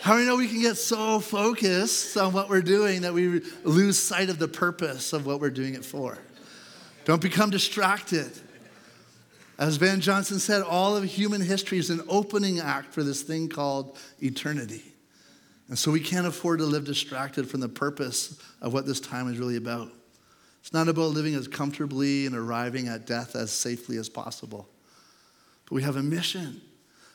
How 0.00 0.14
do 0.14 0.20
you 0.20 0.26
know 0.26 0.36
we 0.36 0.48
can 0.48 0.62
get 0.62 0.78
so 0.78 1.20
focused 1.20 2.16
on 2.16 2.32
what 2.32 2.48
we're 2.48 2.62
doing 2.62 3.02
that 3.02 3.12
we 3.12 3.42
lose 3.64 3.98
sight 3.98 4.30
of 4.30 4.38
the 4.38 4.48
purpose 4.48 5.12
of 5.12 5.26
what 5.26 5.40
we're 5.40 5.50
doing 5.50 5.74
it 5.74 5.84
for? 5.84 6.16
Don't 7.04 7.20
become 7.20 7.50
distracted. 7.50 8.30
As 9.58 9.76
Van 9.76 10.00
Johnson 10.00 10.38
said, 10.38 10.62
all 10.62 10.96
of 10.96 11.04
human 11.04 11.42
history 11.42 11.76
is 11.76 11.90
an 11.90 12.00
opening 12.08 12.60
act 12.60 12.94
for 12.94 13.02
this 13.02 13.20
thing 13.20 13.50
called 13.50 13.98
eternity. 14.22 14.82
And 15.68 15.78
so 15.78 15.90
we 15.90 16.00
can't 16.00 16.26
afford 16.26 16.60
to 16.60 16.64
live 16.64 16.86
distracted 16.86 17.50
from 17.50 17.60
the 17.60 17.68
purpose 17.68 18.40
of 18.62 18.72
what 18.72 18.86
this 18.86 19.00
time 19.00 19.30
is 19.30 19.38
really 19.38 19.56
about. 19.56 19.90
It's 20.62 20.72
not 20.72 20.88
about 20.88 21.10
living 21.10 21.34
as 21.34 21.46
comfortably 21.46 22.24
and 22.24 22.34
arriving 22.34 22.88
at 22.88 23.06
death 23.06 23.36
as 23.36 23.50
safely 23.50 23.98
as 23.98 24.08
possible. 24.08 24.66
But 25.66 25.72
we 25.72 25.82
have 25.82 25.96
a 25.96 26.02
mission. 26.02 26.62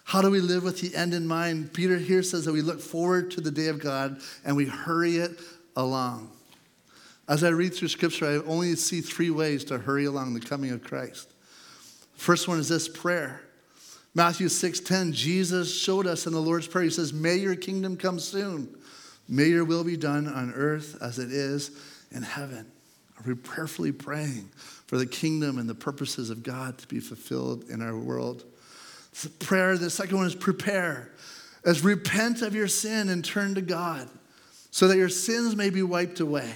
How 0.05 0.21
do 0.21 0.29
we 0.29 0.39
live 0.39 0.63
with 0.63 0.81
the 0.81 0.95
end 0.95 1.15
in 1.15 1.25
mind? 1.25 1.73
Peter 1.73 1.97
here 1.97 2.21
says 2.21 2.45
that 2.45 2.53
we 2.53 2.61
look 2.61 2.79
forward 2.79 3.31
to 3.31 3.41
the 3.41 3.49
day 3.49 3.67
of 3.67 3.79
God 3.79 4.21
and 4.45 4.55
we 4.55 4.65
hurry 4.65 5.17
it 5.17 5.39
along. 5.75 6.29
As 7.27 7.43
I 7.43 7.49
read 7.49 7.73
through 7.73 7.87
scripture, 7.87 8.27
I 8.27 8.47
only 8.47 8.75
see 8.75 9.01
three 9.01 9.31
ways 9.31 9.63
to 9.65 9.79
hurry 9.79 10.05
along 10.05 10.35
the 10.35 10.39
coming 10.39 10.69
of 10.69 10.83
Christ. 10.83 11.33
First 12.13 12.47
one 12.47 12.59
is 12.59 12.69
this 12.69 12.87
prayer. 12.87 13.41
Matthew 14.13 14.47
6:10, 14.47 15.11
Jesus 15.11 15.75
showed 15.75 16.05
us 16.05 16.27
in 16.27 16.33
the 16.33 16.41
Lord's 16.41 16.67
Prayer. 16.67 16.85
He 16.85 16.91
says, 16.91 17.11
May 17.11 17.37
your 17.37 17.55
kingdom 17.55 17.97
come 17.97 18.19
soon. 18.19 18.77
May 19.27 19.47
your 19.47 19.65
will 19.65 19.83
be 19.83 19.97
done 19.97 20.27
on 20.27 20.53
earth 20.53 21.01
as 21.01 21.17
it 21.17 21.31
is 21.31 21.71
in 22.11 22.21
heaven. 22.21 22.71
Are 23.17 23.23
we 23.25 23.33
prayerfully 23.33 23.91
praying 23.91 24.49
for 24.85 24.97
the 24.97 25.07
kingdom 25.07 25.57
and 25.57 25.67
the 25.67 25.75
purposes 25.75 26.29
of 26.29 26.43
God 26.43 26.77
to 26.77 26.87
be 26.87 26.99
fulfilled 26.99 27.63
in 27.69 27.81
our 27.81 27.97
world? 27.97 28.43
Prayer. 29.39 29.77
The 29.77 29.89
second 29.89 30.17
one 30.17 30.27
is 30.27 30.35
prepare. 30.35 31.11
As 31.63 31.83
repent 31.83 32.41
of 32.41 32.53
your 32.53 32.67
sin 32.67 33.09
and 33.09 33.25
turn 33.25 33.55
to 33.55 33.61
God 33.61 34.07
so 34.71 34.87
that 34.87 34.97
your 34.97 35.09
sins 35.09 35.55
may 35.55 35.69
be 35.69 35.81
wiped 35.81 36.19
away. 36.19 36.51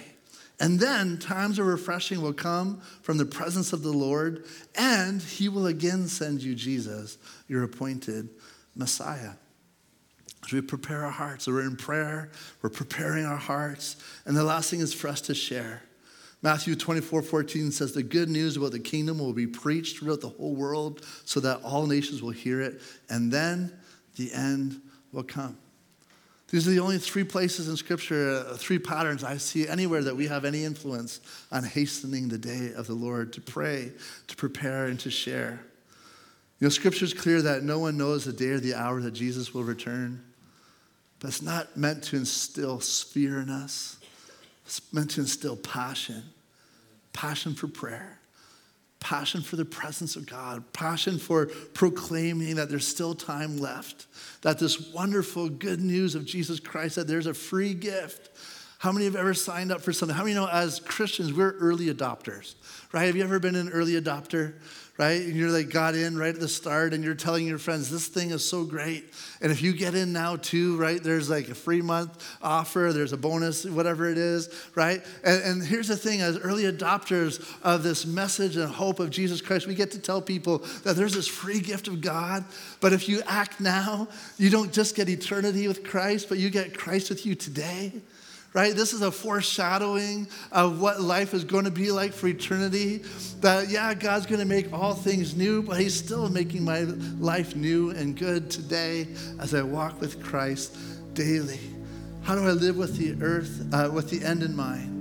And 0.60 0.78
then 0.80 1.18
times 1.18 1.58
of 1.58 1.66
refreshing 1.66 2.22
will 2.22 2.34
come 2.34 2.82
from 3.02 3.18
the 3.18 3.26
presence 3.26 3.72
of 3.72 3.82
the 3.82 3.94
Lord, 3.94 4.46
and 4.76 5.22
he 5.22 5.48
will 5.48 5.68
again 5.68 6.08
send 6.08 6.44
you 6.44 6.54
Jesus, 6.54 7.18
your 7.48 7.64
appointed 7.64 8.28
Messiah. 8.76 9.32
As 10.46 10.52
we 10.52 10.60
prepare 10.60 11.06
our 11.06 11.12
hearts, 11.12 11.46
so 11.46 11.54
we're 11.54 11.62
in 11.62 11.78
prayer, 11.78 12.30
we're 12.62 12.70
preparing 12.70 13.24
our 13.24 13.38
hearts. 13.38 13.96
And 14.26 14.36
the 14.36 14.44
last 14.44 14.70
thing 14.70 14.82
is 14.82 14.94
for 14.94 15.08
us 15.08 15.22
to 15.22 15.34
share. 15.34 15.82
Matthew 16.42 16.76
24, 16.76 17.22
14 17.22 17.72
says, 17.72 17.94
The 17.94 18.04
good 18.04 18.30
news 18.30 18.56
about 18.56 18.72
the 18.72 18.80
kingdom 18.80 19.20
will 19.20 19.34
be 19.34 19.48
preached 19.48 19.98
throughout 20.00 20.22
the 20.22 20.30
whole 20.30 20.56
world 20.56 21.06
so 21.26 21.40
that 21.42 21.62
all 21.64 21.86
nations 21.86 22.22
will 22.22 22.30
hear 22.32 22.62
it, 22.62 22.82
and 23.10 23.32
then 23.32 23.78
the 24.16 24.32
end 24.34 24.82
will 25.12 25.24
come. 25.24 25.58
These 26.50 26.68
are 26.68 26.72
the 26.72 26.80
only 26.80 26.98
three 26.98 27.24
places 27.24 27.68
in 27.68 27.78
Scripture, 27.78 28.44
uh, 28.48 28.56
three 28.56 28.80
patterns 28.80 29.24
I 29.24 29.38
see 29.38 29.68
anywhere 29.68 30.02
that 30.04 30.16
we 30.16 30.28
have 30.28 30.46
any 30.46 30.64
influence 30.64 31.20
on 31.52 31.64
hastening 31.64 32.28
the 32.28 32.40
day 32.40 32.72
of 32.74 32.88
the 32.88 32.94
Lord 32.94 33.34
to 33.34 33.42
pray, 33.42 33.92
to 34.28 34.36
prepare, 34.36 34.88
and 34.88 35.00
to 35.02 35.12
share. 35.12 35.62
You 36.60 36.66
know, 36.66 36.70
Scripture 36.70 37.06
is 37.06 37.14
clear 37.14 37.42
that 37.44 37.64
no 37.64 37.80
one 37.80 37.98
knows 37.98 38.26
the 38.26 38.34
day 38.34 38.50
or 38.50 38.60
the 38.60 38.74
hour 38.74 39.00
that 39.02 39.12
Jesus 39.12 39.54
will 39.54 39.64
return, 39.64 40.24
but 41.20 41.28
it's 41.28 41.42
not 41.42 41.78
meant 41.78 42.04
to 42.06 42.16
instill 42.16 42.80
fear 42.80 43.40
in 43.40 43.50
us. 43.50 43.99
It's 44.70 45.32
still 45.32 45.56
passion. 45.56 46.24
Passion 47.12 47.56
for 47.56 47.68
prayer, 47.68 48.20
passion 49.00 49.42
for 49.42 49.56
the 49.56 49.66
presence 49.66 50.16
of 50.16 50.28
God, 50.28 50.64
passion 50.74 51.18
for 51.18 51.48
proclaiming 51.74 52.56
that 52.56 52.70
there's 52.70 52.88
still 52.88 53.16
time 53.16 53.58
left, 53.58 54.06
that 54.44 54.60
this 54.60 54.94
wonderful 54.94 55.50
good 55.50 55.82
news 55.82 56.14
of 56.14 56.24
Jesus 56.24 56.60
Christ, 56.60 56.96
that 56.96 57.08
there's 57.08 57.26
a 57.26 57.34
free 57.34 57.74
gift. 57.74 58.30
How 58.80 58.92
many 58.92 59.06
have 59.06 59.16
ever 59.16 59.34
signed 59.34 59.72
up 59.72 59.82
for 59.82 59.94
something? 59.94 60.16
How 60.16 60.24
many 60.24 60.36
know 60.36 60.48
as 60.48 60.80
Christians, 60.80 61.34
we're 61.34 61.52
early 61.60 61.94
adopters, 61.94 62.56
right? 62.94 63.06
Have 63.06 63.16
you 63.16 63.24
ever 63.24 63.40
been 63.40 63.56
an 63.56 63.70
early 63.70 63.94
adopter? 63.94 64.56
right? 65.00 65.22
And 65.22 65.34
you're 65.34 65.50
like 65.50 65.70
got 65.70 65.96
in 65.96 66.18
right 66.18 66.36
at 66.36 66.42
the 66.42 66.48
start 66.50 66.94
and 66.94 67.06
you're 67.06 67.16
telling 67.16 67.48
your 67.48 67.58
friends, 67.58 67.90
this 67.90 68.10
thing 68.10 68.32
is 68.32 68.44
so 68.44 68.66
great. 68.66 69.06
And 69.42 69.50
if 69.50 69.62
you 69.62 69.72
get 69.72 69.96
in 69.96 70.12
now 70.12 70.36
too, 70.36 70.76
right, 70.76 71.02
there's 71.02 71.30
like 71.30 71.48
a 71.48 71.56
free 71.56 71.82
month 71.82 72.38
offer, 72.42 72.92
there's 72.94 73.14
a 73.14 73.18
bonus, 73.18 73.64
whatever 73.64 74.10
it 74.10 74.18
is, 74.18 74.54
right? 74.76 75.02
And, 75.24 75.42
and 75.42 75.64
here's 75.64 75.88
the 75.88 75.96
thing 75.96 76.20
as 76.20 76.38
early 76.38 76.64
adopters 76.64 77.42
of 77.64 77.82
this 77.82 78.06
message 78.06 78.58
and 78.58 78.70
hope 78.70 79.00
of 79.00 79.10
Jesus 79.10 79.40
Christ, 79.40 79.68
we 79.68 79.74
get 79.74 79.92
to 79.92 80.00
tell 80.00 80.22
people 80.22 80.58
that 80.84 80.98
there's 80.98 81.14
this 81.14 81.30
free 81.30 81.62
gift 81.62 81.88
of 81.88 82.02
God. 82.02 82.44
But 82.82 82.92
if 82.92 83.08
you 83.08 83.22
act 83.26 83.62
now, 83.62 84.10
you 84.38 84.50
don't 84.50 84.74
just 84.74 84.98
get 84.98 85.08
eternity 85.08 85.70
with 85.70 85.86
Christ, 85.86 86.28
but 86.28 86.40
you 86.40 86.50
get 86.50 86.78
Christ 86.78 87.10
with 87.10 87.26
you 87.26 87.36
today 87.36 87.94
right? 88.54 88.76
This 88.76 88.94
is 88.94 89.02
a 89.02 89.12
foreshadowing 89.12 90.28
of 90.52 90.82
what 90.82 91.02
life 91.02 91.34
is 91.34 91.44
going 91.44 91.66
to 91.66 91.72
be 91.72 91.92
like 91.92 92.14
for 92.14 92.28
eternity. 92.28 93.04
That, 93.42 93.70
yeah, 93.70 93.94
God's 93.94 94.26
going 94.26 94.40
to 94.40 94.46
make 94.46 94.74
all 94.74 94.94
things 94.94 95.36
new, 95.36 95.62
but 95.62 95.80
He's 95.80 95.96
still 95.96 96.30
making 96.30 96.64
my 96.64 96.82
life 97.20 97.56
new 97.56 97.92
and 97.92 98.18
good 98.18 98.50
today 98.50 99.08
as 99.40 99.54
I 99.54 99.62
walk 99.62 100.02
with 100.02 100.24
Christ 100.24 100.76
daily. 101.14 101.60
How 102.24 102.36
do 102.36 102.46
I 102.46 102.52
live 102.52 102.78
with 102.78 102.98
the 102.98 103.24
earth, 103.24 103.66
uh, 103.72 103.90
with 103.92 104.10
the 104.10 104.26
end 104.26 104.44
in 104.44 104.56
mind? 104.56 104.96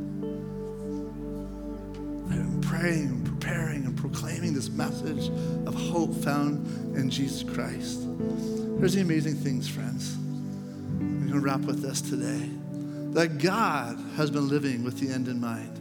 I'm 2.31 2.61
praying 2.61 3.09
and 3.09 3.25
preparing 3.25 3.85
and 3.87 3.97
proclaiming 3.97 4.53
this 4.53 4.69
message 4.69 5.29
of 5.67 5.75
hope 5.75 6.15
found 6.23 6.97
in 6.97 7.11
Jesus 7.11 7.43
Christ. 7.43 8.03
Here's 8.79 8.95
the 8.95 9.01
amazing 9.01 9.35
things, 9.35 9.69
friends. 9.69 10.17
We're 10.99 11.31
going 11.31 11.33
to 11.33 11.41
wrap 11.41 11.61
with 11.61 11.83
this 11.83 12.01
today 12.01 12.49
that 13.15 13.39
God 13.39 13.99
has 14.17 14.31
been 14.31 14.49
living 14.49 14.85
with 14.85 14.99
the 14.99 15.13
end 15.13 15.29
in 15.29 15.41
mind. 15.41 15.79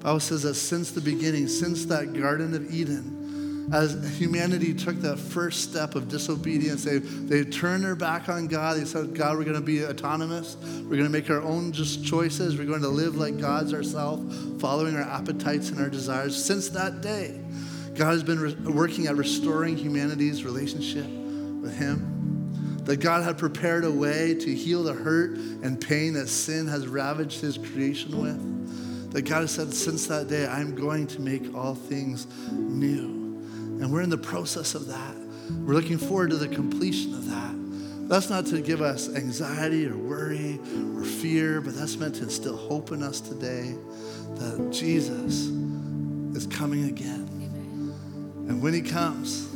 Bible 0.00 0.20
says 0.20 0.42
that 0.42 0.54
since 0.54 0.92
the 0.92 1.00
beginning, 1.00 1.46
since 1.48 1.84
that 1.86 2.12
Garden 2.14 2.54
of 2.54 2.72
Eden, 2.72 3.68
as 3.72 4.18
humanity 4.18 4.74
took 4.74 4.96
that 4.96 5.18
first 5.18 5.70
step 5.70 5.94
of 5.94 6.08
disobedience, 6.08 6.82
they, 6.82 6.98
they 6.98 7.44
turned 7.44 7.84
their 7.84 7.94
back 7.94 8.28
on 8.28 8.48
God. 8.48 8.76
They 8.76 8.84
said, 8.84 9.14
God, 9.14 9.36
we're 9.36 9.44
going 9.44 9.56
to 9.56 9.62
be 9.62 9.84
autonomous. 9.84 10.56
We're 10.56 10.96
going 10.96 11.04
to 11.04 11.10
make 11.10 11.30
our 11.30 11.42
own 11.42 11.70
just 11.70 12.04
choices. 12.04 12.58
We're 12.58 12.66
going 12.66 12.82
to 12.82 12.88
live 12.88 13.16
like 13.16 13.38
gods 13.38 13.72
ourselves, 13.72 14.60
following 14.60 14.96
our 14.96 15.02
appetites 15.02 15.70
and 15.70 15.80
our 15.80 15.88
desires. 15.88 16.42
Since 16.42 16.70
that 16.70 17.00
day, 17.00 17.40
God 17.94 18.10
has 18.10 18.24
been 18.24 18.40
re- 18.40 18.54
working 18.54 19.06
at 19.06 19.16
restoring 19.16 19.76
humanity's 19.76 20.44
relationship 20.44 21.06
with 21.62 21.76
Him. 21.76 22.19
That 22.84 22.96
God 22.98 23.22
had 23.22 23.38
prepared 23.38 23.84
a 23.84 23.90
way 23.90 24.34
to 24.34 24.54
heal 24.54 24.82
the 24.82 24.94
hurt 24.94 25.32
and 25.32 25.80
pain 25.80 26.14
that 26.14 26.28
sin 26.28 26.66
has 26.66 26.86
ravaged 26.86 27.40
His 27.40 27.58
creation 27.58 28.20
with. 28.20 29.12
That 29.12 29.22
God 29.22 29.42
has 29.42 29.52
said, 29.52 29.72
since 29.74 30.06
that 30.06 30.28
day, 30.28 30.46
I'm 30.46 30.74
going 30.74 31.06
to 31.08 31.20
make 31.20 31.54
all 31.54 31.74
things 31.74 32.26
new. 32.52 33.06
And 33.80 33.92
we're 33.92 34.02
in 34.02 34.10
the 34.10 34.18
process 34.18 34.74
of 34.74 34.86
that. 34.86 35.16
We're 35.50 35.74
looking 35.74 35.98
forward 35.98 36.30
to 36.30 36.36
the 36.36 36.48
completion 36.48 37.14
of 37.14 37.28
that. 37.28 38.08
That's 38.08 38.28
not 38.28 38.46
to 38.46 38.60
give 38.60 38.82
us 38.82 39.08
anxiety 39.14 39.86
or 39.86 39.96
worry 39.96 40.58
or 40.96 41.04
fear, 41.04 41.60
but 41.60 41.76
that's 41.76 41.96
meant 41.96 42.16
to 42.16 42.24
instill 42.24 42.56
hope 42.56 42.90
in 42.90 43.02
us 43.02 43.20
today 43.20 43.76
that 44.34 44.70
Jesus 44.72 45.46
is 46.36 46.46
coming 46.46 46.84
again. 46.84 47.28
And 48.48 48.60
when 48.60 48.74
he 48.74 48.80
comes, 48.80 49.48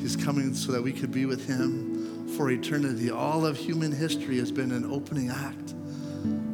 he's 0.00 0.16
coming 0.16 0.52
so 0.54 0.72
that 0.72 0.82
we 0.82 0.92
could 0.92 1.12
be 1.12 1.26
with 1.26 1.46
him 1.46 1.91
for 2.36 2.50
eternity. 2.50 3.10
All 3.10 3.44
of 3.44 3.56
human 3.56 3.92
history 3.92 4.38
has 4.38 4.50
been 4.50 4.72
an 4.72 4.90
opening 4.90 5.30
act 5.30 5.74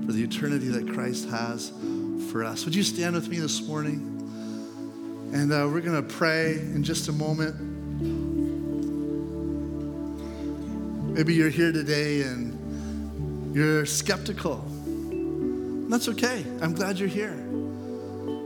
for 0.07 0.13
the 0.13 0.23
eternity 0.23 0.69
that 0.69 0.93
Christ 0.93 1.29
has 1.29 1.73
for 2.31 2.45
us. 2.45 2.65
Would 2.65 2.75
you 2.75 2.83
stand 2.83 3.15
with 3.15 3.29
me 3.29 3.39
this 3.39 3.67
morning? 3.67 4.15
And 5.33 5.53
uh, 5.53 5.69
we're 5.71 5.81
going 5.81 6.03
to 6.03 6.15
pray 6.15 6.53
in 6.55 6.83
just 6.83 7.09
a 7.09 7.13
moment. 7.13 7.55
Maybe 11.15 11.35
you're 11.35 11.51
here 11.51 11.73
today 11.73 12.23
and 12.23 13.55
you're 13.55 13.85
skeptical. 13.87 14.65
That's 15.89 16.09
okay. 16.09 16.45
I'm 16.61 16.75
glad 16.75 16.99
you're 16.99 17.09
here. 17.09 17.37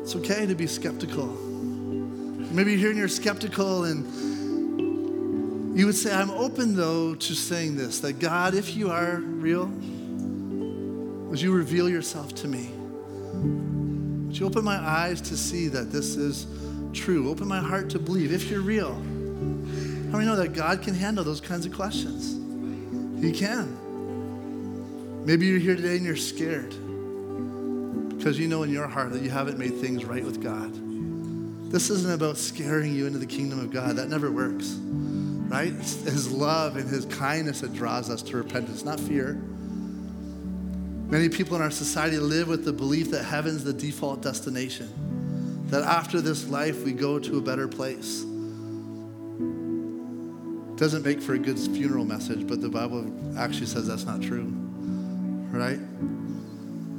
It's 0.02 0.16
okay 0.16 0.46
to 0.46 0.54
be 0.54 0.66
skeptical. 0.66 1.26
Maybe 1.26 2.72
you're 2.72 2.80
here 2.80 2.90
and 2.90 2.98
you're 2.98 3.08
skeptical, 3.08 3.84
and 3.84 4.04
you 5.74 5.86
would 5.86 5.94
say, 5.94 6.12
I'm 6.14 6.30
open 6.30 6.76
though 6.76 7.14
to 7.14 7.34
saying 7.34 7.76
this 7.76 8.00
that 8.00 8.18
God, 8.18 8.54
if 8.54 8.76
you 8.76 8.90
are 8.90 9.16
real, 9.16 9.66
would 11.28 11.40
you 11.40 11.52
reveal 11.52 11.88
yourself 11.88 12.34
to 12.36 12.48
me? 12.48 12.70
Would 14.26 14.38
you 14.38 14.46
open 14.46 14.64
my 14.64 14.76
eyes 14.76 15.20
to 15.22 15.36
see 15.36 15.68
that 15.68 15.90
this 15.90 16.16
is 16.16 16.46
true. 16.92 17.30
Open 17.30 17.48
my 17.48 17.60
heart 17.60 17.90
to 17.90 17.98
believe 17.98 18.32
if 18.32 18.50
you're 18.50 18.60
real. 18.60 18.94
How 18.94 20.18
many 20.18 20.26
know 20.26 20.36
that 20.36 20.52
God 20.52 20.82
can 20.82 20.94
handle 20.94 21.24
those 21.24 21.40
kinds 21.40 21.66
of 21.66 21.72
questions? 21.72 22.38
He 23.22 23.32
can. 23.32 23.78
Maybe 25.24 25.46
you're 25.46 25.58
here 25.58 25.76
today 25.76 25.96
and 25.96 26.04
you're 26.04 26.16
scared 26.16 26.70
because 28.16 28.38
you 28.38 28.46
know 28.48 28.62
in 28.62 28.70
your 28.70 28.86
heart 28.86 29.12
that 29.12 29.22
you 29.22 29.30
haven't 29.30 29.58
made 29.58 29.76
things 29.76 30.04
right 30.04 30.24
with 30.24 30.42
God. 30.42 30.72
This 31.70 31.88
isn't 31.90 32.12
about 32.12 32.36
scaring 32.36 32.94
you 32.94 33.06
into 33.06 33.18
the 33.18 33.26
kingdom 33.26 33.58
of 33.60 33.70
God. 33.70 33.96
That 33.96 34.08
never 34.08 34.30
works, 34.30 34.78
right? 35.53 35.72
It's 35.74 36.03
His 36.03 36.32
love 36.32 36.76
and 36.76 36.88
His 36.88 37.05
kindness 37.05 37.61
that 37.61 37.74
draws 37.74 38.09
us 38.09 38.22
to 38.22 38.38
repentance, 38.38 38.84
not 38.84 38.98
fear. 38.98 39.34
Many 39.34 41.28
people 41.28 41.57
in 41.57 41.62
our 41.62 41.70
society 41.70 42.18
live 42.18 42.48
with 42.48 42.64
the 42.64 42.72
belief 42.72 43.11
that 43.11 43.24
heaven's 43.24 43.62
the 43.62 43.74
default 43.74 44.22
destination 44.22 44.88
that 45.66 45.82
after 45.84 46.20
this 46.20 46.48
life 46.48 46.84
we 46.84 46.92
go 46.92 47.18
to 47.18 47.38
a 47.38 47.40
better 47.40 47.68
place. 47.68 48.22
Doesn't 50.76 51.05
make 51.05 51.20
for 51.20 51.34
a 51.34 51.38
good 51.38 51.59
funeral 51.59 52.05
message, 52.05 52.46
but 52.46 52.61
the 52.61 52.68
Bible 52.68 53.11
actually 53.38 53.66
says 53.66 53.86
that's 53.86 54.05
not 54.05 54.22
true. 54.22 54.44
Right? 55.50 55.78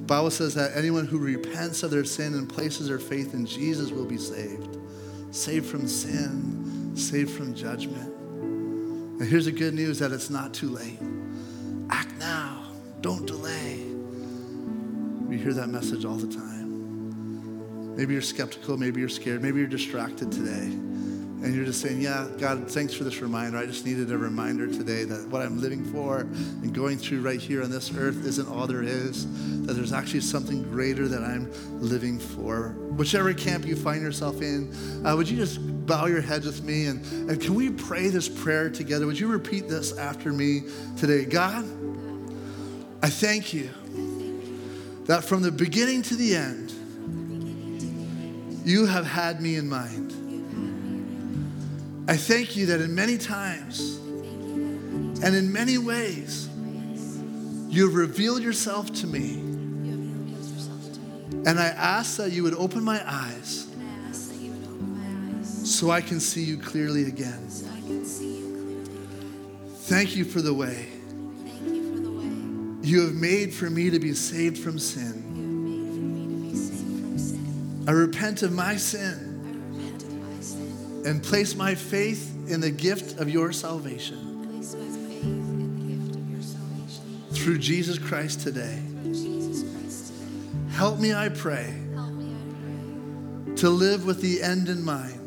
Bible 0.05 0.31
says 0.31 0.53
that 0.53 0.75
anyone 0.75 1.05
who 1.05 1.17
repents 1.17 1.81
of 1.81 1.89
their 1.89 2.03
sin 2.03 2.33
and 2.35 2.47
places 2.47 2.87
their 2.87 2.99
faith 2.99 3.33
in 3.33 3.47
Jesus 3.47 3.91
will 3.91 4.05
be 4.05 4.17
saved. 4.17 4.77
Saved 5.31 5.65
from 5.65 5.87
sin, 5.87 6.95
saved 6.95 7.31
from 7.31 7.55
judgment. 7.55 8.12
And 9.23 9.31
here's 9.31 9.45
the 9.45 9.53
good 9.53 9.73
news 9.73 9.99
that 9.99 10.11
it's 10.11 10.29
not 10.29 10.53
too 10.53 10.67
late. 10.67 10.99
Act 11.89 12.13
now. 12.17 12.65
Don't 12.99 13.25
delay. 13.25 13.85
We 15.29 15.37
hear 15.37 15.53
that 15.53 15.69
message 15.69 16.03
all 16.03 16.17
the 16.17 16.27
time. 16.27 17.95
Maybe 17.95 18.11
you're 18.11 18.21
skeptical, 18.21 18.75
maybe 18.75 18.99
you're 18.99 19.07
scared, 19.07 19.41
maybe 19.41 19.59
you're 19.59 19.69
distracted 19.69 20.29
today. 20.29 20.65
And 20.65 21.55
you're 21.55 21.63
just 21.63 21.79
saying, 21.79 22.01
Yeah, 22.01 22.27
God, 22.37 22.69
thanks 22.69 22.93
for 22.93 23.05
this 23.05 23.21
reminder. 23.21 23.57
I 23.57 23.65
just 23.65 23.85
needed 23.85 24.11
a 24.11 24.17
reminder 24.17 24.67
today 24.67 25.05
that 25.05 25.29
what 25.29 25.41
I'm 25.41 25.61
living 25.61 25.85
for 25.85 26.19
and 26.19 26.73
going 26.73 26.97
through 26.97 27.21
right 27.21 27.39
here 27.39 27.63
on 27.63 27.71
this 27.71 27.95
earth 27.95 28.25
isn't 28.25 28.49
all 28.49 28.67
there 28.67 28.83
is, 28.83 29.25
that 29.65 29.71
there's 29.71 29.93
actually 29.93 30.19
something 30.19 30.63
greater 30.63 31.07
that 31.07 31.21
I'm 31.21 31.49
living 31.79 32.19
for. 32.19 32.75
Whichever 32.97 33.33
camp 33.33 33.65
you 33.65 33.77
find 33.77 34.01
yourself 34.01 34.41
in, 34.41 34.69
uh, 35.05 35.15
would 35.15 35.29
you 35.29 35.37
just 35.37 35.61
bow 35.85 36.05
your 36.05 36.21
heads 36.21 36.45
with 36.45 36.63
me 36.63 36.85
and, 36.85 37.03
and 37.29 37.41
can 37.41 37.55
we 37.55 37.69
pray 37.69 38.09
this 38.09 38.29
prayer 38.29 38.69
together? 38.69 39.05
Would 39.05 39.19
you 39.19 39.27
repeat 39.27 39.67
this 39.67 39.97
after 39.97 40.31
me 40.31 40.63
today? 40.97 41.25
God, 41.25 41.65
I 43.01 43.09
thank 43.09 43.53
you 43.53 43.69
that 45.05 45.23
from 45.23 45.41
the 45.41 45.51
beginning 45.51 46.01
to 46.03 46.15
the 46.15 46.35
end, 46.35 46.71
you 48.65 48.85
have 48.85 49.05
had 49.05 49.41
me 49.41 49.57
in 49.57 49.67
mind. 49.67 50.11
I 52.07 52.15
thank 52.15 52.55
you 52.55 52.67
that 52.67 52.81
in 52.81 52.95
many 52.95 53.17
times 53.17 53.97
and 55.23 55.35
in 55.35 55.51
many 55.51 55.77
ways, 55.77 56.49
you 57.69 57.85
have 57.87 57.95
revealed 57.95 58.41
yourself 58.41 58.91
to 58.93 59.07
me. 59.07 59.39
And 61.45 61.59
I 61.59 61.67
ask 61.67 62.17
that 62.17 62.31
you 62.31 62.43
would 62.43 62.53
open 62.53 62.83
my 62.83 63.01
eyes 63.05 63.67
so 65.63 65.91
I 65.91 66.01
can 66.01 66.19
see 66.19 66.43
you 66.43 66.57
clearly 66.57 67.05
again. 67.05 67.47
Thank 69.85 70.15
you 70.15 70.25
for 70.25 70.41
the 70.41 70.53
way 70.53 70.87
you 72.83 73.01
have 73.01 73.15
made 73.15 73.53
for 73.53 73.69
me 73.69 73.89
to 73.89 73.97
be 73.97 74.13
saved 74.13 74.57
from 74.57 74.77
sin. 74.77 75.23
I 77.87 77.91
repent 77.91 78.43
of 78.43 78.51
my 78.51 78.75
sin 78.75 79.29
and 81.05 81.23
place 81.23 81.55
my 81.55 81.75
faith 81.75 82.29
in 82.49 82.59
the 82.59 82.71
gift 82.71 83.19
of 83.19 83.29
your 83.29 83.53
salvation. 83.53 84.31
Through 87.31 87.59
Jesus 87.59 87.97
Christ 87.97 88.41
today. 88.41 88.81
Help 90.71 90.99
me, 90.99 91.13
I 91.13 91.29
pray, 91.29 91.73
to 93.55 93.69
live 93.69 94.05
with 94.05 94.19
the 94.21 94.41
end 94.41 94.67
in 94.67 94.83
mind, 94.83 95.22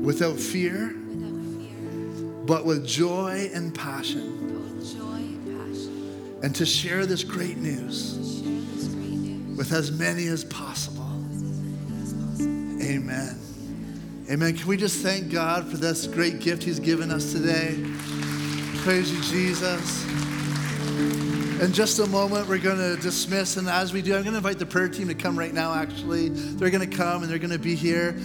without 0.00 0.38
fear, 0.38 0.94
but 2.46 2.64
with 2.64 2.86
joy 2.86 3.50
and 3.52 3.74
passion, 3.74 4.36
and 6.42 6.54
to 6.54 6.64
share 6.64 7.04
this 7.04 7.22
great 7.22 7.58
news 7.58 8.42
with 9.56 9.72
as 9.72 9.92
many 9.92 10.26
as 10.26 10.42
possible. 10.44 11.10
Amen. 12.82 13.38
Amen. 14.30 14.56
Can 14.56 14.66
we 14.66 14.76
just 14.76 15.02
thank 15.02 15.30
God 15.30 15.68
for 15.68 15.76
this 15.76 16.06
great 16.06 16.40
gift 16.40 16.62
He's 16.62 16.80
given 16.80 17.10
us 17.10 17.32
today? 17.32 17.76
Praise 18.82 19.12
you, 19.12 19.20
Jesus. 19.22 20.04
In 21.60 21.74
just 21.74 21.98
a 21.98 22.06
moment, 22.06 22.48
we're 22.48 22.56
going 22.56 22.78
to 22.78 22.96
dismiss. 23.02 23.58
And 23.58 23.68
as 23.68 23.92
we 23.92 24.00
do, 24.00 24.16
I'm 24.16 24.22
going 24.22 24.32
to 24.32 24.38
invite 24.38 24.58
the 24.58 24.64
prayer 24.64 24.88
team 24.88 25.08
to 25.08 25.14
come 25.14 25.38
right 25.38 25.52
now, 25.52 25.74
actually. 25.74 26.30
They're 26.30 26.70
going 26.70 26.88
to 26.88 26.96
come 26.96 27.22
and 27.22 27.30
they're 27.30 27.38
going 27.38 27.50
to 27.50 27.58
be 27.58 27.74
here. 27.74 28.16